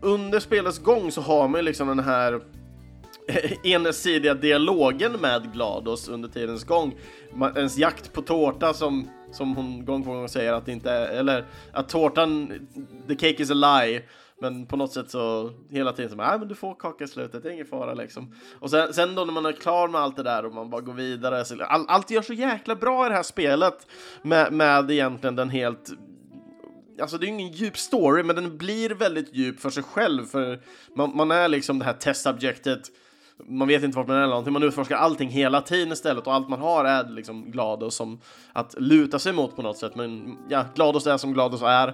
under 0.00 0.40
spelets 0.40 0.78
gång 0.78 1.12
så 1.12 1.20
har 1.20 1.48
man 1.48 1.58
ju 1.58 1.64
liksom 1.64 1.88
den 1.88 1.98
här 1.98 2.40
ensidiga 3.64 4.34
dialogen 4.34 5.12
med 5.12 5.52
GLaDOS 5.52 6.08
under 6.08 6.28
tidens 6.28 6.64
gång. 6.64 6.94
Ens 7.56 7.78
jakt 7.78 8.12
på 8.12 8.22
tårta 8.22 8.74
som, 8.74 9.08
som 9.32 9.56
hon 9.56 9.84
gång 9.84 10.04
på 10.04 10.10
gång 10.10 10.28
säger 10.28 10.52
att 10.52 10.68
inte 10.68 10.90
är, 10.90 11.18
eller 11.18 11.44
att 11.72 11.88
tårtan, 11.88 12.52
the 13.08 13.14
cake 13.14 13.42
is 13.42 13.50
a 13.50 13.54
lie. 13.54 14.02
Men 14.40 14.66
på 14.66 14.76
något 14.76 14.92
sätt 14.92 15.10
så 15.10 15.52
hela 15.70 15.92
tiden 15.92 16.10
så 16.10 16.16
nej 16.16 16.38
men 16.38 16.48
du 16.48 16.54
får 16.54 16.74
kaka 16.74 17.04
i 17.04 17.08
slutet, 17.08 17.42
det 17.42 17.48
är 17.48 17.52
ingen 17.52 17.66
fara 17.66 17.94
liksom. 17.94 18.34
Och 18.58 18.70
sen, 18.70 18.94
sen 18.94 19.14
då 19.14 19.24
när 19.24 19.32
man 19.32 19.46
är 19.46 19.52
klar 19.52 19.88
med 19.88 20.00
allt 20.00 20.16
det 20.16 20.22
där 20.22 20.46
och 20.46 20.54
man 20.54 20.70
bara 20.70 20.80
går 20.80 20.92
vidare, 20.92 21.44
så, 21.44 21.54
liksom, 21.54 21.74
all, 21.74 21.84
allt 21.88 22.10
gör 22.10 22.22
så 22.22 22.32
jäkla 22.32 22.74
bra 22.74 23.06
i 23.06 23.08
det 23.08 23.14
här 23.14 23.22
spelet 23.22 23.86
med, 24.22 24.52
med 24.52 24.90
egentligen 24.90 25.36
den 25.36 25.50
helt 25.50 25.90
Alltså 27.00 27.18
det 27.18 27.26
är 27.26 27.28
ju 27.28 27.34
ingen 27.34 27.52
djup 27.52 27.78
story, 27.78 28.22
men 28.22 28.36
den 28.36 28.58
blir 28.58 28.90
väldigt 28.90 29.34
djup 29.34 29.60
för 29.60 29.70
sig 29.70 29.82
själv, 29.82 30.26
för 30.26 30.60
man, 30.94 31.16
man 31.16 31.30
är 31.30 31.48
liksom 31.48 31.78
det 31.78 31.84
här 31.84 31.92
testsubjektet 31.92 32.80
man 33.46 33.68
vet 33.68 33.82
inte 33.82 33.96
vart 33.96 34.06
man 34.06 34.16
är 34.16 34.20
eller 34.20 34.28
någonting, 34.28 34.52
man 34.52 34.62
utforskar 34.62 34.96
allting 34.96 35.28
hela 35.28 35.60
tiden 35.60 35.92
istället 35.92 36.26
och 36.26 36.34
allt 36.34 36.48
man 36.48 36.60
har 36.60 36.84
är 36.84 37.08
liksom 37.08 37.50
GLaDOS 37.50 37.94
som 37.94 38.20
att 38.52 38.74
luta 38.78 39.18
sig 39.18 39.32
mot 39.32 39.56
på 39.56 39.62
något 39.62 39.78
sätt. 39.78 39.94
Men 39.94 40.38
ja, 40.48 40.64
GLaDOS 40.74 41.06
är 41.06 41.16
som 41.16 41.32
GLaDOS 41.32 41.62
är 41.62 41.88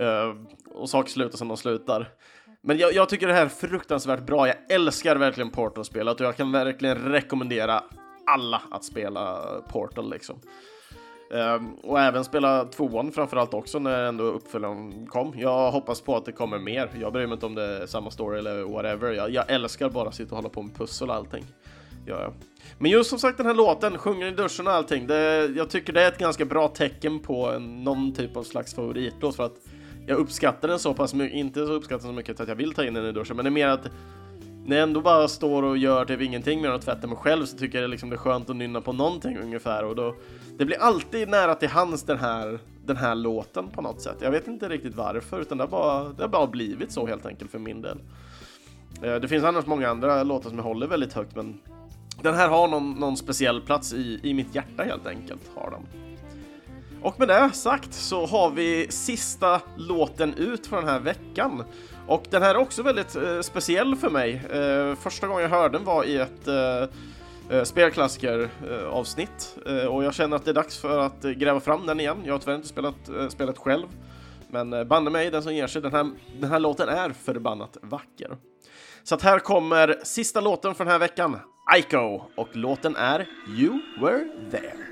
uh, 0.00 0.36
och 0.74 0.90
saker 0.90 1.10
slutar 1.10 1.38
som 1.38 1.48
de 1.48 1.56
slutar. 1.56 2.08
Men 2.60 2.78
jag, 2.78 2.94
jag, 2.94 3.08
tycker 3.08 3.26
det 3.26 3.34
här 3.34 3.44
är 3.44 3.48
fruktansvärt 3.48 4.26
bra. 4.26 4.46
Jag 4.46 4.56
älskar 4.68 5.16
verkligen 5.16 5.50
Portal-spelet 5.50 6.20
och 6.20 6.26
jag 6.26 6.36
kan 6.36 6.52
verkligen 6.52 6.96
rekommendera 6.96 7.82
alla 8.26 8.62
att 8.70 8.84
spela 8.84 9.42
Portal 9.68 10.10
liksom. 10.10 10.40
Um, 11.32 11.74
och 11.74 12.00
även 12.00 12.24
spela 12.24 12.64
tvåan 12.64 13.12
framförallt 13.12 13.54
också 13.54 13.78
när 13.78 14.04
ändå 14.04 14.24
uppföljaren 14.24 15.06
kom. 15.06 15.32
Jag 15.36 15.70
hoppas 15.70 16.00
på 16.00 16.16
att 16.16 16.24
det 16.24 16.32
kommer 16.32 16.58
mer. 16.58 16.90
Jag 17.00 17.12
bryr 17.12 17.26
mig 17.26 17.34
inte 17.34 17.46
om 17.46 17.54
det 17.54 17.82
är 17.82 17.86
samma 17.86 18.10
story 18.10 18.38
eller 18.38 18.62
whatever. 18.62 19.12
Jag, 19.12 19.30
jag 19.30 19.50
älskar 19.50 19.90
bara 19.90 20.08
att 20.08 20.14
sitta 20.14 20.30
och 20.30 20.36
hålla 20.36 20.48
på 20.48 20.62
med 20.62 20.74
pussel 20.76 21.10
och 21.10 21.14
allting. 21.14 21.44
Ja, 22.06 22.32
Men 22.78 22.90
just 22.90 23.10
som 23.10 23.18
sagt 23.18 23.36
den 23.36 23.46
här 23.46 23.54
låten, 23.54 23.98
sjunger 23.98 24.26
i 24.26 24.30
duschen 24.30 24.66
och 24.66 24.72
allting. 24.72 25.06
Det, 25.06 25.46
jag 25.56 25.70
tycker 25.70 25.92
det 25.92 26.02
är 26.02 26.08
ett 26.08 26.18
ganska 26.18 26.44
bra 26.44 26.68
tecken 26.68 27.18
på 27.18 27.50
en, 27.50 27.84
någon 27.84 28.12
typ 28.12 28.36
av 28.36 28.42
slags 28.42 28.74
favoritlåt 28.74 29.36
för 29.36 29.44
att 29.44 29.56
jag 30.06 30.18
uppskattar 30.18 30.68
den 30.68 30.78
så 30.78 30.94
pass 30.94 31.14
mycket, 31.14 31.36
inte 31.36 31.66
så 31.66 31.72
uppskattar 31.72 32.06
så 32.06 32.12
mycket 32.12 32.40
att 32.40 32.48
jag 32.48 32.54
vill 32.54 32.74
ta 32.74 32.84
in 32.84 32.94
den 32.94 33.06
i 33.06 33.12
duschen, 33.12 33.36
men 33.36 33.44
det 33.44 33.48
är 33.48 33.52
mer 33.52 33.68
att 33.68 33.90
när 34.64 34.76
jag 34.76 34.82
ändå 34.82 35.00
bara 35.00 35.28
står 35.28 35.62
och 35.62 35.78
gör 35.78 36.04
typ 36.04 36.20
ingenting 36.20 36.62
mer 36.62 36.68
än 36.68 36.74
att 36.74 36.82
tvätta 36.82 37.06
mig 37.06 37.16
själv 37.16 37.46
så 37.46 37.56
tycker 37.58 37.80
jag 37.80 37.90
liksom 37.90 38.10
det 38.10 38.16
är 38.16 38.18
skönt 38.18 38.50
att 38.50 38.56
nynna 38.56 38.80
på 38.80 38.92
någonting 38.92 39.38
ungefär 39.38 39.84
och 39.84 39.96
då 39.96 40.14
det 40.58 40.64
blir 40.64 40.80
alltid 40.80 41.28
nära 41.28 41.54
till 41.54 41.68
hands 41.68 42.02
den 42.02 42.18
här 42.18 42.58
den 42.86 42.96
här 42.96 43.14
låten 43.14 43.68
på 43.68 43.82
något 43.82 44.00
sätt. 44.00 44.16
Jag 44.20 44.30
vet 44.30 44.46
inte 44.46 44.68
riktigt 44.68 44.94
varför 44.94 45.40
utan 45.40 45.58
det 45.58 45.64
har 45.64 45.68
bara, 45.68 46.08
det 46.08 46.22
har 46.22 46.28
bara 46.28 46.46
blivit 46.46 46.92
så 46.92 47.06
helt 47.06 47.26
enkelt 47.26 47.50
för 47.50 47.58
min 47.58 47.82
del. 47.82 47.98
Eh, 49.02 49.14
det 49.14 49.28
finns 49.28 49.44
annars 49.44 49.66
många 49.66 49.88
andra 49.88 50.22
låtar 50.22 50.48
som 50.48 50.58
jag 50.58 50.64
håller 50.64 50.86
väldigt 50.86 51.12
högt 51.12 51.36
men 51.36 51.60
den 52.22 52.34
här 52.34 52.48
har 52.48 52.68
någon, 52.68 52.90
någon 52.90 53.16
speciell 53.16 53.60
plats 53.60 53.92
i, 53.92 54.20
i 54.22 54.34
mitt 54.34 54.54
hjärta 54.54 54.82
helt 54.82 55.06
enkelt. 55.06 55.40
Har 55.54 55.70
den. 55.70 55.86
Och 57.02 57.18
med 57.18 57.28
det 57.28 57.50
sagt 57.52 57.94
så 57.94 58.26
har 58.26 58.50
vi 58.50 58.86
sista 58.90 59.60
låten 59.76 60.34
ut 60.34 60.66
för 60.66 60.76
den 60.76 60.88
här 60.88 61.00
veckan. 61.00 61.64
Och 62.06 62.24
den 62.30 62.42
här 62.42 62.54
är 62.54 62.58
också 62.58 62.82
väldigt 62.82 63.16
eh, 63.16 63.40
speciell 63.40 63.96
för 63.96 64.10
mig. 64.10 64.42
Eh, 64.52 64.94
första 64.94 65.26
gången 65.26 65.42
jag 65.42 65.50
hörde 65.50 65.78
den 65.78 65.84
var 65.84 66.04
i 66.04 66.16
ett 66.16 66.48
eh, 66.48 66.84
eh 67.50 67.62
spelklassiker-avsnitt 67.62 69.58
eh, 69.66 69.76
eh, 69.76 69.86
och 69.86 70.04
jag 70.04 70.14
känner 70.14 70.36
att 70.36 70.44
det 70.44 70.50
är 70.50 70.54
dags 70.54 70.78
för 70.78 70.98
att 70.98 71.24
eh, 71.24 71.30
gräva 71.30 71.60
fram 71.60 71.86
den 71.86 72.00
igen. 72.00 72.22
Jag 72.24 72.34
har 72.34 72.38
tyvärr 72.38 72.54
inte 72.54 72.68
spelat 72.68 73.10
spelet 73.28 73.58
själv, 73.58 73.86
men 74.50 74.88
banne 74.88 75.10
mig, 75.10 75.30
den 75.30 75.42
som 75.42 75.54
ger 75.54 75.66
sig, 75.66 75.82
den 75.82 75.92
här, 75.92 76.10
den 76.40 76.50
här 76.50 76.60
låten 76.60 76.88
är 76.88 77.10
förbannat 77.10 77.76
vacker. 77.82 78.36
Så 79.02 79.14
att 79.14 79.22
här 79.22 79.38
kommer 79.38 79.96
sista 80.02 80.40
låten 80.40 80.74
för 80.74 80.84
den 80.84 80.92
här 80.92 80.98
veckan, 80.98 81.38
Ico, 81.76 82.22
och 82.36 82.48
låten 82.52 82.96
är 82.96 83.28
You 83.58 83.78
Were 84.00 84.28
There. 84.50 84.91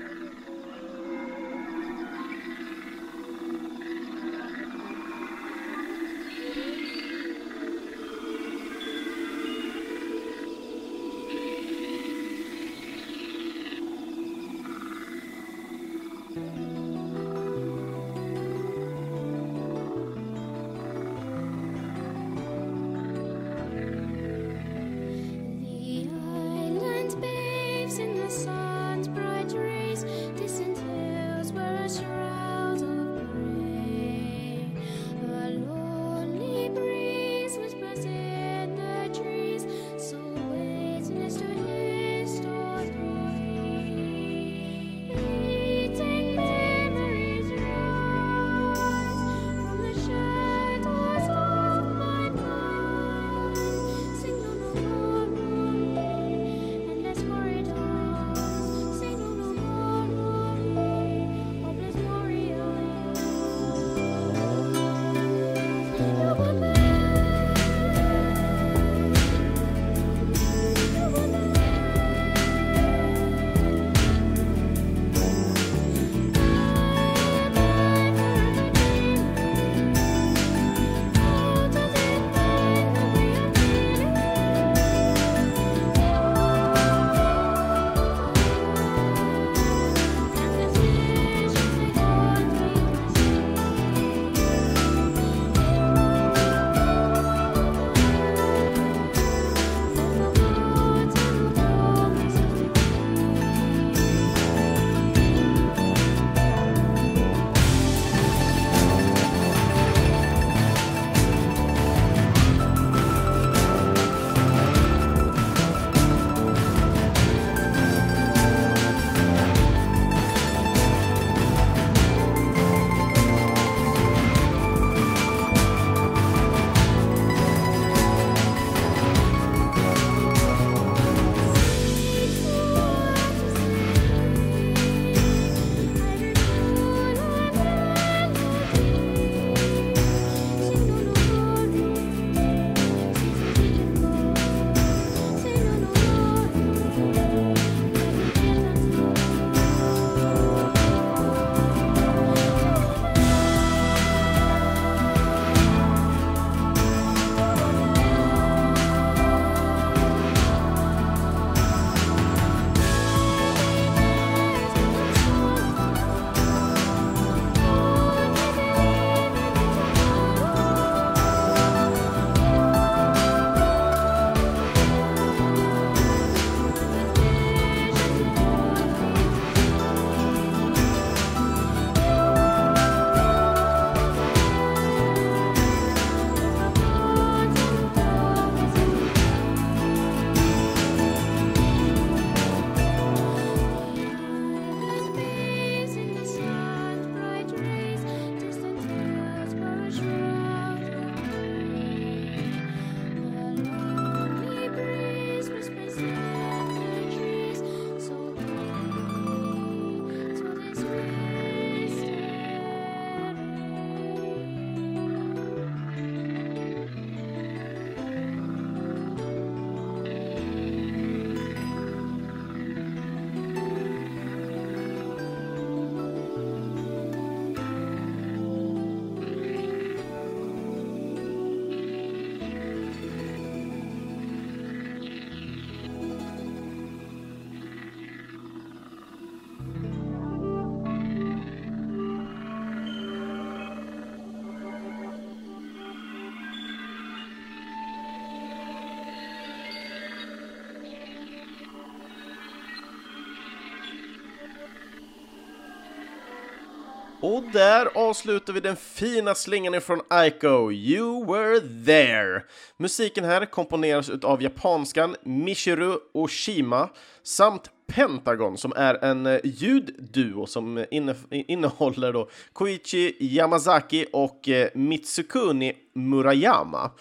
Och 257.31 257.43
där 257.53 257.89
avslutar 257.97 258.53
vi 258.53 258.59
den 258.59 258.75
fina 258.75 259.35
slingan 259.35 259.73
ifrån 259.73 260.01
Aiko, 260.09 260.71
You 260.71 261.25
were 261.25 261.59
there. 261.85 262.43
Musiken 262.77 263.23
här 263.23 263.45
komponeras 263.45 264.09
av 264.09 264.43
japanskan 264.43 265.15
Michiru 265.23 265.97
Oshima 266.13 266.89
samt 267.23 267.69
Pentagon 267.87 268.57
som 268.57 268.73
är 268.75 269.03
en 269.03 269.25
eh, 269.25 269.39
ljudduo 269.43 270.45
som 270.45 270.85
inne, 270.91 271.15
innehåller 271.29 272.13
då 272.13 272.29
Koichi 272.53 273.15
Yamazaki 273.19 274.05
och 274.13 274.49
eh, 274.49 274.69
Mitsukuni 274.73 275.73
Murayama. 275.93 276.91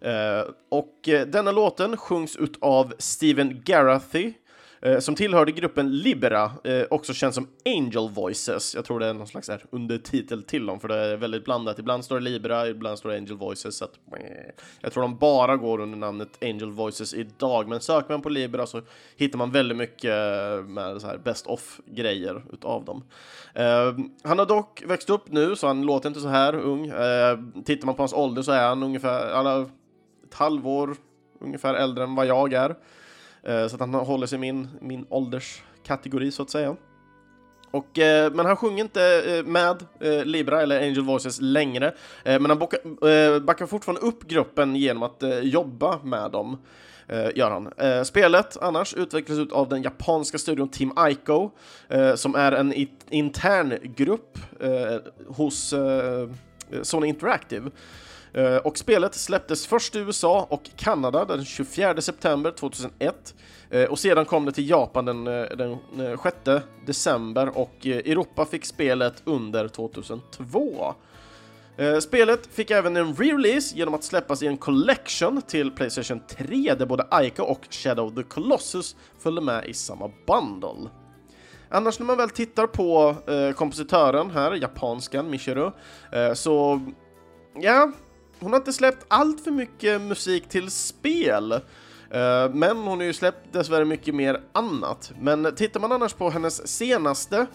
Eh, 0.00 0.50
och 0.68 0.94
denna 1.26 1.52
låten 1.52 1.96
sjungs 1.96 2.36
ut 2.36 2.56
av 2.60 2.92
Steven 2.98 3.62
Garathy 3.64 4.32
Eh, 4.82 4.98
som 4.98 5.14
tillhörde 5.14 5.52
gruppen 5.52 5.98
Libera, 5.98 6.50
eh, 6.64 6.82
också 6.90 7.12
känd 7.14 7.34
som 7.34 7.48
Angel 7.64 8.10
Voices. 8.10 8.74
Jag 8.74 8.84
tror 8.84 9.00
det 9.00 9.06
är 9.06 9.14
någon 9.14 9.26
slags 9.26 9.48
här 9.48 9.64
undertitel 9.70 10.42
till 10.42 10.66
dem, 10.66 10.80
för 10.80 10.88
det 10.88 10.96
är 10.96 11.16
väldigt 11.16 11.44
blandat. 11.44 11.78
Ibland 11.78 12.04
står 12.04 12.16
det 12.16 12.24
Libera, 12.24 12.68
ibland 12.68 12.98
står 12.98 13.10
det 13.10 13.16
Angel 13.16 13.36
Voices. 13.36 13.76
Så 13.76 13.84
att, 13.84 13.92
eh, 14.12 14.52
jag 14.80 14.92
tror 14.92 15.02
de 15.02 15.16
bara 15.16 15.56
går 15.56 15.80
under 15.80 15.98
namnet 15.98 16.28
Angel 16.40 16.70
Voices 16.70 17.14
idag, 17.14 17.68
men 17.68 17.80
söker 17.80 18.10
man 18.10 18.22
på 18.22 18.28
Libera 18.28 18.66
så 18.66 18.82
hittar 19.16 19.38
man 19.38 19.50
väldigt 19.50 19.78
mycket 19.78 20.10
eh, 20.10 20.64
med 20.64 21.00
så 21.00 21.06
här 21.06 21.18
best 21.18 21.46
of-grejer 21.46 22.42
utav 22.52 22.84
dem. 22.84 23.04
Eh, 23.54 23.94
han 24.22 24.38
har 24.38 24.46
dock 24.46 24.82
växt 24.86 25.10
upp 25.10 25.32
nu, 25.32 25.56
så 25.56 25.66
han 25.66 25.82
låter 25.82 26.08
inte 26.08 26.20
så 26.20 26.28
här 26.28 26.54
ung. 26.54 26.86
Eh, 26.86 27.38
tittar 27.64 27.86
man 27.86 27.94
på 27.94 28.02
hans 28.02 28.12
ålder 28.12 28.42
så 28.42 28.52
är 28.52 28.68
han 28.68 28.82
ungefär 28.82 29.30
alla, 29.30 29.60
ett 30.24 30.34
halvår 30.34 30.96
ungefär 31.40 31.74
äldre 31.74 32.04
än 32.04 32.14
vad 32.14 32.26
jag 32.26 32.52
är. 32.52 32.76
Eh, 33.42 33.66
så 33.66 33.74
att 33.74 33.80
han 33.80 33.94
håller 33.94 34.26
sig 34.26 34.36
i 34.36 34.40
min, 34.40 34.68
min 34.80 35.06
ålderskategori 35.08 36.30
så 36.30 36.42
att 36.42 36.50
säga. 36.50 36.76
Och, 37.70 37.98
eh, 37.98 38.32
men 38.32 38.46
han 38.46 38.56
sjunger 38.56 38.84
inte 38.84 39.22
eh, 39.26 39.44
med 39.44 39.84
eh, 40.00 40.24
Libra 40.24 40.62
eller 40.62 40.80
Angel 40.80 41.04
Voices 41.04 41.40
längre. 41.40 41.94
Eh, 42.24 42.40
men 42.40 42.50
han 42.50 42.60
eh, 42.60 43.40
backar 43.42 43.66
fortfarande 43.66 44.00
upp 44.00 44.28
gruppen 44.28 44.76
genom 44.76 45.02
att 45.02 45.22
jobba 45.42 45.98
med 46.02 46.30
dem. 46.30 46.58
Gör 47.34 47.50
han. 47.50 48.04
Spelet 48.04 48.56
annars 48.60 48.94
utvecklas 48.94 49.38
ut 49.38 49.52
av 49.52 49.68
den 49.68 49.82
japanska 49.82 50.38
studion 50.38 50.68
Team 50.68 50.92
Ico 51.08 51.50
som 52.16 52.34
är 52.34 52.52
en 52.52 52.74
intern 53.10 53.74
grupp 53.82 54.38
hos 55.26 55.74
Sony 56.82 57.06
Interactive. 57.06 57.70
Eh, 58.34 58.56
och 58.56 58.78
spelet 58.78 59.14
släpptes 59.14 59.66
först 59.66 59.96
i 59.96 59.98
USA 59.98 60.46
och 60.50 60.70
Kanada 60.76 61.24
den 61.24 61.44
24 61.44 62.00
september 62.00 62.50
2001 62.50 63.34
eh, 63.70 63.84
och 63.84 63.98
sedan 63.98 64.24
kom 64.24 64.44
det 64.44 64.52
till 64.52 64.70
Japan 64.70 65.04
den, 65.04 65.26
eh, 65.26 65.42
den 65.42 65.78
6 66.22 66.36
december 66.86 67.58
och 67.58 67.86
Europa 67.86 68.44
fick 68.44 68.64
spelet 68.64 69.22
under 69.24 69.68
2002. 69.68 70.94
Spelet 72.00 72.46
fick 72.46 72.70
även 72.70 72.96
en 72.96 73.14
re-release 73.14 73.76
genom 73.76 73.94
att 73.94 74.04
släppas 74.04 74.42
i 74.42 74.46
en 74.46 74.56
collection 74.56 75.42
till 75.42 75.70
Playstation 75.70 76.20
3 76.28 76.74
där 76.74 76.86
både 76.86 77.06
Ico 77.22 77.42
och 77.42 77.60
Shadow 77.70 78.06
of 78.06 78.14
the 78.14 78.22
Colossus 78.22 78.96
följde 79.18 79.40
med 79.40 79.64
i 79.66 79.74
samma 79.74 80.10
bundle. 80.26 80.90
Annars 81.68 81.98
när 81.98 82.06
man 82.06 82.16
väl 82.16 82.30
tittar 82.30 82.66
på 82.66 83.16
eh, 83.26 83.54
kompositören 83.54 84.30
här, 84.30 84.52
japanskan 84.52 85.30
Michiru, 85.30 85.70
eh, 86.12 86.32
så 86.32 86.80
ja, 87.54 87.92
hon 88.40 88.52
har 88.52 88.58
inte 88.58 88.72
släppt 88.72 89.04
allt 89.08 89.40
för 89.40 89.50
mycket 89.50 90.00
musik 90.00 90.48
till 90.48 90.70
spel. 90.70 91.52
Eh, 92.10 92.50
men 92.52 92.76
hon 92.76 92.98
har 92.98 93.02
ju 93.02 93.12
släppt 93.12 93.52
dessvärre 93.52 93.84
mycket 93.84 94.14
mer 94.14 94.40
annat. 94.52 95.12
Men 95.20 95.54
tittar 95.54 95.80
man 95.80 95.92
annars 95.92 96.12
på 96.12 96.30
hennes 96.30 96.68
senaste 96.68 97.46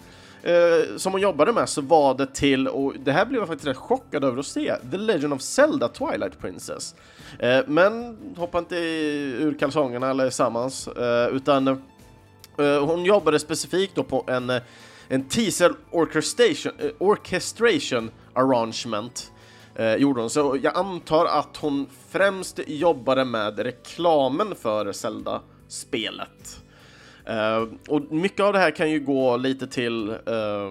eh, 0.42 0.96
som 0.96 1.12
hon 1.12 1.20
jobbade 1.20 1.52
med 1.52 1.68
så 1.68 1.80
var 1.80 2.14
det 2.14 2.34
till, 2.34 2.68
och 2.68 2.94
det 3.04 3.12
här 3.12 3.26
blev 3.26 3.40
jag 3.40 3.48
faktiskt 3.48 3.68
rätt 3.68 3.76
chockad 3.76 4.24
över 4.24 4.38
att 4.38 4.46
se, 4.46 4.74
The 4.90 4.96
Legend 4.96 5.32
of 5.32 5.42
Zelda 5.42 5.88
Twilight 5.88 6.38
Princess. 6.40 6.94
Eh, 7.38 7.60
men 7.66 8.18
hoppa 8.36 8.58
inte 8.58 8.76
ur 8.76 9.58
kalsongerna 9.58 10.10
allesammans, 10.10 10.88
utan 11.32 11.82
hon 12.80 13.04
jobbade 13.04 13.38
specifikt 13.38 13.94
då 13.94 14.02
på 14.02 14.24
en, 14.28 14.52
en 15.08 15.28
teaser 15.28 15.72
orchestration, 15.90 16.72
orchestration 16.98 18.10
arrangement 18.32 19.32
eh, 19.76 19.94
gjorde 19.94 20.20
hon. 20.20 20.30
Så 20.30 20.58
jag 20.62 20.76
antar 20.76 21.24
att 21.24 21.56
hon 21.56 21.86
främst 22.08 22.60
jobbade 22.66 23.24
med 23.24 23.58
reklamen 23.58 24.54
för 24.54 24.92
Zelda-spelet. 24.92 26.60
Eh, 27.24 27.64
och 27.88 28.12
mycket 28.12 28.40
av 28.40 28.52
det 28.52 28.58
här 28.58 28.70
kan 28.70 28.90
ju 28.90 29.00
gå 29.00 29.36
lite 29.36 29.66
till 29.66 30.10
eh, 30.10 30.70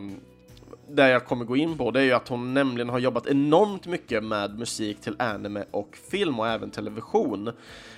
där 0.89 1.07
jag 1.07 1.25
kommer 1.25 1.45
gå 1.45 1.57
in 1.57 1.77
på, 1.77 1.91
det 1.91 1.99
är 1.99 2.03
ju 2.03 2.11
att 2.11 2.27
hon 2.27 2.53
nämligen 2.53 2.89
har 2.89 2.99
jobbat 2.99 3.27
enormt 3.27 3.87
mycket 3.87 4.23
med 4.23 4.59
musik 4.59 5.01
till 5.01 5.15
anime 5.19 5.63
och 5.71 5.97
film 6.11 6.39
och 6.39 6.47
även 6.47 6.71
television. 6.71 7.51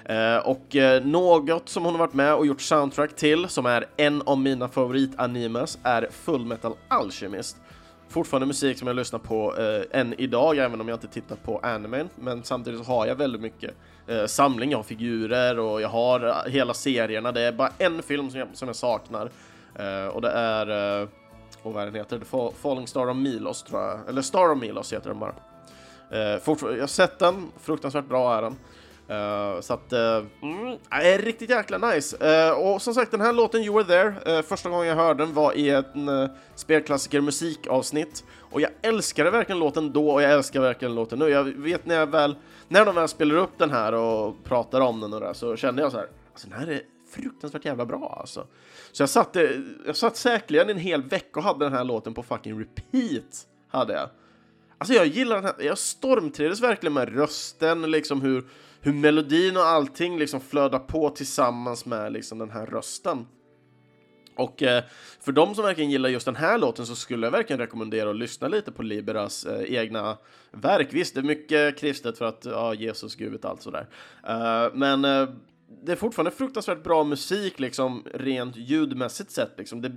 Eh, 0.05 0.37
och 0.37 0.75
eh, 0.75 1.05
något 1.05 1.69
som 1.69 1.85
hon 1.85 1.93
har 1.93 1.99
varit 1.99 2.13
med 2.13 2.35
och 2.35 2.45
gjort 2.45 2.61
soundtrack 2.61 3.15
till, 3.15 3.47
som 3.47 3.65
är 3.65 3.85
en 3.97 4.21
av 4.21 4.37
mina 4.37 4.67
favoritanimes, 4.67 5.79
är 5.83 6.07
Full 6.11 6.45
Metal 6.45 6.73
Alchemist. 6.87 7.57
Fortfarande 8.09 8.45
musik 8.45 8.77
som 8.77 8.87
jag 8.87 8.95
lyssnar 8.95 9.19
på 9.19 9.57
eh, 9.57 9.99
än 9.99 10.13
idag, 10.17 10.57
även 10.57 10.81
om 10.81 10.87
jag 10.87 10.95
inte 10.95 11.07
tittar 11.07 11.35
på 11.35 11.59
anime. 11.63 12.05
Men 12.15 12.43
samtidigt 12.43 12.85
så 12.85 12.91
har 12.91 13.07
jag 13.07 13.15
väldigt 13.15 13.41
mycket 13.41 13.73
eh, 14.07 14.25
samling, 14.25 14.71
jag 14.71 14.77
har 14.77 14.83
figurer 14.83 15.59
och 15.59 15.81
jag 15.81 15.89
har 15.89 16.27
eh, 16.27 16.51
hela 16.51 16.73
serierna. 16.73 17.31
Det 17.31 17.41
är 17.41 17.51
bara 17.51 17.71
en 17.77 18.03
film 18.03 18.29
som 18.29 18.39
jag, 18.39 18.47
som 18.53 18.67
jag 18.67 18.75
saknar. 18.75 19.29
Eh, 19.75 20.07
och 20.07 20.21
det 20.21 20.29
är, 20.31 21.01
eh, 21.01 21.07
och 21.61 21.73
vad 21.73 21.87
den 21.87 21.95
heter, 21.95 22.19
The 22.19 22.25
Falling 22.61 22.87
Star 22.87 23.09
of 23.09 23.17
Milos 23.17 23.63
tror 23.63 23.81
jag. 23.81 23.99
Eller 24.09 24.21
Star 24.21 24.51
of 24.51 24.57
Milos 24.57 24.93
heter 24.93 25.09
den 25.09 25.19
bara. 25.19 25.33
Eh, 26.11 26.19
jag 26.19 26.79
har 26.79 26.87
sett 26.87 27.19
den, 27.19 27.51
fruktansvärt 27.61 28.05
bra 28.05 28.37
är 28.37 28.41
den. 28.41 28.55
Eh, 29.09 29.61
så 29.61 29.73
att, 29.73 29.93
uh, 29.93 30.25
mm, 30.41 30.77
är 30.89 31.17
riktigt 31.17 31.49
jäkla 31.49 31.77
nice. 31.77 32.17
Eh, 32.17 32.51
och 32.51 32.81
som 32.81 32.93
sagt, 32.93 33.11
den 33.11 33.21
här 33.21 33.33
låten 33.33 33.61
You 33.61 33.75
Were 33.75 33.83
There, 33.83 34.37
eh, 34.37 34.41
första 34.41 34.69
gången 34.69 34.87
jag 34.87 34.95
hörde 34.95 35.23
den 35.23 35.33
var 35.33 35.53
i 35.53 35.69
en 35.69 36.09
uh, 36.09 36.29
spelklassiker 36.55 37.21
musikavsnitt. 37.21 38.23
Och 38.39 38.61
jag 38.61 38.71
älskade 38.81 39.31
verkligen 39.31 39.59
låten 39.59 39.93
då 39.93 40.09
och 40.09 40.21
jag 40.21 40.31
älskar 40.31 40.61
verkligen 40.61 40.95
låten 40.95 41.19
nu. 41.19 41.29
Jag 41.29 41.43
vet 41.43 41.85
när 41.85 41.95
jag 41.95 42.07
väl, 42.07 42.35
när 42.67 42.85
de 42.85 42.95
väl 42.95 43.07
spelar 43.07 43.35
upp 43.35 43.57
den 43.57 43.71
här 43.71 43.93
och 43.93 44.43
pratar 44.43 44.81
om 44.81 44.99
den 44.99 45.13
och 45.13 45.19
där, 45.19 45.33
så 45.33 45.55
kände 45.55 45.81
jag 45.81 45.91
så 45.91 45.97
här, 45.97 46.07
alltså 46.33 46.49
den 46.49 46.59
här 46.59 46.67
är 46.67 46.81
fruktansvärt 47.09 47.65
jävla 47.65 47.85
bra 47.85 48.17
alltså. 48.19 48.47
Så 48.91 49.01
jag 49.01 49.09
satt, 49.09 49.35
eh, 49.35 49.43
jag 49.85 49.95
satt 49.95 50.17
säkerligen 50.17 50.69
en 50.69 50.77
hel 50.77 51.03
vecka 51.03 51.39
och 51.39 51.43
hade 51.43 51.65
den 51.65 51.73
här 51.73 51.83
låten 51.83 52.13
på 52.13 52.23
fucking 52.23 52.59
repeat, 52.59 53.47
hade 53.67 53.93
jag. 53.93 54.09
Alltså 54.77 54.93
jag 54.93 55.07
gillar 55.07 55.35
den 55.35 55.45
här, 55.45 55.55
jag 55.59 55.77
stormtrivdes 55.77 56.61
verkligen 56.61 56.93
med 56.93 57.15
rösten, 57.15 57.81
liksom 57.81 58.21
hur, 58.21 58.45
hur 58.87 58.93
melodin 58.93 59.57
och 59.57 59.65
allting 59.65 60.19
liksom 60.19 60.41
flödar 60.41 60.79
på 60.79 61.09
tillsammans 61.09 61.85
med 61.85 62.13
liksom 62.13 62.39
den 62.39 62.51
här 62.51 62.65
rösten. 62.65 63.27
Och 64.35 64.63
eh, 64.63 64.83
för 65.19 65.31
de 65.31 65.55
som 65.55 65.63
verkligen 65.63 65.91
gillar 65.91 66.09
just 66.09 66.25
den 66.25 66.35
här 66.35 66.57
låten 66.57 66.85
så 66.85 66.95
skulle 66.95 67.25
jag 67.25 67.31
verkligen 67.31 67.59
rekommendera 67.59 68.09
att 68.09 68.15
lyssna 68.15 68.47
lite 68.47 68.71
på 68.71 68.83
Liberas 68.83 69.45
eh, 69.45 69.73
egna 69.73 70.17
verk. 70.51 70.87
Visst, 70.91 71.15
det 71.15 71.21
är 71.21 71.23
mycket 71.23 71.77
kristet 71.77 72.17
för 72.17 72.25
att 72.25 72.45
ja, 72.45 72.73
Jesus, 72.73 73.15
Gud, 73.15 73.45
allt 73.45 73.61
sådär. 73.61 73.87
Eh, 74.27 74.73
men 74.73 75.05
eh, 75.05 75.29
det 75.83 75.91
är 75.91 75.95
fortfarande 75.95 76.31
fruktansvärt 76.31 76.83
bra 76.83 77.03
musik, 77.03 77.59
liksom 77.59 78.03
rent 78.13 78.55
ljudmässigt 78.55 79.31
sett. 79.31 79.53
Liksom. 79.57 79.81
Det, 79.81 79.91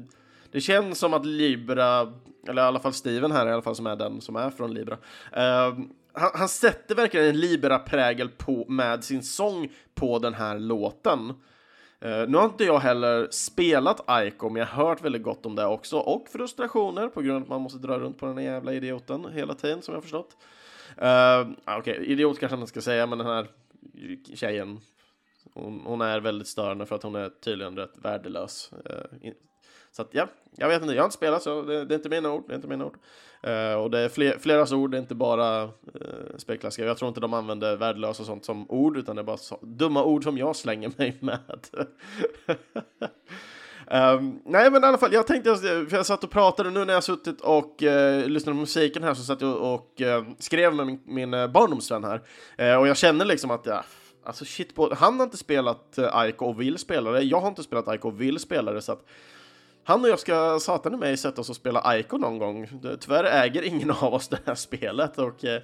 det 0.51 0.61
känns 0.61 0.99
som 0.99 1.15
att 1.15 1.27
Libra, 1.27 2.13
eller 2.49 2.63
i 2.63 2.65
alla 2.65 2.81
fall 2.81 2.93
Steven 2.93 3.33
här 3.33 3.47
i 3.47 3.53
alla 3.53 3.63
fall 3.63 3.77
som 3.77 3.87
är 3.87 3.97
den 3.97 4.21
som 4.21 4.37
är 4.37 4.51
från 4.51 4.75
Libra, 4.75 4.99
eh, 5.33 5.79
han, 6.13 6.31
han 6.35 6.49
sätter 6.49 6.95
verkligen 6.95 7.27
en 7.27 7.41
Libera-prägel 7.41 8.29
på, 8.29 8.65
med 8.69 9.05
sin 9.05 9.23
sång 9.23 9.69
på 9.95 10.19
den 10.19 10.35
här 10.35 10.59
låten. 10.59 11.35
Uh, 12.05 12.29
nu 12.29 12.37
har 12.37 12.45
inte 12.45 12.65
jag 12.65 12.79
heller 12.79 13.29
spelat 13.31 14.01
Aiko, 14.07 14.49
men 14.49 14.61
jag 14.61 14.67
har 14.67 14.87
hört 14.89 15.05
väldigt 15.05 15.23
gott 15.23 15.47
om 15.47 15.57
det 15.57 15.67
också. 15.67 15.99
Och 15.99 16.29
frustrationer 16.29 17.09
på 17.09 17.23
grund 17.23 17.37
av 17.37 17.43
att 17.43 17.49
man 17.49 17.61
måste 17.61 17.79
dra 17.79 17.99
runt 17.99 18.19
på 18.19 18.27
den 18.27 18.39
här 18.39 18.45
jävla 18.45 18.73
idioten 18.73 19.27
hela 19.33 19.55
tiden, 19.55 19.83
som 19.83 19.93
jag 19.93 19.97
har 19.97 20.03
förstått. 20.03 20.37
Uh, 21.03 21.53
Okej, 21.79 21.79
okay, 21.79 22.05
idiot 22.05 22.39
kanske 22.39 22.57
man 22.57 22.67
ska 22.67 22.81
säga, 22.81 23.07
men 23.07 23.19
den 23.19 23.27
här 23.27 23.47
tjejen, 24.35 24.81
hon, 25.55 25.81
hon, 25.85 26.01
är 26.01 26.21
väldigt 26.21 26.49
störande 26.49 26.87
för 26.87 26.97
att 26.97 27.03
hon 27.03 27.15
är 27.15 27.29
tydligen 27.29 27.77
rätt 27.77 27.99
värdelös. 28.03 28.71
Uh, 28.73 29.31
så 29.93 30.03
att 30.03 30.09
ja, 30.11 30.29
jag 30.57 30.69
vet 30.69 30.83
inte, 30.83 30.95
jag 30.95 31.03
har 31.03 31.07
inte 31.07 31.17
spelat 31.17 31.43
så 31.43 31.63
det, 31.63 31.85
det 31.85 31.95
är 31.95 31.97
inte 31.97 32.09
mina 32.09 32.33
ord, 32.33 32.45
det 32.47 32.53
är 32.53 32.57
inte 32.57 32.69
mina 32.69 32.85
ord. 32.85 32.97
Uh, 33.47 33.75
och 33.75 33.91
det 33.91 33.99
är 33.99 34.09
fler, 34.09 34.39
fleras 34.39 34.73
ord, 34.73 34.91
det 34.91 34.97
är 34.97 35.01
inte 35.01 35.15
bara 35.15 35.63
eh, 35.63 35.69
uh, 35.95 36.37
spelklassiker. 36.37 36.87
Jag 36.87 36.97
tror 36.99 37.09
inte 37.09 37.21
de 37.21 37.35
använder 37.35 37.77
värdelösa 37.77 38.23
och 38.23 38.27
sånt 38.27 38.45
som 38.45 38.71
ord, 38.71 38.97
utan 38.97 39.17
det 39.17 39.23
är 39.23 39.25
bara 39.25 39.37
så, 39.37 39.59
dumma 39.63 40.05
ord 40.05 40.25
som 40.25 40.39
jag 40.39 40.57
slänger 40.57 40.93
mig 40.97 41.19
med. 41.21 41.39
Um, 43.91 44.41
nej, 44.47 44.71
men 44.71 44.85
i 44.85 44.87
alla 44.87 44.99
fall, 44.99 45.13
jag 45.13 45.27
tänkte, 45.27 45.57
för 45.57 45.97
jag 45.97 46.07
satt 46.07 46.25
och 46.25 46.31
pratade 46.31 46.71
nu 46.71 46.85
när 46.85 46.95
jag 46.95 47.05
suttit 47.05 47.41
och 47.41 47.83
uh, 47.83 48.27
lyssnade 48.27 48.55
på 48.55 48.61
musiken 48.61 49.03
här, 49.03 49.15
så 49.15 49.23
satt 49.23 49.41
jag 49.41 49.57
och, 49.57 50.01
uh, 50.01 50.29
skrev 50.39 50.75
med 50.75 50.87
min, 50.87 51.01
min 51.05 51.35
uh, 51.35 51.47
barndomsvän 51.47 52.05
här. 52.05 52.23
Uh, 52.61 52.81
och 52.81 52.89
jag 52.89 52.97
känner 52.97 53.25
liksom 53.25 53.51
att, 53.51 53.67
ja, 53.67 53.85
alltså 54.25 54.45
shit, 54.45 54.75
på, 54.75 54.95
han 54.95 55.19
har 55.19 55.25
inte 55.25 55.37
spelat 55.37 55.99
uh, 55.99 56.29
Ico 56.29 56.47
och 56.47 56.61
vill 56.61 56.79
spela 56.79 57.11
det. 57.11 57.23
Jag 57.23 57.41
har 57.41 57.49
inte 57.49 57.63
spelat 57.63 57.95
Ico 57.95 58.09
och 58.09 58.21
vill 58.21 58.39
spela 58.39 58.73
det, 58.73 58.83
så 58.83 58.93
att 58.93 59.05
han 59.91 60.05
och 60.05 60.11
jag 60.11 60.19
ska 60.19 60.61
satan 60.61 60.95
i 60.95 60.97
mig 60.97 61.17
sätta 61.17 61.41
oss 61.41 61.51
och 61.51 61.57
spela 61.57 61.99
Ico 61.99 62.17
någon 62.17 62.39
gång. 62.39 62.69
Tyvärr 63.01 63.25
äger 63.25 63.63
ingen 63.63 63.91
av 63.91 64.15
oss 64.15 64.29
det 64.29 64.39
här 64.47 64.55
spelet 64.55 65.19
och 65.19 65.45
eh, 65.45 65.63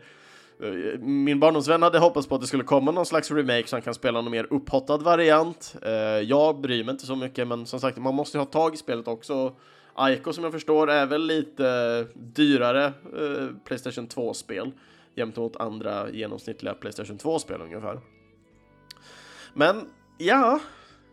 eh, 0.62 0.98
min 1.00 1.40
barndomsvän 1.40 1.82
hade 1.82 1.98
hoppats 1.98 2.26
på 2.26 2.34
att 2.34 2.40
det 2.40 2.46
skulle 2.46 2.64
komma 2.64 2.90
någon 2.90 3.06
slags 3.06 3.30
remake 3.30 3.66
så 3.66 3.76
han 3.76 3.82
kan 3.82 3.94
spela 3.94 4.20
någon 4.20 4.30
mer 4.30 4.46
upphottad 4.50 4.96
variant. 4.98 5.76
Eh, 5.82 5.92
jag 6.20 6.60
bryr 6.60 6.84
mig 6.84 6.92
inte 6.92 7.06
så 7.06 7.16
mycket, 7.16 7.48
men 7.48 7.66
som 7.66 7.80
sagt, 7.80 7.98
man 7.98 8.14
måste 8.14 8.38
ju 8.38 8.40
ha 8.40 8.46
tag 8.46 8.74
i 8.74 8.76
spelet 8.76 9.08
också. 9.08 9.56
Aiko 9.94 10.32
som 10.32 10.44
jag 10.44 10.52
förstår 10.52 10.90
är 10.90 11.06
väl 11.06 11.26
lite 11.26 12.06
dyrare 12.14 12.84
eh, 12.84 13.48
Playstation 13.64 14.08
2-spel 14.08 14.72
jämte 15.14 15.40
mot 15.40 15.56
andra 15.56 16.10
genomsnittliga 16.10 16.74
Playstation 16.74 17.18
2-spel 17.18 17.60
ungefär. 17.60 18.00
Men 19.54 19.90
ja, 20.18 20.60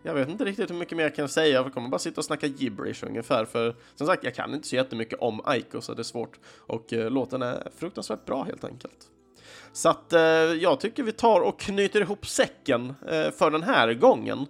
jag 0.03 0.13
vet 0.13 0.29
inte 0.29 0.45
riktigt 0.45 0.69
hur 0.69 0.75
mycket 0.75 0.97
mer 0.97 1.03
jag 1.03 1.15
kan 1.15 1.29
säga, 1.29 1.53
jag 1.53 1.73
kommer 1.73 1.89
bara 1.89 1.99
sitta 1.99 2.21
och 2.21 2.25
snacka 2.25 2.47
gibberish 2.47 3.03
ungefär, 3.03 3.45
för 3.45 3.75
som 3.95 4.07
sagt, 4.07 4.23
jag 4.23 4.35
kan 4.35 4.53
inte 4.53 4.67
så 4.67 4.75
jättemycket 4.75 5.19
om 5.19 5.41
Aiko 5.45 5.81
så 5.81 5.93
det 5.93 6.01
är 6.01 6.03
svårt. 6.03 6.39
Och 6.57 6.93
eh, 6.93 7.09
låten 7.09 7.41
är 7.41 7.67
fruktansvärt 7.77 8.25
bra 8.25 8.43
helt 8.43 8.63
enkelt. 8.63 9.09
Så 9.73 9.89
att 9.89 10.13
eh, 10.13 10.21
jag 10.21 10.79
tycker 10.79 11.03
vi 11.03 11.11
tar 11.11 11.41
och 11.41 11.59
knyter 11.59 12.01
ihop 12.01 12.27
säcken 12.27 12.93
eh, 13.07 13.31
för 13.31 13.51
den 13.51 13.63
här 13.63 13.93
gången. 13.93 14.47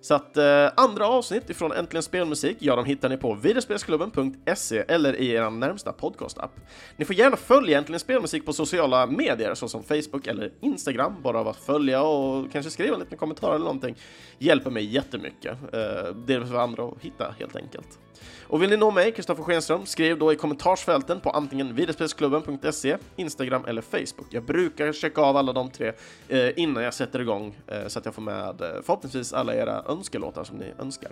Så 0.00 0.14
att 0.14 0.36
eh, 0.36 0.70
andra 0.76 1.06
avsnitt 1.06 1.50
ifrån 1.50 1.72
Äntligen 1.72 2.02
Spelmusik, 2.02 2.56
ja, 2.60 2.76
de 2.76 2.84
hittar 2.84 3.08
ni 3.08 3.16
på 3.16 3.34
videospelsklubben.se 3.34 4.84
eller 4.88 5.16
i 5.16 5.30
er 5.30 5.50
närmsta 5.50 5.92
podcastapp. 5.92 6.50
Ni 6.96 7.04
får 7.04 7.16
gärna 7.16 7.36
följa 7.36 7.78
Äntligen 7.78 8.00
Spelmusik 8.00 8.46
på 8.46 8.52
sociala 8.52 9.06
medier 9.06 9.54
såsom 9.54 9.82
Facebook 9.82 10.26
eller 10.26 10.52
Instagram. 10.60 11.14
Bara 11.22 11.40
av 11.40 11.48
att 11.48 11.56
följa 11.56 12.02
och 12.02 12.52
kanske 12.52 12.70
skriva 12.70 12.94
en 12.94 13.00
liten 13.00 13.18
kommentar 13.18 13.48
eller 13.48 13.64
någonting 13.64 13.96
hjälper 14.38 14.70
mig 14.70 14.84
jättemycket. 14.84 15.52
Eh, 15.62 16.14
det 16.26 16.34
är 16.34 16.44
för 16.44 16.58
andra 16.58 16.84
att 16.84 17.00
hitta 17.00 17.34
helt 17.38 17.56
enkelt. 17.56 17.98
Och 18.50 18.62
vill 18.62 18.70
ni 18.70 18.76
nå 18.76 18.90
mig, 18.90 19.12
Kristoffer 19.12 19.42
Schenström, 19.42 19.86
skriv 19.86 20.18
då 20.18 20.32
i 20.32 20.36
kommentarsfälten 20.36 21.20
på 21.20 21.30
antingen 21.30 21.74
videospelsklubben.se, 21.74 22.96
Instagram 23.16 23.64
eller 23.64 23.82
Facebook. 23.82 24.26
Jag 24.30 24.44
brukar 24.44 24.92
checka 24.92 25.20
av 25.20 25.36
alla 25.36 25.52
de 25.52 25.70
tre 25.70 25.92
eh, 26.28 26.58
innan 26.58 26.82
jag 26.82 26.94
sätter 26.94 27.20
igång 27.20 27.56
eh, 27.66 27.86
så 27.86 27.98
att 27.98 28.04
jag 28.04 28.14
får 28.14 28.22
med 28.22 28.60
eh, 28.60 28.68
förhoppningsvis 28.82 29.32
alla 29.32 29.54
era 29.54 29.82
önskelåtar 29.88 30.44
som 30.44 30.56
ni 30.56 30.72
önskar. 30.78 31.10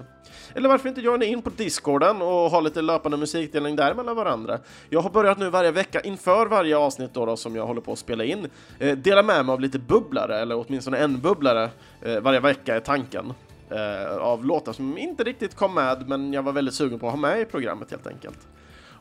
Eller 0.55 0.69
varför 0.69 0.89
inte 0.89 1.01
joina 1.01 1.25
in 1.25 1.43
på 1.43 1.51
Discorden 1.51 2.23
och 2.23 2.51
ha 2.51 2.61
lite 2.61 2.83
löpande 2.83 3.17
musikdelning 3.17 3.77
där 3.77 3.95
mellan 3.95 4.17
varandra. 4.17 4.59
Jag 4.91 5.01
har 5.01 5.11
börjat 5.11 5.39
nu 5.39 5.51
varje 5.51 5.71
vecka 5.71 6.01
inför 6.01 6.47
varje 6.47 6.77
avsnitt 6.77 7.15
då, 7.15 7.27
då 7.27 7.37
som 7.37 7.57
jag 7.57 7.67
håller 7.67 7.81
på 7.81 7.93
att 7.93 7.99
spela 7.99 8.25
in, 8.25 8.51
eh, 8.79 8.97
dela 8.97 9.23
med 9.23 9.47
mig 9.47 9.53
av 9.53 9.61
lite 9.61 9.79
bubblare, 9.79 10.39
eller 10.39 10.65
åtminstone 10.67 10.99
en 10.99 11.21
bubblare 11.21 11.71
eh, 12.03 12.21
varje 12.21 12.41
vecka 12.41 12.77
är 12.77 12.81
tanken 12.81 13.33
eh, 13.71 14.17
av 14.17 14.45
låtar 14.45 14.73
som 14.73 14.99
inte 14.99 15.25
riktigt 15.25 15.55
kom 15.55 15.75
med, 15.75 16.09
men 16.09 16.33
jag 16.33 16.43
var 16.43 16.53
väldigt 16.53 16.75
sugen 16.75 16.99
på 16.99 17.07
att 17.07 17.13
ha 17.13 17.21
med 17.21 17.41
i 17.41 17.45
programmet 17.45 17.91
helt 17.91 18.07
enkelt. 18.07 18.39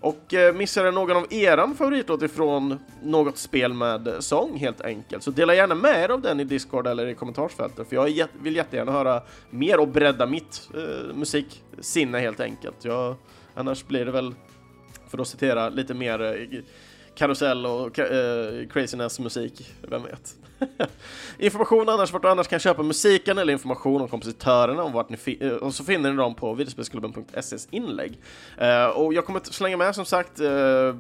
Och 0.06 0.34
eh, 0.34 0.56
missade 0.56 0.92
någon 0.92 1.18
av 1.18 1.34
eran 1.34 1.76
favoritlåt 1.76 2.22
ifrån 2.22 2.80
något 3.04 3.38
spel 3.38 3.74
med 3.74 4.08
eh, 4.08 4.20
sång 4.20 4.58
helt 4.58 4.82
enkelt, 4.82 5.24
så 5.24 5.32
dela 5.32 5.56
gärna 5.56 5.76
med 5.76 6.04
er 6.04 6.10
av 6.10 6.22
den 6.22 6.40
i 6.40 6.44
Discord 6.44 6.88
eller 6.88 7.08
i 7.08 7.16
kommentarsfältet, 7.16 7.90
för 7.90 7.96
jag 7.96 8.10
jät 8.10 8.30
vill 8.42 8.56
jättegärna 8.56 8.92
höra 8.92 9.22
mer 9.50 9.80
och 9.80 9.88
bredda 9.88 10.26
mitt 10.26 10.70
eh, 10.74 11.16
musiksinne 11.16 12.20
helt 12.20 12.40
enkelt. 12.40 12.86
Jag, 12.86 13.16
annars 13.56 13.88
blir 13.88 14.06
det 14.06 14.12
väl, 14.12 14.36
för 15.08 15.22
att 15.22 15.28
citera, 15.28 15.70
lite 15.70 15.94
mer 15.94 16.22
eh, 16.22 16.60
karusell 17.16 17.66
och 17.66 18.00
eh, 18.00 18.68
craziness 18.68 19.20
musik, 19.20 19.74
vem 19.82 20.04
vet. 20.04 20.36
information 21.40 21.90
annars 21.90 22.14
vart 22.14 22.22
du 22.22 22.30
annars 22.30 22.48
kan 22.48 22.60
köpa 22.60 22.84
musiken 22.84 23.38
eller 23.38 23.54
information 23.54 24.02
om 24.02 24.08
kompositörerna 24.08 24.84
om 24.84 24.92
vart 24.92 25.10
ni 25.10 25.38
eh, 25.42 25.50
och 25.50 25.74
så 25.74 25.84
finner 25.84 26.12
ni 26.12 26.18
dem 26.18 26.36
på 26.36 26.54
videospelsklubben.ses 26.54 27.68
inlägg. 27.72 28.20
Eh, 28.58 28.86
och 28.86 29.14
jag 29.14 29.26
kommer 29.26 29.40
att 29.40 29.54
slänga 29.54 29.78
med 29.78 29.96
som 29.96 30.06
sagt 30.06 30.40
eh, 30.40 30.96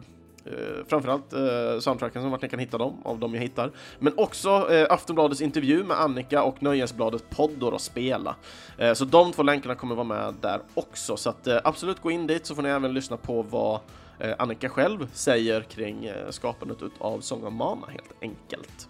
Uh, 0.47 0.85
framförallt 0.87 1.33
uh, 1.33 1.79
soundtracken 1.79 2.21
som 2.21 2.31
vart 2.31 2.41
ni 2.41 2.49
kan 2.49 2.59
hitta 2.59 2.77
dem, 2.77 2.97
av 3.03 3.19
dem 3.19 3.33
jag 3.33 3.41
hittar. 3.41 3.71
Men 3.99 4.13
också 4.17 4.67
uh, 4.71 4.85
Aftonbladets 4.89 5.41
intervju 5.41 5.83
med 5.83 6.01
Annika 6.01 6.43
och 6.43 6.63
Nöjesbladet 6.63 7.29
poddor 7.29 7.73
och 7.73 7.81
spela. 7.81 8.35
Uh, 8.81 8.93
så 8.93 9.05
de 9.05 9.31
två 9.31 9.43
länkarna 9.43 9.75
kommer 9.75 9.95
vara 9.95 10.07
med 10.07 10.33
där 10.41 10.59
också, 10.73 11.17
så 11.17 11.29
att 11.29 11.47
absolut 11.63 12.01
gå 12.01 12.11
in 12.11 12.27
dit 12.27 12.45
så 12.45 12.55
får 12.55 12.61
ni 12.61 12.69
även 12.69 12.93
lyssna 12.93 13.17
på 13.17 13.41
vad 13.41 13.79
Eh, 14.19 14.33
Annika 14.39 14.69
själv 14.69 15.07
säger 15.13 15.61
kring 15.61 16.05
eh, 16.05 16.29
skapandet 16.29 16.77
av 16.99 17.21
Song 17.21 17.43
of 17.43 17.53
Mana 17.53 17.87
helt 17.87 18.13
enkelt. 18.21 18.87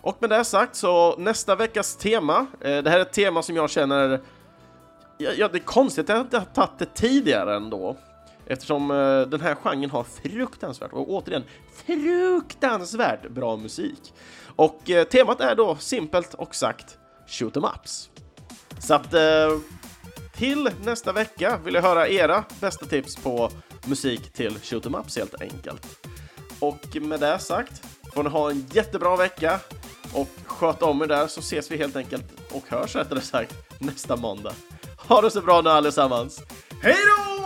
Och 0.00 0.16
med 0.20 0.30
det 0.30 0.44
sagt 0.44 0.76
så 0.76 1.16
nästa 1.18 1.56
veckas 1.56 1.96
tema, 1.96 2.46
eh, 2.60 2.82
det 2.82 2.90
här 2.90 2.98
är 2.98 3.02
ett 3.02 3.12
tema 3.12 3.42
som 3.42 3.56
jag 3.56 3.70
känner, 3.70 4.20
ja, 5.18 5.48
det 5.48 5.58
är 5.58 5.64
konstigt 5.64 6.10
att 6.10 6.16
jag 6.16 6.24
inte 6.24 6.38
har 6.38 6.44
tagit 6.44 6.78
det 6.78 6.94
tidigare 6.94 7.56
ändå. 7.56 7.96
Eftersom 8.48 8.88
den 9.28 9.40
här 9.40 9.54
genren 9.54 9.90
har 9.90 10.04
fruktansvärt, 10.04 10.92
och 10.92 11.10
återigen, 11.10 11.44
fruktansvärt 11.86 13.28
bra 13.28 13.56
musik. 13.56 14.14
Och 14.56 14.80
temat 15.10 15.40
är 15.40 15.54
då 15.54 15.76
simpelt 15.76 16.34
och 16.34 16.54
sagt 16.54 16.98
shoot 17.26 17.56
em 17.56 17.64
ups. 17.64 18.10
Så 18.78 18.94
att 18.94 19.14
till 20.36 20.70
nästa 20.84 21.12
vecka 21.12 21.58
vill 21.64 21.74
jag 21.74 21.82
höra 21.82 22.08
era 22.08 22.44
bästa 22.60 22.86
tips 22.86 23.16
på 23.16 23.50
musik 23.86 24.32
till 24.32 24.58
shoot 24.62 24.86
em 24.86 24.94
ups 24.94 25.16
helt 25.16 25.42
enkelt. 25.42 26.08
Och 26.58 26.96
med 27.02 27.20
det 27.20 27.38
sagt 27.38 27.82
får 28.14 28.22
ni 28.22 28.30
ha 28.30 28.50
en 28.50 28.66
jättebra 28.72 29.16
vecka 29.16 29.60
och 30.12 30.28
sköt 30.46 30.82
om 30.82 31.02
er 31.02 31.06
där 31.06 31.26
så 31.26 31.40
ses 31.40 31.70
vi 31.70 31.76
helt 31.76 31.96
enkelt 31.96 32.24
och 32.50 32.64
hörs 32.68 32.96
rättare 32.96 33.20
sagt 33.20 33.54
nästa 33.78 34.16
måndag. 34.16 34.52
Ha 34.96 35.20
det 35.20 35.30
så 35.30 35.40
bra 35.40 35.60
nu 35.60 35.70
allesammans. 35.70 36.42
Hej 36.82 36.96
då! 37.06 37.36